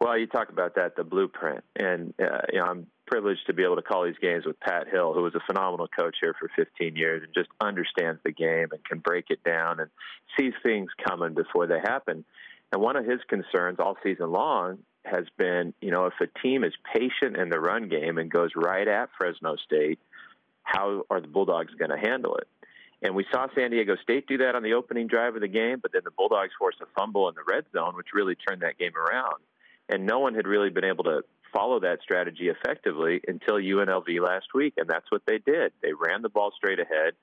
Well, 0.00 0.16
you 0.16 0.26
talk 0.26 0.48
about 0.48 0.76
that, 0.76 0.96
the 0.96 1.04
blueprint, 1.04 1.62
and 1.76 2.14
uh, 2.18 2.40
you 2.50 2.58
know 2.58 2.64
I'm 2.64 2.86
privileged 3.06 3.46
to 3.48 3.52
be 3.52 3.62
able 3.62 3.76
to 3.76 3.82
call 3.82 4.06
these 4.06 4.14
games 4.22 4.46
with 4.46 4.58
Pat 4.60 4.88
Hill, 4.88 5.12
who 5.12 5.22
was 5.22 5.34
a 5.34 5.40
phenomenal 5.46 5.88
coach 5.88 6.16
here 6.20 6.34
for 6.38 6.48
15 6.56 6.96
years 6.96 7.22
and 7.22 7.34
just 7.34 7.50
understands 7.60 8.20
the 8.24 8.32
game 8.32 8.68
and 8.70 8.82
can 8.84 9.00
break 9.00 9.26
it 9.28 9.44
down 9.44 9.80
and 9.80 9.90
sees 10.38 10.54
things 10.62 10.88
coming 11.06 11.34
before 11.34 11.66
they 11.66 11.80
happen. 11.80 12.24
And 12.72 12.80
one 12.80 12.96
of 12.96 13.04
his 13.04 13.20
concerns 13.28 13.78
all 13.78 13.96
season 14.02 14.30
long 14.30 14.78
has 15.04 15.24
been, 15.36 15.74
you 15.80 15.90
know, 15.90 16.06
if 16.06 16.14
a 16.20 16.26
team 16.40 16.62
is 16.62 16.72
patient 16.94 17.36
in 17.36 17.48
the 17.48 17.58
run 17.58 17.88
game 17.88 18.18
and 18.18 18.30
goes 18.30 18.50
right 18.54 18.86
at 18.86 19.08
Fresno 19.18 19.56
State, 19.56 19.98
how 20.62 21.04
are 21.10 21.20
the 21.20 21.26
Bulldogs 21.26 21.72
going 21.74 21.90
to 21.90 21.98
handle 21.98 22.36
it? 22.36 22.46
And 23.02 23.14
we 23.14 23.24
saw 23.32 23.46
San 23.54 23.70
Diego 23.70 23.96
State 24.02 24.26
do 24.26 24.38
that 24.38 24.54
on 24.54 24.62
the 24.62 24.74
opening 24.74 25.06
drive 25.06 25.34
of 25.34 25.40
the 25.40 25.48
game, 25.48 25.78
but 25.80 25.92
then 25.92 26.02
the 26.04 26.10
Bulldogs 26.10 26.52
forced 26.58 26.80
a 26.82 26.86
fumble 26.96 27.28
in 27.28 27.34
the 27.34 27.42
red 27.50 27.64
zone, 27.72 27.96
which 27.96 28.08
really 28.12 28.34
turned 28.34 28.60
that 28.60 28.78
game 28.78 28.92
around. 28.94 29.40
And 29.88 30.06
no 30.06 30.18
one 30.18 30.34
had 30.34 30.46
really 30.46 30.70
been 30.70 30.84
able 30.84 31.04
to 31.04 31.22
follow 31.52 31.80
that 31.80 32.00
strategy 32.02 32.48
effectively 32.48 33.20
until 33.26 33.54
UNLV 33.54 34.20
last 34.20 34.46
week, 34.54 34.74
and 34.76 34.88
that's 34.88 35.10
what 35.10 35.22
they 35.26 35.38
did. 35.38 35.72
They 35.82 35.92
ran 35.92 36.22
the 36.22 36.28
ball 36.28 36.52
straight 36.56 36.78
ahead 36.78 37.14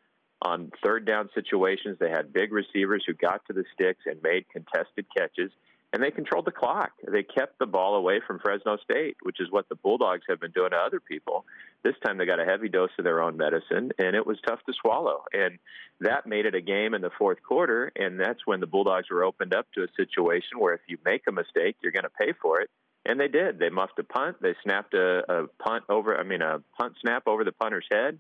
on 0.42 0.72
third 0.84 1.06
down 1.06 1.30
situations. 1.34 1.98
They 2.00 2.10
had 2.10 2.34
big 2.34 2.52
receivers 2.52 3.04
who 3.06 3.14
got 3.14 3.46
to 3.48 3.54
the 3.54 3.64
sticks 3.74 4.02
and 4.06 4.22
made 4.22 4.46
contested 4.50 5.06
catches, 5.16 5.52
and 5.94 6.04
they 6.04 6.12
controlled 6.12 6.46
the 6.46 6.52
clock. 6.52 6.92
They 7.08 7.24
kept 7.24 7.60
the 7.60 7.66
ball 7.66 7.96
away 7.96 8.22
from 8.26 8.40
Fresno 8.40 8.78
State, 8.78 9.18
which 9.24 9.40
is 9.40 9.48
what 9.50 9.70
the 9.70 9.76
Bulldogs 9.76 10.24
have 10.30 10.40
been 10.40 10.52
doing 10.52 10.72
to 10.72 10.78
other 10.78 11.00
people. 11.00 11.46
This 11.84 11.96
time 12.06 12.18
they 12.18 12.26
got 12.26 12.40
a 12.40 12.46
heavy 12.46 12.70
dose 12.70 12.90
of 13.00 13.06
their 13.06 13.22
own 13.22 13.38
medicine, 13.38 13.92
and 13.98 14.16
it 14.16 14.26
was 14.26 14.38
tough 14.46 14.60
to 14.66 14.74
swallow. 14.80 15.24
And 15.34 15.58
that 16.02 16.28
made 16.28 16.46
it 16.46 16.56
a 16.56 16.62
game 16.62 16.94
in 16.94 17.02
the 17.02 17.12
fourth 17.18 17.42
quarter, 17.42 17.92
and 17.96 18.20
that's 18.20 18.46
when 18.46 18.60
the 18.60 18.68
Bulldogs 18.68 19.10
were 19.10 19.24
opened 19.24 19.56
up 19.56 19.68
to 19.74 19.84
a 19.84 19.88
situation 19.96 20.60
where 20.60 20.74
if 20.74 20.82
you 20.88 20.98
make 21.06 21.24
a 21.28 21.32
mistake, 21.32 21.78
you're 21.82 21.94
going 21.94 22.04
to 22.04 22.10
pay 22.10 22.34
for 22.42 22.62
it. 22.62 22.70
And 23.06 23.18
they 23.18 23.30
did. 23.30 23.58
They 23.58 23.70
muffed 23.70 23.98
a 24.00 24.04
punt. 24.04 24.36
They 24.42 24.54
snapped 24.64 24.94
a, 24.94 25.24
a 25.32 25.48
punt 25.64 25.86
over, 25.88 26.20
I 26.20 26.24
mean, 26.24 26.42
a 26.42 26.62
punt 26.78 26.96
snap 27.02 27.24
over 27.26 27.46
the 27.46 27.54
punter's 27.54 27.88
head 27.90 28.20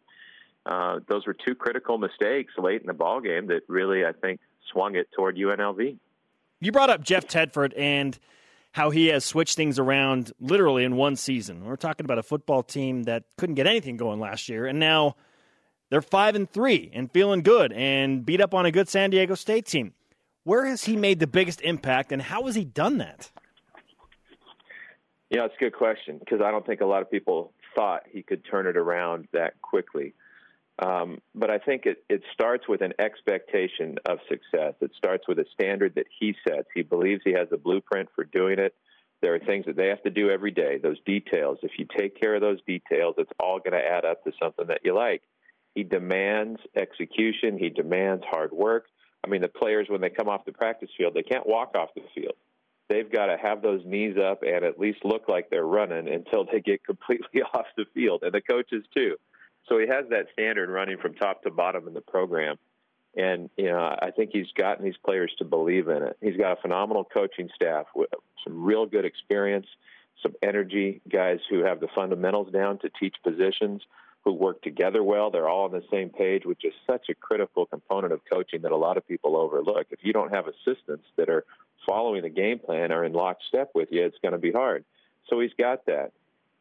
uh, 0.67 0.99
those 1.07 1.25
were 1.25 1.33
two 1.33 1.55
critical 1.55 1.97
mistakes 1.97 2.53
late 2.57 2.81
in 2.81 2.87
the 2.87 2.93
ball 2.93 3.21
game 3.21 3.47
that 3.47 3.61
really, 3.67 4.05
I 4.05 4.11
think, 4.11 4.41
swung 4.71 4.95
it 4.95 5.07
toward 5.15 5.37
UNLV. 5.37 5.97
You 6.59 6.71
brought 6.71 6.89
up 6.89 7.03
Jeff 7.03 7.27
Tedford 7.27 7.73
and 7.77 8.17
how 8.73 8.89
he 8.89 9.07
has 9.07 9.23
switched 9.23 9.55
things 9.55 9.79
around 9.79 10.33
literally 10.39 10.83
in 10.83 10.95
one 10.95 11.15
season. 11.15 11.65
We're 11.65 11.77
talking 11.77 12.05
about 12.05 12.17
a 12.17 12.23
football 12.23 12.63
team 12.63 13.03
that 13.03 13.23
couldn't 13.37 13.55
get 13.55 13.65
anything 13.65 13.95
going 13.95 14.19
last 14.19 14.49
year, 14.49 14.65
and 14.65 14.79
now 14.79 15.15
they're 15.89 16.01
five 16.01 16.35
and 16.35 16.51
three 16.51 16.91
and 16.93 17.11
feeling 17.11 17.41
good 17.41 17.71
and 17.71 18.25
beat 18.25 18.41
up 18.41 18.53
on 18.53 18.65
a 18.65 18.71
good 18.71 18.89
San 18.89 19.09
Diego 19.09 19.35
State 19.35 19.65
team. 19.65 19.93
Where 20.43 20.65
has 20.65 20.83
he 20.83 20.95
made 20.95 21.19
the 21.19 21.27
biggest 21.27 21.61
impact, 21.61 22.11
and 22.11 22.21
how 22.21 22.43
has 22.45 22.55
he 22.55 22.65
done 22.65 22.97
that? 22.97 23.31
Yeah, 25.29 25.45
it's 25.45 25.55
a 25.59 25.63
good 25.63 25.73
question 25.73 26.17
because 26.19 26.41
I 26.41 26.51
don't 26.51 26.65
think 26.65 26.81
a 26.81 26.85
lot 26.85 27.01
of 27.01 27.11
people 27.11 27.53
thought 27.75 28.03
he 28.09 28.21
could 28.21 28.43
turn 28.45 28.65
it 28.65 28.77
around 28.77 29.27
that 29.33 29.61
quickly. 29.61 30.13
Um, 30.79 31.19
but 31.33 31.49
I 31.49 31.57
think 31.57 31.85
it, 31.85 32.03
it 32.07 32.21
starts 32.33 32.67
with 32.67 32.81
an 32.81 32.93
expectation 32.99 33.97
of 34.05 34.19
success. 34.29 34.73
It 34.79 34.91
starts 34.95 35.27
with 35.27 35.39
a 35.39 35.45
standard 35.53 35.95
that 35.95 36.05
he 36.19 36.35
sets. 36.47 36.67
He 36.73 36.83
believes 36.83 37.21
he 37.23 37.33
has 37.33 37.47
a 37.51 37.57
blueprint 37.57 38.09
for 38.15 38.23
doing 38.23 38.59
it. 38.59 38.75
There 39.21 39.33
are 39.33 39.39
things 39.39 39.65
that 39.65 39.75
they 39.75 39.87
have 39.87 40.03
to 40.03 40.11
do 40.11 40.29
every 40.29 40.51
day, 40.51 40.77
those 40.77 40.99
details. 41.03 41.57
If 41.63 41.71
you 41.79 41.87
take 41.97 42.19
care 42.19 42.35
of 42.35 42.41
those 42.41 42.59
details, 42.67 43.15
it's 43.17 43.31
all 43.39 43.57
going 43.57 43.71
to 43.71 43.83
add 43.83 44.05
up 44.05 44.23
to 44.25 44.31
something 44.41 44.67
that 44.67 44.81
you 44.83 44.93
like. 44.93 45.23
He 45.73 45.83
demands 45.83 46.59
execution, 46.75 47.57
he 47.57 47.69
demands 47.69 48.23
hard 48.29 48.51
work. 48.51 48.85
I 49.23 49.29
mean, 49.29 49.41
the 49.41 49.47
players, 49.47 49.87
when 49.89 50.01
they 50.01 50.09
come 50.09 50.29
off 50.29 50.45
the 50.45 50.51
practice 50.51 50.89
field, 50.95 51.15
they 51.15 51.23
can't 51.23 51.47
walk 51.47 51.75
off 51.75 51.89
the 51.95 52.03
field. 52.13 52.35
They've 52.89 53.11
got 53.11 53.25
to 53.25 53.37
have 53.37 53.61
those 53.61 53.81
knees 53.85 54.15
up 54.17 54.43
and 54.43 54.63
at 54.63 54.79
least 54.79 54.99
look 55.03 55.27
like 55.27 55.49
they're 55.49 55.65
running 55.65 56.07
until 56.07 56.45
they 56.45 56.61
get 56.61 56.85
completely 56.85 57.41
off 57.53 57.65
the 57.75 57.85
field, 57.95 58.21
and 58.23 58.31
the 58.31 58.41
coaches 58.41 58.85
too. 58.95 59.15
So 59.67 59.77
he 59.79 59.87
has 59.87 60.05
that 60.09 60.27
standard 60.33 60.69
running 60.69 60.97
from 60.97 61.13
top 61.15 61.43
to 61.43 61.51
bottom 61.51 61.87
in 61.87 61.93
the 61.93 62.01
program. 62.01 62.57
And, 63.15 63.49
you 63.57 63.65
know, 63.65 63.79
I 63.79 64.11
think 64.11 64.29
he's 64.31 64.51
gotten 64.55 64.85
these 64.85 64.97
players 65.03 65.33
to 65.39 65.45
believe 65.45 65.87
in 65.87 66.03
it. 66.03 66.17
He's 66.21 66.37
got 66.37 66.57
a 66.57 66.61
phenomenal 66.61 67.03
coaching 67.03 67.49
staff 67.55 67.87
with 67.95 68.09
some 68.43 68.63
real 68.63 68.85
good 68.85 69.05
experience, 69.05 69.65
some 70.21 70.33
energy, 70.43 71.01
guys 71.09 71.39
who 71.49 71.63
have 71.63 71.79
the 71.79 71.87
fundamentals 71.95 72.51
down 72.51 72.77
to 72.79 72.89
teach 72.99 73.15
positions, 73.23 73.81
who 74.23 74.33
work 74.33 74.61
together 74.61 75.03
well. 75.03 75.31
They're 75.31 75.49
all 75.49 75.65
on 75.65 75.71
the 75.71 75.83
same 75.89 76.09
page, 76.09 76.45
which 76.45 76.63
is 76.63 76.73
such 76.85 77.09
a 77.09 77.15
critical 77.15 77.65
component 77.65 78.13
of 78.13 78.21
coaching 78.31 78.61
that 78.61 78.71
a 78.71 78.77
lot 78.77 78.97
of 78.97 79.07
people 79.07 79.35
overlook. 79.35 79.87
If 79.89 79.99
you 80.03 80.13
don't 80.13 80.33
have 80.33 80.45
assistants 80.47 81.05
that 81.15 81.29
are 81.29 81.43
following 81.87 82.21
the 82.21 82.29
game 82.29 82.59
plan 82.59 82.91
or 82.91 83.03
in 83.03 83.13
lockstep 83.13 83.71
with 83.73 83.89
you, 83.91 84.05
it's 84.05 84.17
going 84.21 84.33
to 84.33 84.37
be 84.37 84.51
hard. 84.51 84.83
So 85.29 85.39
he's 85.39 85.53
got 85.57 85.85
that 85.87 86.11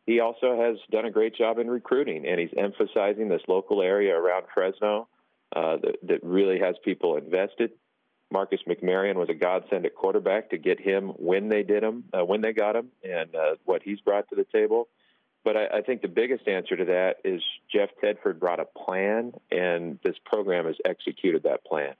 he 0.06 0.20
also 0.20 0.56
has 0.58 0.76
done 0.90 1.04
a 1.04 1.10
great 1.10 1.34
job 1.34 1.58
in 1.58 1.68
recruiting, 1.68 2.26
and 2.26 2.38
he's 2.38 2.54
emphasizing 2.56 3.28
this 3.28 3.42
local 3.48 3.82
area 3.82 4.16
around 4.16 4.44
Fresno 4.54 5.08
uh, 5.54 5.76
that, 5.78 5.96
that 6.04 6.24
really 6.24 6.60
has 6.60 6.76
people 6.84 7.16
invested. 7.16 7.72
Marcus 8.30 8.60
McMaryion 8.68 9.16
was 9.16 9.28
a 9.28 9.34
godsend 9.34 9.84
at 9.84 9.94
quarterback 9.94 10.50
to 10.50 10.58
get 10.58 10.80
him 10.80 11.08
when 11.16 11.48
they 11.48 11.62
did 11.62 11.82
him, 11.82 12.04
uh, 12.12 12.24
when 12.24 12.40
they 12.40 12.52
got 12.52 12.76
him, 12.76 12.88
and 13.04 13.34
uh, 13.34 13.56
what 13.64 13.82
he's 13.82 14.00
brought 14.00 14.28
to 14.30 14.36
the 14.36 14.46
table. 14.52 14.88
But 15.44 15.56
I, 15.56 15.78
I 15.78 15.82
think 15.82 16.02
the 16.02 16.08
biggest 16.08 16.48
answer 16.48 16.76
to 16.76 16.84
that 16.86 17.16
is 17.24 17.42
Jeff 17.72 17.90
Tedford 18.02 18.38
brought 18.38 18.60
a 18.60 18.64
plan, 18.64 19.32
and 19.50 19.98
this 20.02 20.16
program 20.24 20.66
has 20.66 20.76
executed 20.84 21.44
that 21.44 21.64
plan 21.64 21.94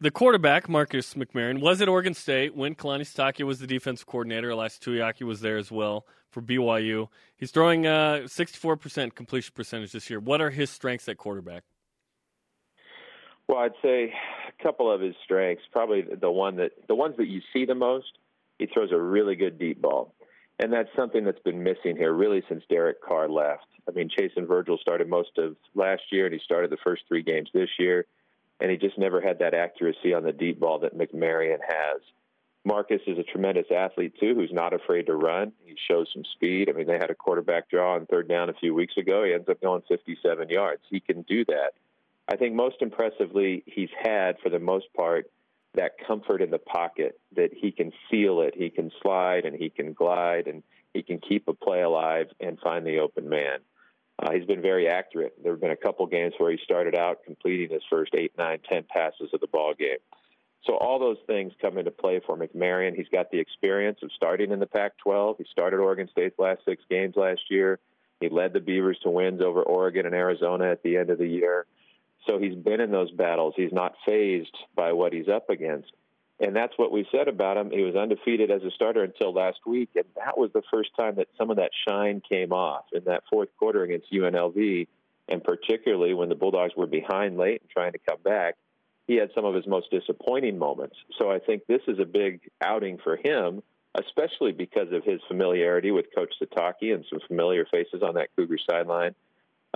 the 0.00 0.10
quarterback, 0.10 0.68
Marcus 0.68 1.14
McMaryion, 1.14 1.60
was 1.60 1.80
at 1.80 1.88
Oregon 1.88 2.14
State 2.14 2.54
when 2.54 2.74
Kalani 2.74 3.02
Sitake 3.02 3.44
was 3.44 3.60
the 3.60 3.66
defensive 3.66 4.06
coordinator. 4.06 4.50
Ilaisa 4.50 4.80
Tuiaki 4.80 5.22
was 5.22 5.40
there 5.40 5.56
as 5.56 5.70
well 5.70 6.06
for 6.30 6.42
BYU. 6.42 7.08
He's 7.36 7.50
throwing 7.50 7.86
uh, 7.86 8.22
64% 8.24 9.14
completion 9.14 9.52
percentage 9.54 9.92
this 9.92 10.10
year. 10.10 10.20
What 10.20 10.40
are 10.40 10.50
his 10.50 10.70
strengths 10.70 11.08
at 11.08 11.16
quarterback? 11.16 11.62
Well, 13.48 13.58
I'd 13.58 13.72
say 13.82 14.12
a 14.48 14.62
couple 14.62 14.90
of 14.90 15.00
his 15.00 15.14
strengths. 15.22 15.62
Probably 15.70 16.02
the 16.02 16.30
one 16.30 16.56
that 16.56 16.72
the 16.88 16.94
ones 16.94 17.16
that 17.18 17.28
you 17.28 17.40
see 17.52 17.64
the 17.64 17.74
most. 17.74 18.18
He 18.58 18.66
throws 18.66 18.92
a 18.92 19.00
really 19.00 19.34
good 19.34 19.58
deep 19.58 19.82
ball, 19.82 20.14
and 20.60 20.72
that's 20.72 20.88
something 20.96 21.24
that's 21.24 21.40
been 21.40 21.62
missing 21.62 21.96
here 21.96 22.12
really 22.12 22.42
since 22.48 22.62
Derek 22.70 23.02
Carr 23.02 23.28
left. 23.28 23.66
I 23.88 23.90
mean, 23.90 24.08
Chason 24.08 24.46
Virgil 24.46 24.78
started 24.78 25.08
most 25.08 25.36
of 25.38 25.56
last 25.74 26.02
year, 26.12 26.26
and 26.26 26.32
he 26.32 26.40
started 26.42 26.70
the 26.70 26.78
first 26.84 27.02
three 27.08 27.22
games 27.22 27.50
this 27.52 27.68
year 27.78 28.06
and 28.60 28.70
he 28.70 28.76
just 28.76 28.98
never 28.98 29.20
had 29.20 29.38
that 29.40 29.54
accuracy 29.54 30.14
on 30.14 30.24
the 30.24 30.32
deep 30.32 30.60
ball 30.60 30.78
that 30.80 30.96
McMaryion 30.96 31.58
has. 31.66 32.00
Marcus 32.64 33.02
is 33.06 33.18
a 33.18 33.22
tremendous 33.22 33.66
athlete 33.70 34.14
too, 34.18 34.34
who's 34.34 34.52
not 34.52 34.72
afraid 34.72 35.06
to 35.06 35.14
run. 35.14 35.52
He 35.64 35.76
shows 35.88 36.08
some 36.14 36.24
speed. 36.32 36.70
I 36.70 36.72
mean, 36.72 36.86
they 36.86 36.94
had 36.94 37.10
a 37.10 37.14
quarterback 37.14 37.68
draw 37.68 37.94
on 37.94 38.06
third 38.06 38.26
down 38.28 38.48
a 38.48 38.54
few 38.54 38.74
weeks 38.74 38.96
ago. 38.96 39.22
He 39.24 39.34
ends 39.34 39.48
up 39.48 39.60
going 39.60 39.82
57 39.86 40.48
yards. 40.48 40.82
He 40.88 41.00
can 41.00 41.22
do 41.22 41.44
that. 41.46 41.72
I 42.26 42.36
think 42.36 42.54
most 42.54 42.76
impressively, 42.80 43.62
he's 43.66 43.90
had 44.02 44.38
for 44.42 44.48
the 44.48 44.58
most 44.58 44.86
part 44.96 45.30
that 45.74 45.98
comfort 46.06 46.40
in 46.40 46.50
the 46.50 46.58
pocket 46.58 47.18
that 47.36 47.50
he 47.52 47.70
can 47.70 47.92
feel 48.10 48.40
it, 48.40 48.54
he 48.56 48.70
can 48.70 48.90
slide 49.02 49.44
and 49.44 49.54
he 49.54 49.68
can 49.68 49.92
glide 49.92 50.46
and 50.46 50.62
he 50.94 51.02
can 51.02 51.18
keep 51.18 51.48
a 51.48 51.52
play 51.52 51.82
alive 51.82 52.28
and 52.40 52.58
find 52.60 52.86
the 52.86 53.00
open 53.00 53.28
man. 53.28 53.58
Uh, 54.18 54.32
he's 54.32 54.44
been 54.44 54.62
very 54.62 54.88
accurate. 54.88 55.34
There 55.42 55.52
have 55.52 55.60
been 55.60 55.70
a 55.70 55.76
couple 55.76 56.06
games 56.06 56.34
where 56.38 56.52
he 56.52 56.58
started 56.62 56.94
out 56.94 57.24
completing 57.24 57.70
his 57.70 57.82
first 57.90 58.14
eight, 58.14 58.32
nine, 58.38 58.58
ten 58.70 58.84
passes 58.88 59.30
of 59.32 59.40
the 59.40 59.48
ball 59.48 59.74
game. 59.74 59.98
So 60.66 60.76
all 60.76 60.98
those 60.98 61.18
things 61.26 61.52
come 61.60 61.76
into 61.76 61.90
play 61.90 62.20
for 62.24 62.36
McMaryion. 62.36 62.96
He's 62.96 63.08
got 63.12 63.30
the 63.30 63.38
experience 63.38 63.98
of 64.02 64.10
starting 64.16 64.50
in 64.50 64.60
the 64.60 64.66
Pac-12. 64.66 65.36
He 65.38 65.44
started 65.50 65.78
Oregon 65.78 66.08
State's 66.10 66.38
last 66.38 66.60
six 66.64 66.82
games 66.88 67.16
last 67.16 67.42
year. 67.50 67.80
He 68.20 68.28
led 68.30 68.54
the 68.54 68.60
Beavers 68.60 68.98
to 69.02 69.10
wins 69.10 69.42
over 69.42 69.62
Oregon 69.62 70.06
and 70.06 70.14
Arizona 70.14 70.70
at 70.70 70.82
the 70.82 70.96
end 70.96 71.10
of 71.10 71.18
the 71.18 71.26
year. 71.26 71.66
So 72.26 72.38
he's 72.38 72.54
been 72.54 72.80
in 72.80 72.90
those 72.90 73.10
battles. 73.10 73.52
He's 73.56 73.72
not 73.72 73.94
phased 74.06 74.56
by 74.74 74.92
what 74.92 75.12
he's 75.12 75.28
up 75.28 75.50
against. 75.50 75.92
And 76.40 76.54
that's 76.54 76.72
what 76.76 76.90
we 76.90 77.06
said 77.12 77.28
about 77.28 77.56
him. 77.56 77.70
He 77.70 77.82
was 77.82 77.94
undefeated 77.94 78.50
as 78.50 78.62
a 78.62 78.70
starter 78.72 79.04
until 79.04 79.32
last 79.32 79.60
week, 79.66 79.90
and 79.94 80.04
that 80.16 80.36
was 80.36 80.50
the 80.52 80.62
first 80.72 80.90
time 80.98 81.16
that 81.16 81.28
some 81.38 81.50
of 81.50 81.56
that 81.56 81.70
shine 81.88 82.20
came 82.28 82.52
off 82.52 82.84
in 82.92 83.04
that 83.04 83.22
fourth 83.30 83.50
quarter 83.56 83.84
against 83.84 84.12
UNLV, 84.12 84.88
and 85.28 85.44
particularly 85.44 86.12
when 86.12 86.28
the 86.28 86.34
Bulldogs 86.34 86.74
were 86.76 86.86
behind 86.86 87.36
late 87.36 87.60
and 87.60 87.70
trying 87.70 87.92
to 87.92 87.98
come 87.98 88.18
back 88.24 88.56
he 89.06 89.16
had 89.16 89.30
some 89.34 89.44
of 89.44 89.54
his 89.54 89.66
most 89.66 89.90
disappointing 89.90 90.58
moments. 90.58 90.96
So 91.18 91.30
I 91.30 91.38
think 91.38 91.66
this 91.66 91.82
is 91.86 91.98
a 91.98 92.04
big 92.04 92.40
outing 92.62 92.98
for 93.02 93.16
him, 93.16 93.62
especially 93.94 94.52
because 94.52 94.92
of 94.92 95.04
his 95.04 95.20
familiarity 95.28 95.90
with 95.90 96.06
Coach 96.14 96.32
Sitake 96.40 96.94
and 96.94 97.04
some 97.10 97.20
familiar 97.28 97.66
faces 97.70 98.02
on 98.02 98.14
that 98.14 98.28
Cougar 98.36 98.58
sideline. 98.68 99.14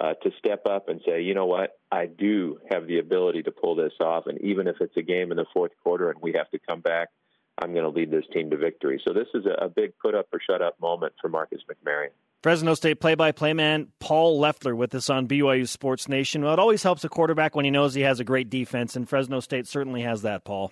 Uh, 0.01 0.14
to 0.22 0.30
step 0.38 0.64
up 0.64 0.88
and 0.88 1.01
say, 1.05 1.22
you 1.22 1.34
know 1.34 1.46
what, 1.46 1.76
I 1.90 2.07
do 2.07 2.61
have 2.70 2.86
the 2.86 3.01
ability 3.01 3.42
to 3.42 3.51
pull 3.51 3.74
this 3.74 3.94
off, 4.01 4.26
and 4.26 4.40
even 4.42 4.68
if 4.68 4.76
it's 4.80 4.96
a 4.96 5.03
game 5.03 5.32
in 5.32 5.36
the 5.36 5.46
fourth 5.53 5.72
quarter 5.82 6.09
and 6.09 6.22
we 6.22 6.34
have 6.36 6.49
to 6.51 6.59
come 6.68 6.80
back, 6.80 7.09
I'm 7.61 7.72
going 7.72 7.82
to 7.82 7.90
lead 7.90 8.12
this 8.12 8.24
team 8.32 8.49
to 8.51 8.57
victory. 8.57 9.03
So 9.05 9.12
this 9.12 9.26
is 9.34 9.44
a, 9.44 9.64
a 9.64 9.68
big 9.68 9.94
put 10.01 10.14
up 10.14 10.28
or 10.32 10.38
shut 10.38 10.62
up 10.62 10.80
moment 10.80 11.14
for 11.20 11.28
Marcus 11.28 11.62
McMaryion. 11.68 12.11
Fresno 12.44 12.74
State 12.74 13.01
play 13.01 13.16
by 13.16 13.32
play 13.32 13.53
man 13.53 13.88
Paul 13.99 14.38
Loeffler 14.38 14.76
with 14.76 14.94
us 14.94 15.11
on 15.11 15.26
BYU 15.26 15.66
Sports 15.66 16.09
Nation. 16.09 16.44
Well, 16.44 16.53
it 16.53 16.61
always 16.61 16.84
helps 16.84 17.03
a 17.03 17.09
quarterback 17.09 17.57
when 17.57 17.64
he 17.64 17.72
knows 17.72 17.94
he 17.94 18.03
has 18.03 18.20
a 18.20 18.24
great 18.24 18.49
defense, 18.49 18.94
and 18.94 19.09
Fresno 19.09 19.40
State 19.40 19.66
certainly 19.66 20.03
has 20.03 20.22
that, 20.22 20.44
Paul. 20.44 20.70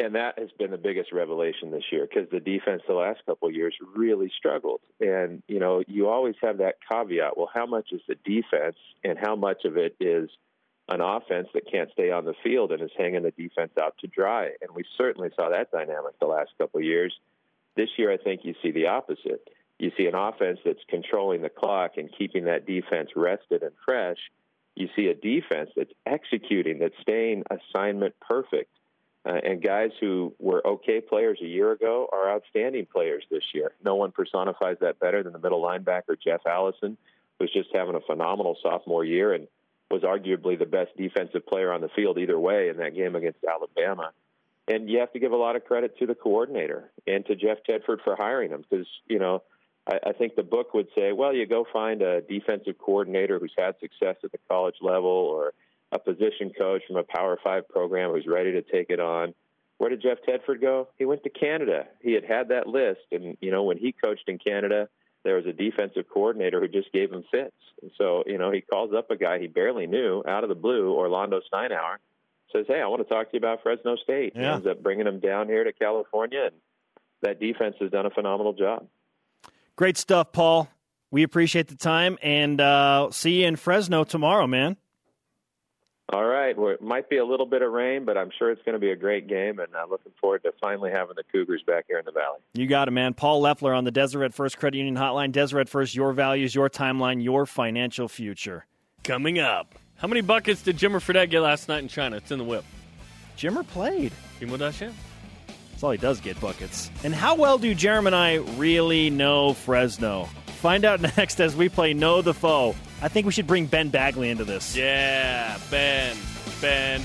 And 0.00 0.14
that 0.14 0.38
has 0.38 0.50
been 0.58 0.70
the 0.70 0.78
biggest 0.78 1.12
revelation 1.12 1.72
this 1.72 1.84
year 1.90 2.06
because 2.08 2.30
the 2.30 2.38
defense 2.38 2.82
the 2.86 2.94
last 2.94 3.20
couple 3.26 3.48
of 3.48 3.54
years 3.54 3.74
really 3.96 4.30
struggled. 4.36 4.80
And, 5.00 5.42
you 5.48 5.58
know, 5.58 5.82
you 5.88 6.08
always 6.08 6.36
have 6.40 6.58
that 6.58 6.76
caveat 6.88 7.36
well, 7.36 7.50
how 7.52 7.66
much 7.66 7.88
is 7.92 8.00
the 8.06 8.14
defense 8.24 8.76
and 9.02 9.18
how 9.18 9.34
much 9.34 9.64
of 9.64 9.76
it 9.76 9.96
is 9.98 10.30
an 10.88 11.00
offense 11.00 11.48
that 11.52 11.70
can't 11.70 11.90
stay 11.92 12.12
on 12.12 12.24
the 12.24 12.34
field 12.44 12.70
and 12.70 12.80
is 12.80 12.90
hanging 12.96 13.24
the 13.24 13.32
defense 13.32 13.72
out 13.80 13.96
to 13.98 14.06
dry? 14.06 14.50
And 14.62 14.70
we 14.72 14.84
certainly 14.96 15.30
saw 15.34 15.50
that 15.50 15.72
dynamic 15.72 16.18
the 16.20 16.26
last 16.26 16.50
couple 16.58 16.78
of 16.78 16.84
years. 16.84 17.12
This 17.74 17.88
year, 17.96 18.12
I 18.12 18.18
think 18.18 18.42
you 18.44 18.54
see 18.62 18.70
the 18.70 18.86
opposite 18.86 19.48
you 19.78 19.92
see 19.96 20.06
an 20.06 20.14
offense 20.14 20.58
that's 20.64 20.82
controlling 20.88 21.42
the 21.42 21.48
clock 21.48 21.92
and 21.96 22.10
keeping 22.16 22.44
that 22.44 22.66
defense 22.66 23.10
rested 23.14 23.62
and 23.62 23.72
fresh. 23.84 24.18
You 24.74 24.88
see 24.96 25.06
a 25.06 25.14
defense 25.14 25.70
that's 25.76 25.92
executing, 26.04 26.80
that's 26.80 26.94
staying 27.00 27.44
assignment 27.50 28.14
perfect. 28.20 28.70
Uh, 29.28 29.40
and 29.44 29.62
guys 29.62 29.90
who 30.00 30.34
were 30.38 30.66
okay 30.66 31.02
players 31.02 31.38
a 31.42 31.46
year 31.46 31.72
ago 31.72 32.08
are 32.12 32.30
outstanding 32.30 32.86
players 32.86 33.24
this 33.30 33.42
year. 33.52 33.72
No 33.84 33.94
one 33.94 34.10
personifies 34.10 34.76
that 34.80 34.98
better 35.00 35.22
than 35.22 35.34
the 35.34 35.38
middle 35.38 35.60
linebacker, 35.60 36.16
Jeff 36.22 36.40
Allison, 36.46 36.96
who's 37.38 37.52
just 37.52 37.68
having 37.74 37.94
a 37.94 38.00
phenomenal 38.00 38.56
sophomore 38.62 39.04
year 39.04 39.34
and 39.34 39.46
was 39.90 40.02
arguably 40.02 40.58
the 40.58 40.66
best 40.66 40.96
defensive 40.96 41.46
player 41.46 41.72
on 41.72 41.82
the 41.82 41.90
field 41.94 42.18
either 42.18 42.38
way 42.38 42.70
in 42.70 42.78
that 42.78 42.94
game 42.94 43.16
against 43.16 43.40
Alabama. 43.44 44.12
And 44.66 44.88
you 44.88 45.00
have 45.00 45.12
to 45.12 45.18
give 45.18 45.32
a 45.32 45.36
lot 45.36 45.56
of 45.56 45.64
credit 45.64 45.98
to 45.98 46.06
the 46.06 46.14
coordinator 46.14 46.90
and 47.06 47.24
to 47.26 47.36
Jeff 47.36 47.58
Tedford 47.68 48.02
for 48.04 48.16
hiring 48.16 48.50
him 48.50 48.64
because, 48.68 48.86
you 49.08 49.18
know, 49.18 49.42
I, 49.86 49.98
I 50.08 50.12
think 50.12 50.36
the 50.36 50.42
book 50.42 50.72
would 50.72 50.88
say, 50.94 51.12
well, 51.12 51.34
you 51.34 51.46
go 51.46 51.66
find 51.70 52.00
a 52.00 52.22
defensive 52.22 52.78
coordinator 52.78 53.38
who's 53.38 53.54
had 53.58 53.74
success 53.80 54.16
at 54.24 54.32
the 54.32 54.38
college 54.48 54.76
level 54.80 55.10
or 55.10 55.52
a 55.92 55.98
position 55.98 56.50
coach 56.56 56.82
from 56.86 56.96
a 56.96 57.02
Power 57.02 57.38
Five 57.42 57.68
program 57.68 58.10
who's 58.10 58.26
ready 58.26 58.52
to 58.52 58.62
take 58.62 58.90
it 58.90 59.00
on. 59.00 59.34
Where 59.78 59.90
did 59.90 60.02
Jeff 60.02 60.18
Tedford 60.26 60.60
go? 60.60 60.88
He 60.98 61.04
went 61.04 61.22
to 61.22 61.30
Canada. 61.30 61.86
He 62.00 62.12
had 62.12 62.24
had 62.24 62.48
that 62.48 62.66
list, 62.66 63.00
and 63.12 63.36
you 63.40 63.50
know 63.50 63.62
when 63.62 63.78
he 63.78 63.92
coached 63.92 64.28
in 64.28 64.38
Canada, 64.38 64.88
there 65.24 65.36
was 65.36 65.46
a 65.46 65.52
defensive 65.52 66.04
coordinator 66.12 66.60
who 66.60 66.68
just 66.68 66.92
gave 66.92 67.12
him 67.12 67.24
fits. 67.30 67.56
And 67.82 67.90
so 67.96 68.24
you 68.26 68.38
know 68.38 68.50
he 68.50 68.60
calls 68.60 68.92
up 68.96 69.10
a 69.10 69.16
guy 69.16 69.38
he 69.38 69.46
barely 69.46 69.86
knew 69.86 70.22
out 70.26 70.42
of 70.42 70.48
the 70.48 70.54
blue, 70.54 70.92
Orlando 70.92 71.40
Steinauer, 71.52 71.96
says, 72.52 72.66
"Hey, 72.66 72.80
I 72.80 72.86
want 72.88 73.06
to 73.06 73.14
talk 73.14 73.30
to 73.30 73.34
you 73.34 73.38
about 73.38 73.62
Fresno 73.62 73.96
State." 73.96 74.32
Yeah. 74.34 74.42
He 74.42 74.46
ends 74.48 74.66
up 74.66 74.82
bringing 74.82 75.06
him 75.06 75.20
down 75.20 75.46
here 75.46 75.64
to 75.64 75.72
California, 75.72 76.46
and 76.46 76.56
that 77.22 77.40
defense 77.40 77.76
has 77.80 77.90
done 77.90 78.06
a 78.06 78.10
phenomenal 78.10 78.52
job. 78.52 78.86
Great 79.76 79.96
stuff, 79.96 80.32
Paul. 80.32 80.68
We 81.10 81.22
appreciate 81.22 81.68
the 81.68 81.76
time 81.76 82.18
and 82.20 82.60
uh, 82.60 83.10
see 83.10 83.40
you 83.40 83.46
in 83.46 83.56
Fresno 83.56 84.04
tomorrow, 84.04 84.46
man. 84.46 84.76
All 86.10 86.24
right. 86.24 86.56
Well, 86.56 86.72
it 86.72 86.80
might 86.80 87.10
be 87.10 87.18
a 87.18 87.24
little 87.24 87.44
bit 87.44 87.60
of 87.60 87.70
rain, 87.70 88.06
but 88.06 88.16
I'm 88.16 88.30
sure 88.38 88.50
it's 88.50 88.62
going 88.62 88.74
to 88.74 88.78
be 88.78 88.90
a 88.90 88.96
great 88.96 89.28
game, 89.28 89.58
and 89.58 89.68
I'm 89.76 89.90
looking 89.90 90.12
forward 90.18 90.42
to 90.44 90.52
finally 90.58 90.90
having 90.90 91.16
the 91.16 91.24
Cougars 91.30 91.62
back 91.66 91.84
here 91.86 91.98
in 91.98 92.04
the 92.06 92.12
Valley. 92.12 92.38
You 92.54 92.66
got 92.66 92.88
it, 92.88 92.92
man. 92.92 93.12
Paul 93.12 93.42
Loeffler 93.42 93.74
on 93.74 93.84
the 93.84 93.90
Deseret 93.90 94.32
First 94.32 94.56
Credit 94.58 94.78
Union 94.78 94.96
Hotline. 94.96 95.32
Deseret 95.32 95.68
First, 95.68 95.94
your 95.94 96.12
values, 96.14 96.54
your 96.54 96.70
timeline, 96.70 97.22
your 97.22 97.44
financial 97.44 98.08
future. 98.08 98.64
Coming 99.04 99.38
up. 99.38 99.74
How 99.96 100.08
many 100.08 100.22
buckets 100.22 100.62
did 100.62 100.78
Jimmer 100.78 101.00
Fredette 101.00 101.28
get 101.28 101.40
last 101.40 101.68
night 101.68 101.82
in 101.82 101.88
China? 101.88 102.16
It's 102.16 102.30
in 102.30 102.38
the 102.38 102.44
whip. 102.44 102.64
Jimmer 103.36 103.66
played. 103.66 104.12
Timo 104.40 104.56
Dashan. 104.56 104.92
That's 105.72 105.82
all 105.82 105.90
he 105.90 105.98
does 105.98 106.20
get 106.20 106.40
buckets. 106.40 106.90
And 107.04 107.14
how 107.14 107.34
well 107.34 107.58
do 107.58 107.74
Jeremy 107.74 108.08
and 108.08 108.16
I 108.16 108.34
really 108.56 109.10
know 109.10 109.52
Fresno? 109.52 110.28
Find 110.58 110.84
out 110.84 111.00
next 111.16 111.40
as 111.40 111.54
we 111.54 111.68
play 111.68 111.94
Know 111.94 112.20
the 112.20 112.34
Foe. 112.34 112.74
I 113.00 113.08
think 113.08 113.26
we 113.26 113.32
should 113.32 113.46
bring 113.46 113.66
Ben 113.66 113.90
Bagley 113.90 114.30
into 114.30 114.44
this. 114.44 114.76
Yeah, 114.76 115.56
Ben, 115.70 116.16
Ben, 116.60 117.02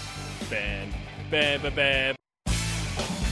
Ben, 0.50 0.90
Ben, 1.30 1.62
Ben, 1.62 1.76
Ben. 1.76 2.16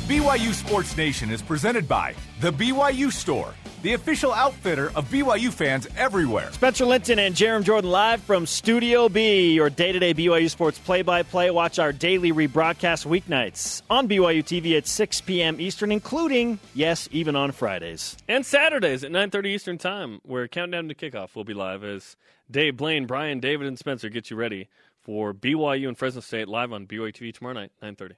BYU 0.08 0.54
Sports 0.54 0.96
Nation 0.98 1.32
is 1.32 1.42
presented 1.42 1.88
by 1.88 2.14
The 2.42 2.52
BYU 2.52 3.12
Store 3.12 3.54
the 3.82 3.94
official 3.94 4.32
outfitter 4.32 4.92
of 4.96 5.10
BYU 5.10 5.52
fans 5.52 5.88
everywhere. 5.98 6.52
Spencer 6.52 6.86
Linton 6.86 7.20
and 7.20 7.36
Jarom 7.36 7.64
Jordan 7.64 7.90
live 7.90 8.22
from 8.22 8.46
Studio 8.46 9.10
B, 9.10 9.54
your 9.54 9.70
day 9.70 9.92
to 9.92 10.00
day 10.00 10.14
BYU 10.14 10.50
sports 10.50 10.80
play 10.80 11.02
by 11.02 11.24
play. 11.24 11.50
Watch 11.52 11.80
our 11.80 11.92
daily 11.92 12.32
rebroadcast 12.32 13.06
weeknights 13.06 13.82
on 13.90 14.08
BYU 14.08 14.44
TV 14.44 14.78
at 14.78 14.88
6 14.88 15.22
p.m. 15.22 15.60
Eastern, 15.60 15.92
including, 15.92 16.60
yes, 16.74 17.10
even 17.12 17.36
on 17.36 17.52
Fridays. 17.52 18.18
And 18.28 18.46
Saturdays 18.46 19.04
at 19.04 19.12
9.30 19.12 19.46
Eastern 19.48 19.78
Time, 19.78 20.20
where 20.24 20.48
Countdown 20.48 20.88
to 20.88 20.96
Kickoff 20.96 21.36
will 21.36 21.44
be 21.44 21.54
live 21.54 21.84
as 21.84 22.16
Dave, 22.50 22.78
Blaine, 22.78 23.06
Brian, 23.06 23.40
David, 23.40 23.68
and 23.68 23.80
Spencer 23.80 24.10
get 24.10 24.30
you 24.30 24.36
ready 24.36 24.70
for 25.00 25.34
BYU 25.34 25.88
and 25.88 25.98
Fresno 25.98 26.22
State 26.22 26.48
live 26.48 26.72
on 26.72 26.86
BYU 26.86 27.14
TV 27.14 27.34
tomorrow 27.34 27.56
night, 27.56 27.72
9.30 27.82 28.12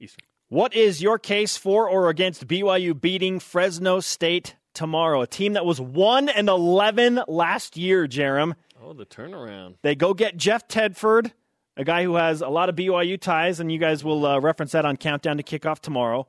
Eastern. 0.00 0.24
What 0.50 0.74
is 0.74 1.02
your 1.02 1.18
case 1.18 1.56
for 1.56 1.88
or 1.88 2.08
against 2.08 2.46
BYU 2.46 2.98
beating 2.98 3.38
Fresno 3.38 4.00
State 4.00 4.54
tomorrow. 4.78 5.20
A 5.20 5.26
team 5.26 5.54
that 5.54 5.66
was 5.66 5.80
1 5.80 6.28
and 6.28 6.48
11 6.48 7.22
last 7.26 7.76
year, 7.76 8.06
Jarom. 8.06 8.54
Oh, 8.80 8.92
the 8.92 9.04
turnaround. 9.04 9.74
They 9.82 9.96
go 9.96 10.14
get 10.14 10.36
Jeff 10.36 10.68
Tedford, 10.68 11.32
a 11.76 11.82
guy 11.82 12.04
who 12.04 12.14
has 12.14 12.40
a 12.40 12.48
lot 12.48 12.68
of 12.68 12.76
BYU 12.76 13.20
ties, 13.20 13.58
and 13.58 13.72
you 13.72 13.78
guys 13.78 14.04
will 14.04 14.24
uh, 14.24 14.38
reference 14.38 14.72
that 14.72 14.84
on 14.84 14.96
Countdown 14.96 15.36
to 15.36 15.42
Kickoff 15.42 15.80
tomorrow. 15.80 16.28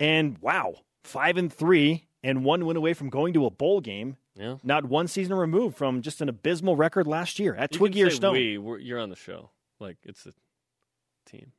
And 0.00 0.36
wow, 0.38 0.74
5 1.04 1.36
and 1.36 1.52
3 1.52 2.04
and 2.24 2.44
one 2.44 2.66
win 2.66 2.76
away 2.76 2.92
from 2.92 3.08
going 3.08 3.32
to 3.34 3.46
a 3.46 3.50
bowl 3.50 3.80
game. 3.80 4.16
Yeah. 4.34 4.56
Not 4.64 4.84
one 4.84 5.06
season 5.06 5.34
removed 5.36 5.76
from 5.76 6.02
just 6.02 6.20
an 6.20 6.28
abysmal 6.28 6.74
record 6.74 7.06
last 7.06 7.38
year 7.38 7.54
at 7.54 7.72
you 7.72 7.78
Twiggy 7.78 8.02
or 8.02 8.10
Stone. 8.10 8.32
We, 8.32 8.58
you're 8.82 8.98
on 8.98 9.10
the 9.10 9.16
show. 9.16 9.50
Like, 9.78 9.96
it's 10.02 10.26
a 10.26 10.32
team. 11.24 11.52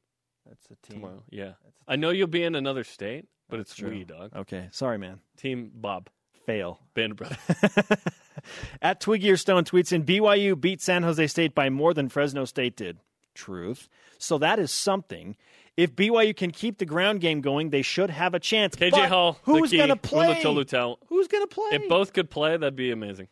That's 0.49 0.65
a 0.65 0.87
team. 0.87 1.01
Tomorrow. 1.01 1.23
Yeah. 1.29 1.53
I 1.87 1.95
know 1.95 2.09
you'll 2.09 2.27
be 2.27 2.43
in 2.43 2.55
another 2.55 2.83
state. 2.83 3.25
But 3.49 3.59
it's 3.59 3.75
true. 3.75 3.89
we, 3.89 4.03
dog. 4.03 4.31
Okay. 4.35 4.69
Sorry, 4.71 4.97
man. 4.97 5.19
Team 5.37 5.71
Bob. 5.73 6.09
Fail. 6.45 6.79
Band 6.93 7.15
brother. 7.15 7.37
At 8.81 8.99
Twiggy 9.01 9.29
or 9.31 9.37
Stone 9.37 9.65
tweets 9.65 9.91
in 9.91 10.03
BYU 10.03 10.59
beat 10.59 10.81
San 10.81 11.03
Jose 11.03 11.25
State 11.27 11.55
by 11.55 11.69
more 11.69 11.93
than 11.93 12.09
Fresno 12.09 12.45
State 12.45 12.75
did. 12.75 12.99
Truth. 13.35 13.89
So 14.17 14.37
that 14.37 14.59
is 14.59 14.71
something. 14.71 15.35
If 15.77 15.95
BYU 15.95 16.35
can 16.35 16.51
keep 16.51 16.77
the 16.77 16.85
ground 16.85 17.21
game 17.21 17.41
going, 17.41 17.69
they 17.69 17.81
should 17.81 18.09
have 18.09 18.33
a 18.33 18.39
chance. 18.39 18.75
KJ 18.75 18.91
but 18.91 19.09
Hall, 19.09 19.39
who's 19.43 19.71
going 19.71 19.89
to 19.89 19.95
play? 19.95 20.41
Who's 20.43 21.27
going 21.27 21.43
to 21.43 21.47
play? 21.47 21.69
If 21.71 21.87
both 21.87 22.13
could 22.13 22.29
play, 22.29 22.57
that'd 22.57 22.75
be 22.75 22.91
amazing. 22.91 23.27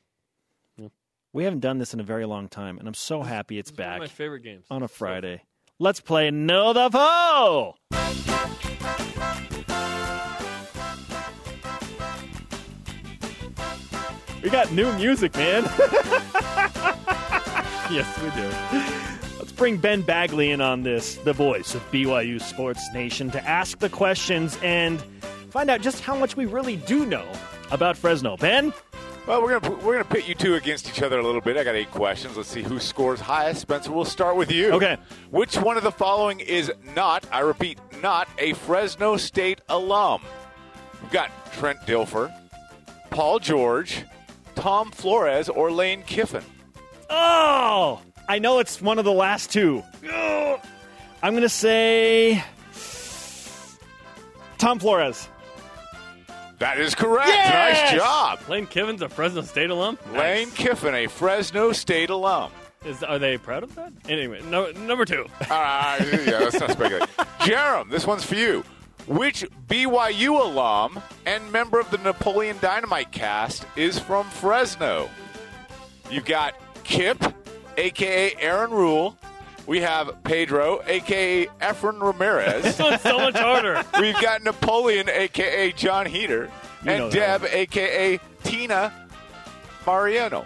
Yeah. 0.77 0.87
We 1.33 1.43
haven't 1.43 1.59
done 1.59 1.77
this 1.77 1.93
in 1.93 1.99
a 1.99 2.03
very 2.03 2.25
long 2.25 2.47
time, 2.47 2.77
and 2.79 2.87
I'm 2.87 2.93
so 2.93 3.21
happy 3.21 3.59
it's 3.59 3.71
back. 3.71 3.99
my 3.99 4.07
favorite 4.07 4.43
games 4.43 4.65
on 4.69 4.81
a 4.81 4.87
Friday. 4.87 5.37
So 5.37 5.43
Let's 5.79 5.99
play 5.99 6.31
Know 6.31 6.73
the 6.73 6.89
Foe! 6.89 7.75
We 14.41 14.49
got 14.49 14.71
new 14.71 14.91
music, 14.93 15.35
man. 15.35 15.63
yes, 17.91 18.19
we 18.23 18.31
do. 18.31 19.37
Let's 19.37 19.51
bring 19.51 19.77
Ben 19.77 20.01
Bagley 20.01 20.49
in 20.49 20.61
on 20.61 20.81
this, 20.81 21.17
the 21.17 21.33
voice 21.33 21.75
of 21.75 21.91
BYU 21.91 22.41
Sports 22.41 22.81
Nation, 22.91 23.29
to 23.29 23.47
ask 23.47 23.77
the 23.77 23.89
questions 23.89 24.57
and 24.63 24.99
find 25.51 25.69
out 25.69 25.81
just 25.81 25.99
how 25.99 26.17
much 26.17 26.35
we 26.35 26.47
really 26.47 26.77
do 26.77 27.05
know 27.05 27.31
about 27.69 27.97
Fresno. 27.97 28.35
Ben? 28.35 28.73
Well, 29.27 29.41
we're 29.41 29.59
gonna 29.59 29.75
we're 29.83 29.91
gonna 29.91 30.05
pit 30.05 30.25
you 30.25 30.35
two 30.35 30.55
against 30.55 30.87
each 30.87 31.01
other 31.01 31.19
a 31.19 31.23
little 31.23 31.41
bit. 31.41 31.57
I 31.57 31.65
got 31.65 31.75
eight 31.75 31.91
questions. 31.91 32.37
Let's 32.37 32.47
see 32.47 32.63
who 32.63 32.79
scores 32.79 33.19
highest. 33.19 33.59
Spencer, 33.59 33.91
we'll 33.91 34.05
start 34.05 34.37
with 34.37 34.49
you. 34.49 34.71
Okay. 34.71 34.95
Which 35.31 35.57
one 35.57 35.75
of 35.75 35.83
the 35.83 35.91
following 35.91 36.39
is 36.39 36.71
not? 36.95 37.25
I 37.29 37.41
repeat, 37.41 37.77
not 38.01 38.29
a 38.39 38.53
Fresno 38.53 39.17
State 39.17 39.59
alum? 39.67 40.21
We've 41.01 41.11
got 41.11 41.29
Trent 41.51 41.77
Dilfer, 41.81 42.33
Paul 43.09 43.39
George, 43.39 44.05
Tom 44.55 44.91
Flores, 44.91 45.49
or 45.49 45.71
Lane 45.71 46.03
Kiffin. 46.03 46.43
Oh, 47.09 47.99
I 48.29 48.39
know 48.39 48.59
it's 48.59 48.81
one 48.81 48.97
of 48.97 49.03
the 49.03 49.11
last 49.11 49.51
two. 49.51 49.83
I'm 50.09 51.33
going 51.33 51.41
to 51.41 51.49
say 51.49 52.41
Tom 54.57 54.79
Flores. 54.79 55.27
That 56.59 56.79
is 56.79 56.95
correct. 56.95 57.29
Yes! 57.29 57.91
Nice 57.91 58.01
job. 58.01 58.39
Lane 58.49 58.65
Kiffin's 58.65 59.01
a 59.01 59.09
Fresno 59.09 59.41
State 59.41 59.69
alum. 59.69 59.97
Lane 60.13 60.49
Kiffin, 60.51 60.95
a 60.95 61.07
Fresno 61.07 61.71
State 61.71 62.09
alum. 62.09 62.51
Is, 62.85 63.03
are 63.03 63.19
they 63.19 63.37
proud 63.37 63.63
of 63.63 63.75
that? 63.75 63.91
Anyway, 64.07 64.41
no, 64.49 64.71
number 64.71 65.05
two. 65.05 65.25
All 65.49 65.61
right, 65.61 65.97
uh, 66.01 66.17
yeah, 66.25 66.39
let's 66.39 66.59
not 66.59 66.71
speculate. 66.71 67.09
Jerem, 67.39 67.89
this 67.89 68.07
one's 68.07 68.23
for 68.23 68.35
you. 68.35 68.63
Which 69.07 69.45
BYU 69.67 70.41
alum 70.43 71.01
and 71.25 71.49
member 71.51 71.79
of 71.79 71.89
the 71.91 71.97
Napoleon 71.99 72.57
Dynamite 72.59 73.11
cast 73.11 73.65
is 73.75 73.99
from 73.99 74.25
Fresno? 74.29 75.09
You've 76.11 76.25
got 76.25 76.55
Kip, 76.83 77.17
aka 77.77 78.35
Aaron 78.39 78.71
Ruell. 78.71 79.17
We 79.67 79.81
have 79.81 80.23
Pedro, 80.23 80.81
aka 80.87 81.45
Efren 81.45 82.01
Ramirez. 82.01 82.63
This 82.63 82.79
one's 82.79 83.01
so 83.01 83.19
much 83.19 83.35
harder. 83.35 83.83
We've 83.99 84.19
got 84.21 84.41
Napoleon, 84.41 85.09
aka 85.09 85.73
Jon 85.73 86.05
Heder, 86.05 86.49
You 86.83 86.91
and 86.91 87.11
that 87.11 87.41
Deb, 87.41 87.43
aka 87.51 88.19
Tina 88.43 88.93
Majorino. 89.83 90.45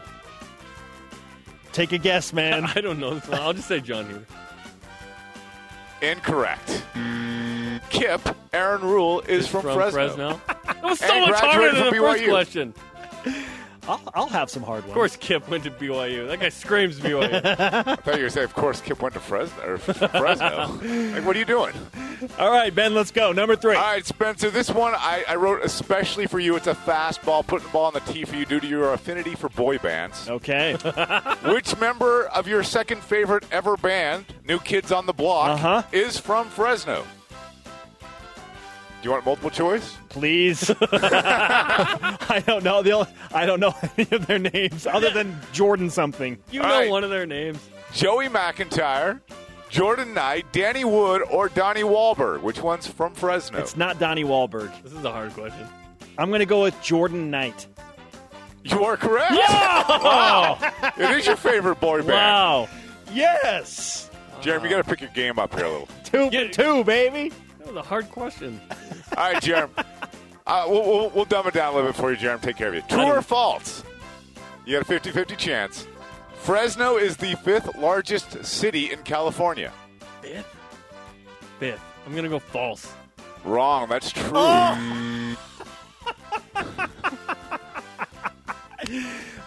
Take 1.72 1.92
a 1.92 2.00
guess, 2.00 2.34
man. 2.34 2.66
I 2.76 2.82
don't 2.82 3.00
know. 3.00 3.22
I'll 3.32 3.54
just 3.54 3.68
say 3.68 3.80
Jon 3.80 4.08
Heder. 4.08 4.26
Incorrect. 6.02 6.84
Kip, 7.92 8.22
Aaron 8.54 8.82
Ruell 8.82 9.20
is 9.22 9.48
from, 9.48 9.62
Fresno. 9.62 10.42
That 10.48 10.82
was 10.82 11.00
so 11.00 11.06
And 11.06 11.30
much 11.30 11.40
harder 11.40 11.72
than 11.74 11.84
the 11.86 11.92
from 11.92 12.00
first 12.00 12.26
question. 12.26 12.74
I'll, 13.88 14.02
I'll 14.14 14.28
have 14.28 14.50
some 14.50 14.64
hard 14.64 14.82
ones. 14.84 14.90
Of 14.92 14.94
course, 14.96 15.16
Kip 15.18 15.50
went 15.50 15.64
to 15.64 15.72
BYU. 15.72 16.28
That 16.28 16.40
guy 16.40 16.50
screams 16.50 17.00
BYU. 17.00 17.42
I 17.60 17.96
thought 17.96 18.18
you 18.18 18.24
were 18.24 18.30
saying, 18.30 18.46
of 18.46 18.54
course, 18.54 18.80
Kip 18.82 19.02
went 19.02 19.14
to 19.16 19.20
Fresno. 19.20 19.64
Or 19.66 19.78
Fresno. 19.80 20.68
like, 21.14 21.26
what 21.26 21.36
are 21.36 21.40
you 21.40 21.46
doing? 21.46 21.74
All 22.38 22.52
right, 22.52 22.74
Ben, 22.74 22.94
let's 22.94 23.10
go. 23.12 23.32
Number 23.32 23.56
three. 23.56 23.76
All 23.76 23.82
right, 23.82 24.06
Spencer, 24.06 24.52
this 24.52 24.70
one 24.70 24.94
I, 24.96 25.24
I 25.28 25.36
wrote 25.36 25.64
especially 25.64 26.28
for 26.28 26.40
you. 26.40 26.56
It's 26.56 26.68
a 26.68 26.76
fastball, 26.76 27.46
putting 27.46 27.66
the 27.68 27.74
ball 27.74 27.86
on 27.86 27.94
the 27.94 28.00
tee 28.02 28.26
for 28.26 28.36
you 28.36 28.46
due 28.46 28.60
to 28.60 28.68
your 28.68 28.94
affinity 28.94 29.34
for 29.36 29.50
boy 29.50 29.80
bands. 29.80 30.30
Okay. 30.30 30.74
Which 31.46 31.78
member 31.80 32.28
of 32.28 32.48
your 32.48 32.64
second 32.64 33.02
favorite 33.02 33.46
ever 33.52 33.78
band, 33.78 34.26
New 34.48 34.60
Kids 34.60 34.92
on 34.92 35.06
the 35.08 35.14
Block, 35.14 35.60
Uh-huh. 35.60 35.84
is 35.92 36.18
from 36.20 36.48
Fresno? 36.50 37.04
Do 39.02 39.08
you 39.08 39.12
want 39.12 39.26
multiple 39.26 39.50
choice? 39.50 39.98
Please. 40.10 40.70
I 40.92 42.44
don't 42.46 42.64
know. 42.64 42.84
The 42.84 42.92
only, 42.92 43.10
I 43.34 43.46
don't 43.48 43.60
know 43.60 43.74
any 43.98 44.08
of 44.12 44.28
their 44.28 44.38
names 44.38 44.86
other 44.86 45.10
than 45.10 45.40
Jordan 45.54 45.90
something. 45.90 46.38
You 46.52 46.62
All 46.62 46.68
know 46.68 46.80
right. 46.82 46.90
one 46.92 47.04
of 47.04 47.10
their 47.10 47.26
names. 47.26 47.58
Joey 47.94 48.28
McIntyre, 48.28 49.20
Jordan 49.70 50.14
Knight, 50.14 50.46
Danny 50.52 50.86
Wood, 50.86 51.24
or 51.32 51.50
Donnie 51.50 51.82
Wahlberg? 51.82 52.42
Which 52.42 52.62
one's 52.62 52.86
from 52.86 53.14
Fresno? 53.16 53.58
It's 53.58 53.76
not 53.76 53.98
Donnie 54.00 54.24
Wahlberg. 54.24 54.72
This 54.84 54.94
is 54.94 55.04
a 55.04 55.12
hard 55.12 55.34
question. 55.34 55.68
I'm 56.20 56.30
going 56.30 56.40
to 56.40 56.46
go 56.46 56.62
with 56.62 56.80
Jordan 56.84 57.32
Knight. 57.32 57.66
you 58.64 58.84
are 58.84 58.98
correct. 58.98 59.32
Wow. 59.32 60.58
it 60.96 61.10
is 61.18 61.26
your 61.26 61.36
favorite 61.38 61.80
boy 61.80 62.00
band. 62.00 62.10
Wow. 62.10 62.70
Yes. 63.12 64.12
Jeremy, 64.42 64.70
you 64.70 64.76
got 64.76 64.84
to 64.84 64.90
pick 64.90 65.02
your 65.02 65.10
game 65.12 65.40
up 65.40 65.56
here 65.56 65.66
a 65.66 65.72
little. 65.72 65.88
Two 66.04 66.30
for 66.30 66.48
two, 66.50 66.84
baby. 66.84 67.32
That 67.60 67.68
was 67.68 67.76
a 67.76 67.82
hard 67.82 68.10
question. 68.12 68.60
All 69.18 69.32
right, 69.32 69.42
Jeremy. 69.42 69.74
Uh, 70.46 70.66
we'll, 70.68 70.84
we'll, 70.84 71.10
we'll 71.12 71.26
dumb 71.26 71.48
it 71.48 71.54
down 71.54 71.72
a 71.74 71.76
little 71.76 71.92
bit 71.92 71.96
for 72.00 72.12
you, 72.12 72.18
Jeremy. 72.18 72.42
Take 72.42 72.58
care 72.58 72.70
of 72.70 72.76
you. 72.76 72.82
True 72.90 73.04
or 73.04 73.22
false? 73.22 73.84
You 74.66 74.74
got 74.74 74.82
a 74.82 74.86
50 74.86 75.12
50 75.12 75.36
chance. 75.36 75.88
Fresno 76.36 76.98
is 76.98 77.18
the 77.18 77.36
fifth 77.38 77.76
largest 77.78 78.44
city 78.46 78.92
in 78.92 79.00
California. 79.04 79.72
Fifth. 80.22 80.48
Fifth. 81.60 81.82
I'm 82.06 82.16
gonna 82.16 82.30
go 82.30 82.40
false. 82.40 82.92
Wrong. 83.44 83.88
That's 83.90 84.12
true. 84.12 84.32
Oh. 84.34 85.38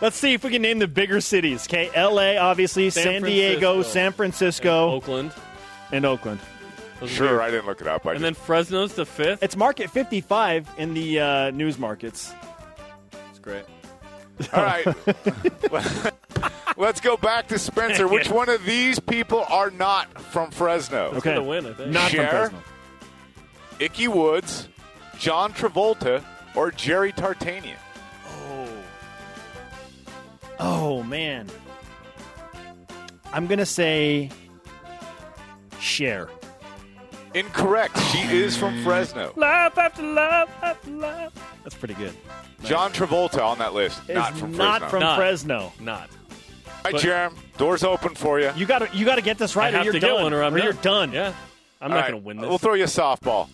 Let's 0.01 0.17
see 0.17 0.35
if 0.35 0.45
we 0.45 0.51
can 0.51 0.63
name 0.63 0.79
the 0.79 0.89
bigger 0.89 1.21
cities. 1.21 1.67
Okay, 1.67 1.91
L.A. 1.95 2.37
obviously, 2.37 2.91
San 2.91 3.05
San, 3.05 3.23
Diego, 3.23 3.83
San 3.83 4.13
Francisco, 4.13 4.91
Oakland. 4.91 5.33
and 5.93 6.05
Oakland. 6.05 6.41
Those 7.05 7.13
are 7.13 7.15
Sure, 7.17 7.29
weird. 7.31 7.41
I 7.41 7.51
didn't 7.51 7.67
look 7.67 7.81
it 7.81 7.87
up. 7.87 8.07
I 8.07 8.11
And 8.13 8.21
just, 8.21 8.23
then 8.23 8.35
Fresno's 8.47 8.95
the 8.95 9.07
fifth. 9.07 9.43
It's 9.43 9.57
market 9.57 9.91
55 9.91 10.69
in 10.79 10.95
the 10.95 11.21
uh, 11.21 11.51
news 11.51 11.79
markets. 11.79 12.33
It's 13.31 13.39
great. 13.39 13.65
all 14.53 14.63
right. 14.63 14.87
Let's 16.77 17.01
go 17.01 17.17
back 17.17 17.49
to 17.49 17.59
Spencer. 17.59 18.09
Which 18.09 18.29
one 18.31 18.49
of 18.49 18.65
these 18.65 18.99
people 18.99 19.45
are 19.49 19.71
not 19.71 20.21
from 20.21 20.51
Fresno? 20.51 21.09
It's 21.09 21.19
Okay. 21.19 21.35
gonna 21.35 21.43
win, 21.47 21.67
I 21.67 21.73
think. 21.73 21.91
Not 21.91 22.11
Cher? 22.11 22.27
from 22.51 22.61
Fresno. 22.61 22.63
Ickey 23.81 24.09
Woods, 24.09 24.69
John 25.19 25.53
Travolta, 25.53 26.23
or 26.57 26.71
Jerry 26.73 27.13
Tarkanian? 27.13 27.77
Oh. 28.29 28.69
Oh 30.59 31.03
man, 31.05 31.49
I'm 33.33 33.47
gonna 33.47 33.67
say 33.67 34.31
Cher. 35.79 36.29
Incorrect. 37.35 37.99
She 38.13 38.19
is 38.21 38.57
from 38.57 38.83
Fresno. 38.85 39.33
Laugh 39.37 39.77
after 39.79 40.03
love 40.03 40.49
after 40.63 40.91
love. 40.91 41.33
That's 41.63 41.75
pretty 41.75 41.95
good. 41.95 42.15
John 42.65 42.93
Travolta 42.93 43.43
on 43.45 43.59
that 43.59 43.75
list. 43.75 44.01
Is 44.09 44.15
not 44.15 44.35
from 44.37 44.53
not 44.53 44.79
Fresno. 44.81 44.89
from 44.91 45.01
Not. 45.01 45.17
Fresno. 45.17 45.73
Not. 45.81 46.11
All 46.85 46.93
right, 46.93 46.95
Jerem, 47.03 47.35
doors 47.57 47.83
open 47.83 48.15
for 48.15 48.39
you. 48.41 48.51
You 48.57 48.67
got 48.67 48.81
to 48.81 48.97
you 48.97 49.05
got 49.05 49.17
to 49.17 49.23
get 49.23 49.39
this 49.39 49.57
right, 49.57 49.73
I 49.73 49.77
or 49.77 49.77
have 49.79 49.85
you're 49.87 49.93
to 49.95 50.01
done. 50.01 50.17
get 50.17 50.23
one, 50.23 50.33
or 50.33 50.43
I'm 50.43 50.57
you're 50.57 50.73
done. 50.75 51.11
done. 51.11 51.13
Yeah. 51.13 51.33
I'm 51.81 51.91
All 51.91 51.97
not 51.97 52.03
right, 52.05 52.11
gonna 52.13 52.23
win 52.23 52.37
this. 52.39 52.49
We'll 52.49 52.59
throw 52.59 52.75
you 52.75 52.85
a 52.85 52.87
softball. 52.87 53.49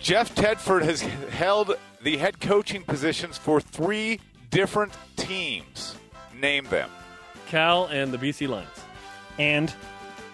Jeff 0.00 0.34
Tedford 0.34 0.82
has 0.82 1.00
held 1.00 1.76
the 2.02 2.16
head 2.18 2.40
coaching 2.40 2.82
positions 2.82 3.36
for 3.38 3.60
three 3.60 4.20
different 4.50 4.92
teams. 5.16 5.96
Name 6.38 6.64
them. 6.66 6.90
Cal 7.48 7.86
and 7.86 8.12
the 8.12 8.18
BC 8.18 8.48
Lions 8.48 8.68
And 9.38 9.72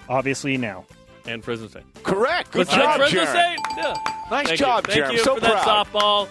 obviously 0.08 0.56
now. 0.56 0.84
And 1.26 1.44
Fresno 1.44 1.68
State. 1.68 1.84
Correct. 2.02 2.50
Good 2.52 2.58
Was 2.60 2.68
job, 2.68 2.78
that 2.78 2.96
Fresno 3.10 3.20
Jerem. 3.24 3.30
State? 3.30 3.58
Yeah. 3.76 3.94
Nice 4.30 4.46
Thank 4.48 4.58
job, 4.60 4.86
you. 4.86 4.92
Thank 4.94 5.04
Jerem. 5.06 5.12
you 5.12 5.18
So 5.18 5.34
for 5.34 5.40
that 5.42 5.66
softball. 5.66 6.28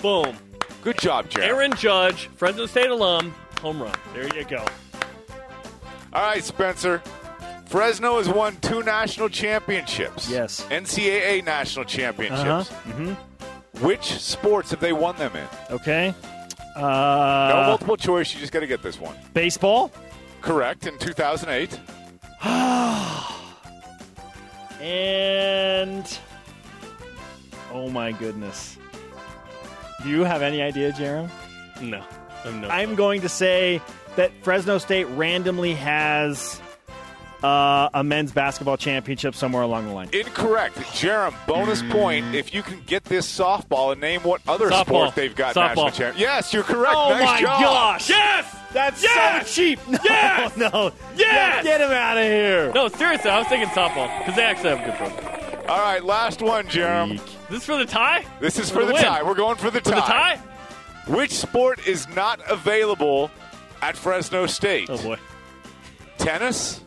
Boom. 0.00 0.36
Good 0.82 0.98
job, 0.98 1.28
Jerem. 1.28 1.42
Aaron 1.44 1.74
Judge, 1.74 2.26
Fresno 2.36 2.66
State 2.66 2.88
alum, 2.90 3.34
home 3.60 3.82
run. 3.82 3.94
There 4.14 4.34
you 4.36 4.44
go. 4.44 4.64
All 6.12 6.22
right, 6.22 6.42
Spencer. 6.42 7.02
Fresno 7.66 8.16
has 8.18 8.28
won 8.28 8.56
two 8.56 8.82
national 8.82 9.28
championships. 9.28 10.28
Yes. 10.28 10.66
NCAA 10.70 11.44
national 11.44 11.84
championships. 11.84 12.70
Uh-huh. 12.70 12.90
Mm-hmm. 12.92 13.84
Which 13.86 14.18
sports 14.20 14.70
have 14.72 14.80
they 14.80 14.92
won 14.92 15.14
them 15.16 15.32
in? 15.36 15.46
Okay. 15.70 16.12
No 16.76 16.82
Uh, 16.84 17.64
multiple 17.68 17.96
choice. 17.96 18.32
You 18.34 18.40
just 18.40 18.52
got 18.52 18.60
to 18.60 18.66
get 18.66 18.82
this 18.82 18.98
one. 18.98 19.14
baseball 19.34 19.92
Correct. 20.40 20.86
In 20.86 20.98
2008. 20.98 21.78
and 24.80 26.18
oh 27.72 27.88
my 27.90 28.12
goodness. 28.12 28.76
Do 30.02 30.08
you 30.08 30.24
have 30.24 30.42
any 30.42 30.62
idea, 30.62 30.92
Jerem? 30.92 31.30
No. 31.82 32.02
I'm 32.44 32.60
no. 32.60 32.68
I'm 32.68 32.94
going 32.94 33.20
to 33.20 33.28
say 33.28 33.82
that 34.16 34.32
Fresno 34.42 34.78
State 34.78 35.04
randomly 35.08 35.74
has 35.74 36.60
uh, 37.42 37.90
a 37.92 38.02
men's 38.02 38.32
basketball 38.32 38.76
championship 38.78 39.34
somewhere 39.34 39.62
along 39.62 39.86
the 39.86 39.92
line. 39.92 40.08
Incorrect. 40.12 40.76
Jerem, 40.76 41.34
bonus 41.46 41.82
point 41.84 42.34
if 42.34 42.54
you 42.54 42.62
can 42.62 42.82
get 42.86 43.04
this 43.04 43.26
softball 43.26 43.92
and 43.92 44.00
name 44.00 44.22
what 44.22 44.40
other 44.48 44.70
Softball. 44.70 44.86
sport 44.86 45.14
they've 45.14 45.34
got 45.36 45.54
Softball. 45.54 45.66
national 45.68 45.90
champ. 45.90 46.18
Yes, 46.18 46.52
you're 46.54 46.62
correct. 46.62 46.94
Oh 46.96 47.10
nice 47.10 47.24
my 47.24 47.40
job. 47.40 47.60
gosh! 47.62 48.08
Yes! 48.08 48.56
That's 48.72 49.02
Yes! 49.02 49.48
so 49.48 49.52
cheap. 49.52 49.80
No, 49.88 49.98
Yes! 50.04 50.56
no. 50.56 50.92
Yes! 51.16 51.64
Get 51.64 51.80
him 51.80 51.90
out 51.90 52.16
of 52.16 52.24
here. 52.24 52.72
No, 52.72 52.88
seriously, 52.88 53.30
I 53.30 53.38
was 53.38 53.48
thinking 53.48 53.68
softball 53.70 54.16
because 54.18 54.36
they 54.36 54.44
actually 54.44 54.70
have 54.70 54.80
a 54.80 54.84
good 54.84 54.94
program. 54.94 55.64
All 55.68 55.78
right, 55.80 56.04
last 56.04 56.40
one, 56.42 56.66
Jerem. 56.66 57.14
Is 57.14 57.22
this 57.48 57.64
for 57.66 57.76
the 57.76 57.84
tie? 57.84 58.24
This 58.40 58.58
is 58.58 58.70
For 58.70 58.80
for 58.80 58.86
the 58.86 58.92
the 58.92 58.98
tie. 58.98 59.22
We're 59.22 59.34
going 59.34 59.56
for 59.56 59.70
the 59.70 59.80
tie. 59.80 59.90
For 60.00 60.00
tie. 60.00 60.36
the 60.36 60.42
tie? 60.42 61.14
Which 61.16 61.32
sport 61.32 61.86
is 61.86 62.08
not 62.14 62.40
available 62.50 63.30
at 63.82 63.96
Fresno 63.96 64.46
State? 64.46 64.88
Oh 64.90 64.98
boy. 65.02 65.16
Tennis, 66.18 66.80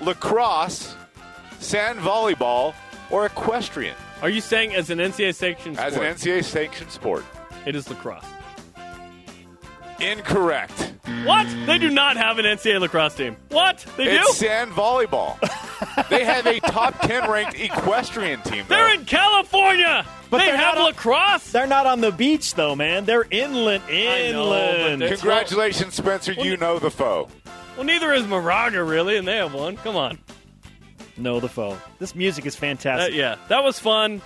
lacrosse, 0.00 0.94
sand 1.60 1.98
volleyball, 1.98 2.74
or 3.10 3.26
equestrian? 3.26 3.94
Are 4.22 4.28
you 4.28 4.40
saying 4.40 4.74
as 4.74 4.90
an 4.90 4.98
NCAA 4.98 5.34
sanctioned 5.34 5.78
As 5.78 5.96
an 5.96 6.02
NCAA 6.02 6.44
sanctioned 6.44 6.90
sport. 6.90 7.24
it 7.66 7.74
is 7.76 7.88
lacrosse. 7.90 8.24
Incorrect. 10.12 10.92
What? 11.24 11.46
They 11.66 11.78
do 11.78 11.90
not 11.90 12.16
have 12.16 12.38
an 12.38 12.44
NCAA 12.44 12.80
lacrosse 12.80 13.14
team. 13.14 13.36
What? 13.50 13.84
They 13.96 14.04
do? 14.04 14.10
It's 14.12 14.36
sand 14.38 14.70
volleyball. 14.72 15.38
they 16.10 16.24
have 16.24 16.46
a 16.46 16.60
top 16.60 16.98
10 17.00 17.30
ranked 17.30 17.58
equestrian 17.58 18.40
team. 18.42 18.64
though. 18.68 18.74
They're 18.74 18.94
in 18.94 19.04
California. 19.04 20.04
But 20.30 20.38
they 20.38 20.46
they're 20.46 20.56
have 20.56 20.74
not 20.74 20.78
on- 20.78 20.84
lacrosse. 20.86 21.50
They're 21.52 21.66
not 21.66 21.86
on 21.86 22.00
the 22.00 22.10
beach 22.12 22.54
though, 22.54 22.74
man. 22.74 23.04
They're 23.04 23.26
inland. 23.30 23.84
I 23.88 24.32
know, 24.32 24.48
but 24.50 24.80
Inland. 24.80 25.02
they're- 25.02 25.08
Congratulations, 25.16 25.94
Spencer. 25.94 26.32
You 26.32 26.56
know 26.56 26.78
the 26.78 26.90
foe. 26.90 27.28
Well, 27.76 27.84
neither 27.84 28.12
is 28.12 28.26
Moraga, 28.26 28.82
really, 28.84 29.16
and 29.16 29.26
they 29.26 29.36
have 29.36 29.52
one. 29.54 29.76
Come 29.78 29.96
on. 29.96 30.18
no, 31.16 31.40
the 31.40 31.48
foe. 31.48 31.76
This 31.98 32.14
music 32.14 32.46
is 32.46 32.56
Uh, 32.56 32.60
fantastic. 32.60 33.14
yeah, 33.14 33.36
that 33.48 33.62
was 33.62 33.78
fun. 33.78 34.20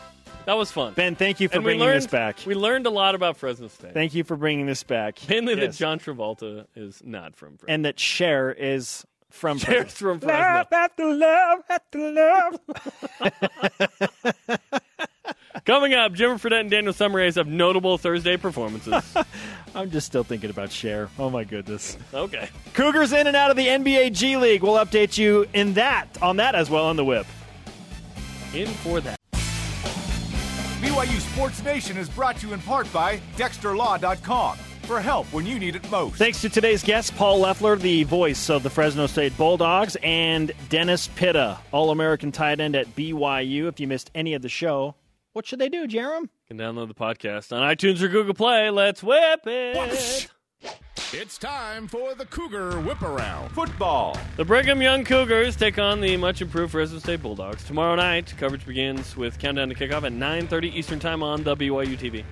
That 0.48 0.56
was 0.56 0.72
fun. 0.72 0.94
Ben, 0.94 1.14
thank 1.14 1.40
you 1.40 1.48
for 1.50 1.56
and 1.56 1.62
bringing 1.62 1.84
learned, 1.84 1.98
this 1.98 2.06
back. 2.06 2.38
We 2.46 2.54
learned 2.54 2.86
a 2.86 2.90
lot 2.90 3.14
about 3.14 3.36
Fresno 3.36 3.68
State. 3.68 3.92
Thank 3.92 4.14
you 4.14 4.24
for 4.24 4.34
bringing 4.34 4.64
this 4.64 4.82
back. 4.82 5.18
Mainly 5.28 5.54
that 5.56 5.74
John 5.74 5.98
Travolta 5.98 6.64
is 6.74 7.02
not 7.04 7.36
from 7.36 7.58
Fresno. 7.58 7.74
and 7.74 7.84
that 7.84 8.00
Cher 8.00 8.50
is 8.50 9.04
from 9.28 9.58
Cher's 9.58 9.92
from 9.92 10.20
Fresno. 10.20 10.38
Love 10.38 10.72
after 10.72 11.14
love 11.14 11.58
after 11.68 12.12
love. 12.12 12.60
Coming 15.66 15.92
up, 15.92 16.14
Jimmer 16.14 16.40
Fredette 16.40 16.60
and 16.60 16.70
Daniel 16.70 16.94
Summerhays 16.94 17.34
have 17.34 17.46
notable 17.46 17.98
Thursday 17.98 18.38
performances. 18.38 19.04
I'm 19.74 19.90
just 19.90 20.06
still 20.06 20.24
thinking 20.24 20.48
about 20.48 20.72
Cher. 20.72 21.10
Oh 21.18 21.28
my 21.28 21.44
goodness. 21.44 21.98
okay. 22.14 22.48
Cougars 22.72 23.12
in 23.12 23.26
and 23.26 23.36
out 23.36 23.50
of 23.50 23.58
the 23.58 23.66
NBA 23.66 24.14
G 24.14 24.38
League. 24.38 24.62
We'll 24.62 24.82
update 24.82 25.18
you 25.18 25.46
in 25.52 25.74
that 25.74 26.06
on 26.22 26.38
that 26.38 26.54
as 26.54 26.70
well 26.70 26.86
on 26.86 26.96
the 26.96 27.04
whip. 27.04 27.26
In 28.54 28.66
for 28.66 29.02
that. 29.02 29.17
BYU 30.98 31.20
Sports 31.32 31.62
Nation 31.62 31.96
is 31.96 32.08
brought 32.08 32.38
to 32.38 32.48
you 32.48 32.54
in 32.54 32.60
part 32.62 32.92
by 32.92 33.20
DexterLaw.com 33.36 34.58
for 34.82 35.00
help 35.00 35.32
when 35.32 35.46
you 35.46 35.56
need 35.56 35.76
it 35.76 35.90
most. 35.92 36.16
Thanks 36.16 36.40
to 36.40 36.48
today's 36.48 36.82
guest, 36.82 37.14
Paul 37.14 37.38
Loeffler, 37.38 37.76
the 37.76 38.02
voice 38.02 38.50
of 38.50 38.64
the 38.64 38.70
Fresno 38.70 39.06
State 39.06 39.36
Bulldogs, 39.36 39.96
and 40.02 40.50
Dennis 40.70 41.06
Pitta, 41.14 41.56
All 41.70 41.92
American 41.92 42.32
tight 42.32 42.58
end 42.58 42.74
at 42.74 42.96
BYU. 42.96 43.68
If 43.68 43.78
you 43.78 43.86
missed 43.86 44.10
any 44.12 44.34
of 44.34 44.42
the 44.42 44.48
show, 44.48 44.96
what 45.34 45.46
should 45.46 45.60
they 45.60 45.68
do, 45.68 45.86
Jerem? 45.86 46.22
You 46.22 46.28
can 46.48 46.58
download 46.58 46.88
the 46.88 46.94
podcast 46.94 47.56
on 47.56 47.62
iTunes 47.62 48.02
or 48.02 48.08
Google 48.08 48.34
Play. 48.34 48.68
Let's 48.70 49.00
whip 49.00 49.42
it. 49.46 50.28
It's 51.10 51.38
time 51.38 51.88
for 51.88 52.14
the 52.14 52.26
Cougar 52.26 52.80
Whip 52.80 53.00
Around. 53.00 53.48
Football. 53.52 54.14
The 54.36 54.44
Brigham 54.44 54.82
Young 54.82 55.04
Cougars 55.04 55.56
take 55.56 55.78
on 55.78 56.02
the 56.02 56.18
much 56.18 56.42
improved 56.42 56.72
Fresno 56.72 56.98
State 56.98 57.22
Bulldogs 57.22 57.64
tomorrow 57.64 57.94
night. 57.94 58.34
Coverage 58.36 58.66
begins 58.66 59.16
with 59.16 59.38
countdown 59.38 59.70
to 59.70 59.74
kickoff 59.74 60.02
at 60.04 60.12
9:30 60.12 60.68
Eastern 60.76 60.98
Time 60.98 61.22
on 61.22 61.44
the 61.44 61.56
BYU 61.56 61.96
TV. 61.96 62.24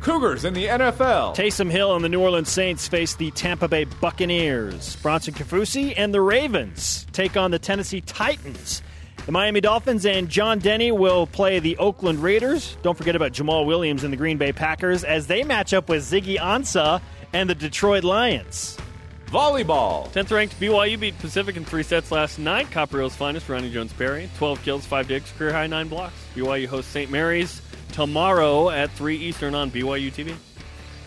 Cougars 0.00 0.44
in 0.44 0.52
the 0.52 0.66
NFL. 0.66 1.36
Taysom 1.36 1.70
Hill 1.70 1.94
and 1.94 2.04
the 2.04 2.08
New 2.08 2.20
Orleans 2.20 2.50
Saints 2.50 2.88
face 2.88 3.14
the 3.14 3.30
Tampa 3.30 3.68
Bay 3.68 3.84
Buccaneers. 3.84 4.96
Bronson 4.96 5.34
Kaufusi 5.34 5.94
and 5.96 6.12
the 6.12 6.20
Ravens 6.20 7.06
take 7.12 7.36
on 7.36 7.52
the 7.52 7.58
Tennessee 7.58 8.00
Titans. 8.00 8.82
The 9.26 9.32
Miami 9.32 9.60
Dolphins 9.60 10.06
and 10.06 10.28
John 10.28 10.60
Denney 10.60 10.96
will 10.96 11.26
play 11.26 11.58
the 11.58 11.76
Oakland 11.78 12.22
Raiders. 12.22 12.76
Don't 12.82 12.96
forget 12.96 13.16
about 13.16 13.32
Jamaal 13.32 13.66
Williams 13.66 14.04
and 14.04 14.12
the 14.12 14.16
Green 14.16 14.38
Bay 14.38 14.52
Packers 14.52 15.02
as 15.02 15.26
they 15.26 15.42
match 15.42 15.72
up 15.74 15.88
with 15.88 16.04
Ziggy 16.04 16.36
Ansah 16.36 17.00
and 17.36 17.50
the 17.50 17.54
Detroit 17.54 18.02
Lions. 18.02 18.78
Volleyball. 19.26 20.10
10th 20.12 20.30
ranked 20.30 20.58
BYU 20.58 20.98
beat 20.98 21.18
Pacific 21.18 21.54
in 21.58 21.66
three 21.66 21.82
sets 21.82 22.10
last 22.10 22.38
night. 22.38 22.70
Copper 22.70 22.98
Hill's 22.98 23.14
finest, 23.14 23.46
Roni 23.48 23.70
Jones 23.70 23.92
Perry. 23.92 24.30
12 24.38 24.62
kills, 24.62 24.86
5 24.86 25.06
digs, 25.06 25.30
career 25.32 25.52
high 25.52 25.66
9 25.66 25.88
blocks. 25.88 26.14
BYU 26.34 26.66
hosts 26.66 26.90
St. 26.90 27.10
Mary's 27.10 27.60
tomorrow 27.92 28.70
at 28.70 28.90
3 28.92 29.16
Eastern 29.18 29.54
on 29.54 29.70
BYU 29.70 30.10
TV. 30.10 30.34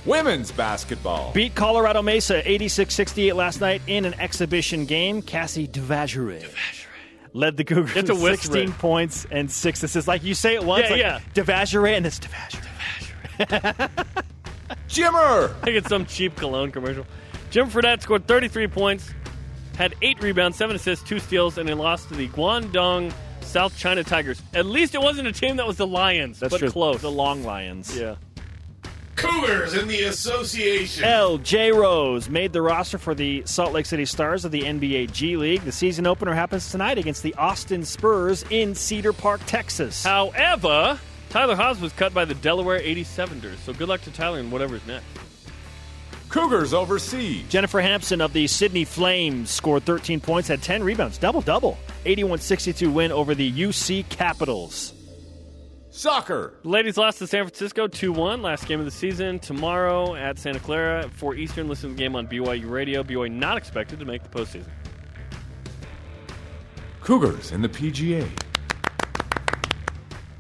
Women's 0.06 0.52
basketball. 0.52 1.34
Beat 1.34 1.56
Colorado 1.56 2.04
Mesa 2.04 2.48
86 2.48 2.94
68 2.94 3.34
last 3.36 3.60
night 3.60 3.82
in 3.88 4.06
an 4.06 4.14
exhibition 4.20 4.86
game. 4.86 5.24
Cassie 5.24 5.68
Devashrayee 5.68 6.46
led 7.34 7.58
the 7.58 7.64
Cougars 7.64 7.96
It's 7.96 8.10
a 8.12 8.16
16 8.16 8.72
points 8.74 9.26
and 9.32 9.50
6 9.50 9.84
assists. 9.84 10.08
Like 10.08 10.24
you 10.24 10.36
say 10.36 10.54
it 10.54 10.64
once, 10.64 10.84
Yeah, 10.84 10.92
like 10.92 11.00
yeah. 11.00 11.20
Devashrayee, 11.34 11.98
and 11.98 12.06
it's 12.06 12.20
Devashrayee. 12.20 13.90
Jimmer. 14.88 15.50
I 15.62 15.66
think 15.66 15.78
it's 15.78 15.90
some 15.90 16.06
cheap 16.06 16.36
cologne 16.36 16.72
commercial. 16.72 17.06
Jim 17.52 17.70
Fredette 17.70 18.02
scored 18.02 18.28
33 18.28 18.68
points, 18.68 19.12
had 19.76 19.96
8 20.02 20.22
rebounds, 20.22 20.58
7 20.58 20.76
assists, 20.76 21.08
2 21.08 21.20
steals, 21.20 21.58
and 21.58 21.68
they 21.68 21.74
lost 21.74 22.10
to 22.10 22.16
the 22.16 22.28
Guangdong 22.30 23.12
South 23.42 23.76
China 23.78 24.04
Tigers. 24.04 24.42
At 24.54 24.66
least 24.68 24.94
it 24.94 25.02
wasn't 25.02 25.28
a 25.28 25.32
team 25.32 25.56
that 25.58 25.66
was 25.66 25.78
the 25.78 25.88
Lions, 25.88 26.40
That's 26.40 26.52
but 26.52 26.60
true. 26.60 26.70
close. 26.70 27.02
The 27.02 27.10
Long 27.12 27.44
Lions. 27.44 27.98
yeah. 27.98 28.16
Cougars 29.16 29.74
in 29.74 29.88
the 29.90 30.04
association. 30.04 31.04
L.J. 31.04 31.74
Rose 31.74 32.30
made 32.30 32.54
the 32.54 32.62
roster 32.62 32.98
for 32.98 33.14
the 33.14 33.44
Salt 33.46 33.74
Lake 33.74 33.86
City 33.86 34.06
Stars 34.06 34.46
of 34.46 34.52
the 34.52 34.62
NBA 34.62 35.12
G 35.12 35.36
League. 35.36 35.62
The 35.64 35.74
season 35.74 36.08
opener 36.08 36.34
happens 36.34 36.72
tonight 36.72 36.98
against 36.98 37.22
the 37.24 37.34
Austin 37.36 37.84
Spurs 37.84 38.46
in 38.50 38.74
Cedar 38.76 39.12
Park, 39.12 39.42
Texas. 39.46 40.04
However, 40.06 40.98
Tyler 41.30 41.56
Haws 41.56 41.80
was 41.80 41.94
cut 41.94 42.14
by 42.14 42.26
the 42.26 42.34
Delaware 42.36 42.80
87ers, 42.80 43.58
so 43.58 43.74
good 43.74 43.88
luck 43.88 44.02
to 44.02 44.12
Tyler 44.12 44.40
in 44.40 44.50
whatever's 44.50 44.86
next. 44.88 45.06
Cougars 46.28 46.74
overseas. 46.74 47.48
Jennifer 47.50 47.82
Hampson 47.82 48.22
of 48.22 48.34
the 48.34 48.46
Sydney 48.48 48.86
Flames 48.86 49.50
scored 49.50 49.84
13 49.84 50.20
points, 50.20 50.48
had 50.48 50.62
10 50.62 50.84
rebounds, 50.84 51.18
double 51.18 51.42
double. 51.42 51.78
81 52.06 52.40
62 52.40 52.90
win 52.92 53.12
over 53.12 53.36
the 53.36 53.52
UC 53.52 54.08
Capitals. 54.10 54.94
Soccer. 55.92 56.54
Ladies 56.64 56.98
lost 56.98 57.18
to 57.20 57.28
San 57.28 57.44
Francisco 57.46 57.88
2 57.88 58.12
1, 58.12 58.42
last 58.42 58.68
game 58.68 58.80
of 58.80 58.86
the 58.86 58.92
season. 58.92 59.40
Tomorrow 59.40 60.16
at 60.16 60.38
Santa 60.38 60.60
Clara 60.60 61.06
at 61.06 61.12
4 61.12 61.36
Eastern. 61.36 61.68
Listen 61.68 61.90
to 61.90 61.96
the 61.96 62.00
game 62.00 62.16
on 62.16 62.28
BYU 62.28 62.70
Radio. 62.70 63.04
BYU 63.04 63.32
not 63.32 63.58
expected 63.58 64.00
to 64.00 64.06
make 64.06 64.24
the 64.24 64.30
postseason. 64.30 64.70
Cougars 67.02 67.52
in 67.52 67.62
the 67.62 67.70
PGA. 67.70 68.30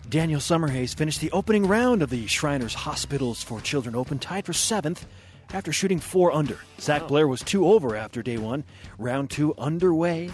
Daniel 0.10 0.39
Summerhays 0.39 0.95
finished 0.95 1.20
the 1.22 1.32
opening 1.32 1.68
round 1.68 2.01
of 2.01 2.10
the 2.10 2.26
Shriners 2.26 2.74
Hospitals 2.74 3.43
for 3.43 3.62
Children 3.62 3.95
Open, 3.95 4.18
tied 4.18 4.43
for 4.43 4.53
seventh 4.53 5.05
after 5.53 5.72
shooting 5.72 5.99
four 5.99 6.32
under. 6.32 6.57
Zach 6.80 7.07
Blair 7.07 7.28
was 7.28 7.43
two 7.43 7.68
over 7.68 7.95
after 7.95 8.24
day 8.24 8.39
one. 8.39 8.64
Round 8.97 9.30
two 9.30 9.53
underway. 9.60 10.32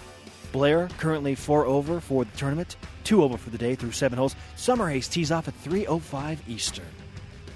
Blair 0.54 0.88
currently 0.98 1.36
four 1.36 1.66
over 1.66 2.00
for 2.00 2.24
the 2.24 2.38
tournament, 2.38 2.78
two 3.04 3.22
over 3.22 3.36
for 3.36 3.50
the 3.50 3.58
day 3.58 3.76
through 3.76 3.92
seven 3.92 4.18
holes. 4.18 4.38
Summerhays 4.56 5.12
tees 5.12 5.30
off 5.30 5.50
at 5.50 5.62
3:05 5.62 6.40
Eastern. 6.48 6.86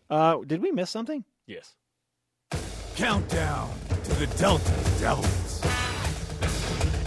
Uh, 0.08 0.38
did 0.46 0.62
we 0.62 0.72
miss 0.72 0.88
something? 0.88 1.22
Yes. 1.46 1.74
Countdown 2.96 3.70
to 4.04 4.14
the 4.14 4.26
Delta 4.38 4.72
Devils. 4.98 5.60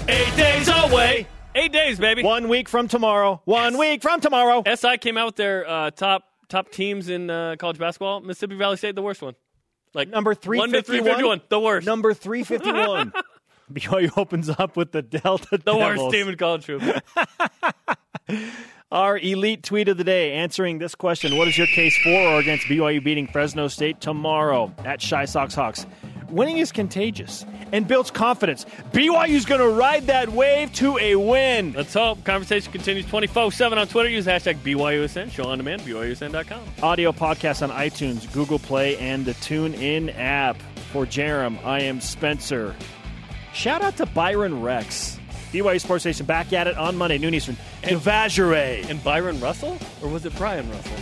Eight 0.08 0.36
days 0.38 0.68
away. 0.68 1.26
Eight 1.56 1.74
days, 1.74 1.98
baby. 1.98 2.22
One 2.22 2.48
week 2.48 2.70
from 2.70 2.88
tomorrow. 2.88 3.42
One 3.46 3.80
week 3.80 4.04
from 4.04 4.22
tomorrow. 4.22 4.62
SI 4.72 5.00
came 5.00 5.18
out 5.18 5.26
with 5.26 5.36
their 5.38 5.68
uh, 5.68 5.90
top 5.90 6.26
top 6.48 6.70
teams 6.70 7.10
in 7.10 7.32
uh, 7.32 7.56
college 7.58 7.80
basketball. 7.80 8.22
Mississippi 8.22 8.56
Valley 8.56 8.78
State, 8.78 8.94
the 8.94 9.02
worst 9.02 9.24
one. 9.24 9.34
Like 9.96 10.10
Number 10.10 10.36
one 10.46 10.72
to 10.72 10.84
351. 10.84 10.84
351, 10.84 11.42
the 11.50 11.60
worst. 11.60 11.88
Number 11.88 12.14
351. 12.14 13.14
BYU 13.74 14.12
opens 14.18 14.50
up 14.50 14.78
with 14.78 14.92
the 14.92 15.02
Delta 15.02 15.58
the 15.58 15.76
worst 15.76 16.12
team 16.12 16.28
in 16.30 16.38
college 16.38 16.66
football. 16.66 17.02
Our 18.92 19.18
elite 19.18 19.64
tweet 19.64 19.88
of 19.88 19.98
the 19.98 20.04
day 20.04 20.34
answering 20.34 20.78
this 20.78 20.94
question 20.94 21.36
What 21.36 21.48
is 21.48 21.58
your 21.58 21.68
case 21.68 21.98
for 21.98 22.10
or 22.10 22.40
against 22.40 22.68
BYU 22.68 23.04
beating 23.04 23.28
Fresno 23.28 23.68
State 23.68 24.00
tomorrow 24.02 24.72
at 24.86 25.02
Shy 25.02 25.26
Sox 25.26 25.56
Hawks? 25.56 25.86
Winning 26.30 26.58
is 26.58 26.72
contagious 26.72 27.46
and 27.72 27.88
builds 27.88 28.10
confidence. 28.10 28.66
BYU's 28.92 29.46
going 29.46 29.62
to 29.62 29.70
ride 29.70 30.08
that 30.08 30.30
wave 30.30 30.74
to 30.74 30.98
a 30.98 31.16
win. 31.16 31.74
Let's 31.74 31.94
hope. 31.94 32.24
Conversation 32.24 32.72
continues 32.72 33.06
24 33.06 33.52
7 33.52 33.78
on 33.78 33.88
Twitter. 33.88 34.10
Use 34.10 34.26
hashtag 34.26 34.58
BYUSN. 34.58 35.32
Show 35.32 35.46
on 35.46 35.58
demand, 35.58 35.82
BYUSN.com. 35.82 36.62
Audio 36.82 37.12
podcast 37.12 37.68
on 37.68 37.70
iTunes, 37.76 38.32
Google 38.32 38.60
Play, 38.60 38.98
and 38.98 39.26
the 39.26 39.34
TuneIn 39.34 40.16
app. 40.18 40.58
For 40.92 41.08
Jerem, 41.08 41.64
I 41.66 41.82
am 41.82 42.00
Spencer. 42.00 42.76
Shout 43.54 43.82
out 43.82 43.98
to 43.98 44.06
Byron 44.08 44.62
Rex. 44.62 45.20
BYU 45.52 45.80
Sports 45.80 46.06
Nation 46.06 46.26
back 46.26 46.52
at 46.54 46.66
it 46.68 46.78
on 46.78 46.98
Monday, 46.98 47.20
noon 47.20 47.36
Eastern. 47.36 47.56
Devashrayee. 47.84 48.90
And 48.90 49.04
Byron 49.04 49.40
Russell? 49.40 49.78
Or 50.02 50.10
was 50.10 50.26
it 50.26 50.36
Brian 50.36 50.70
Russell? 50.72 50.98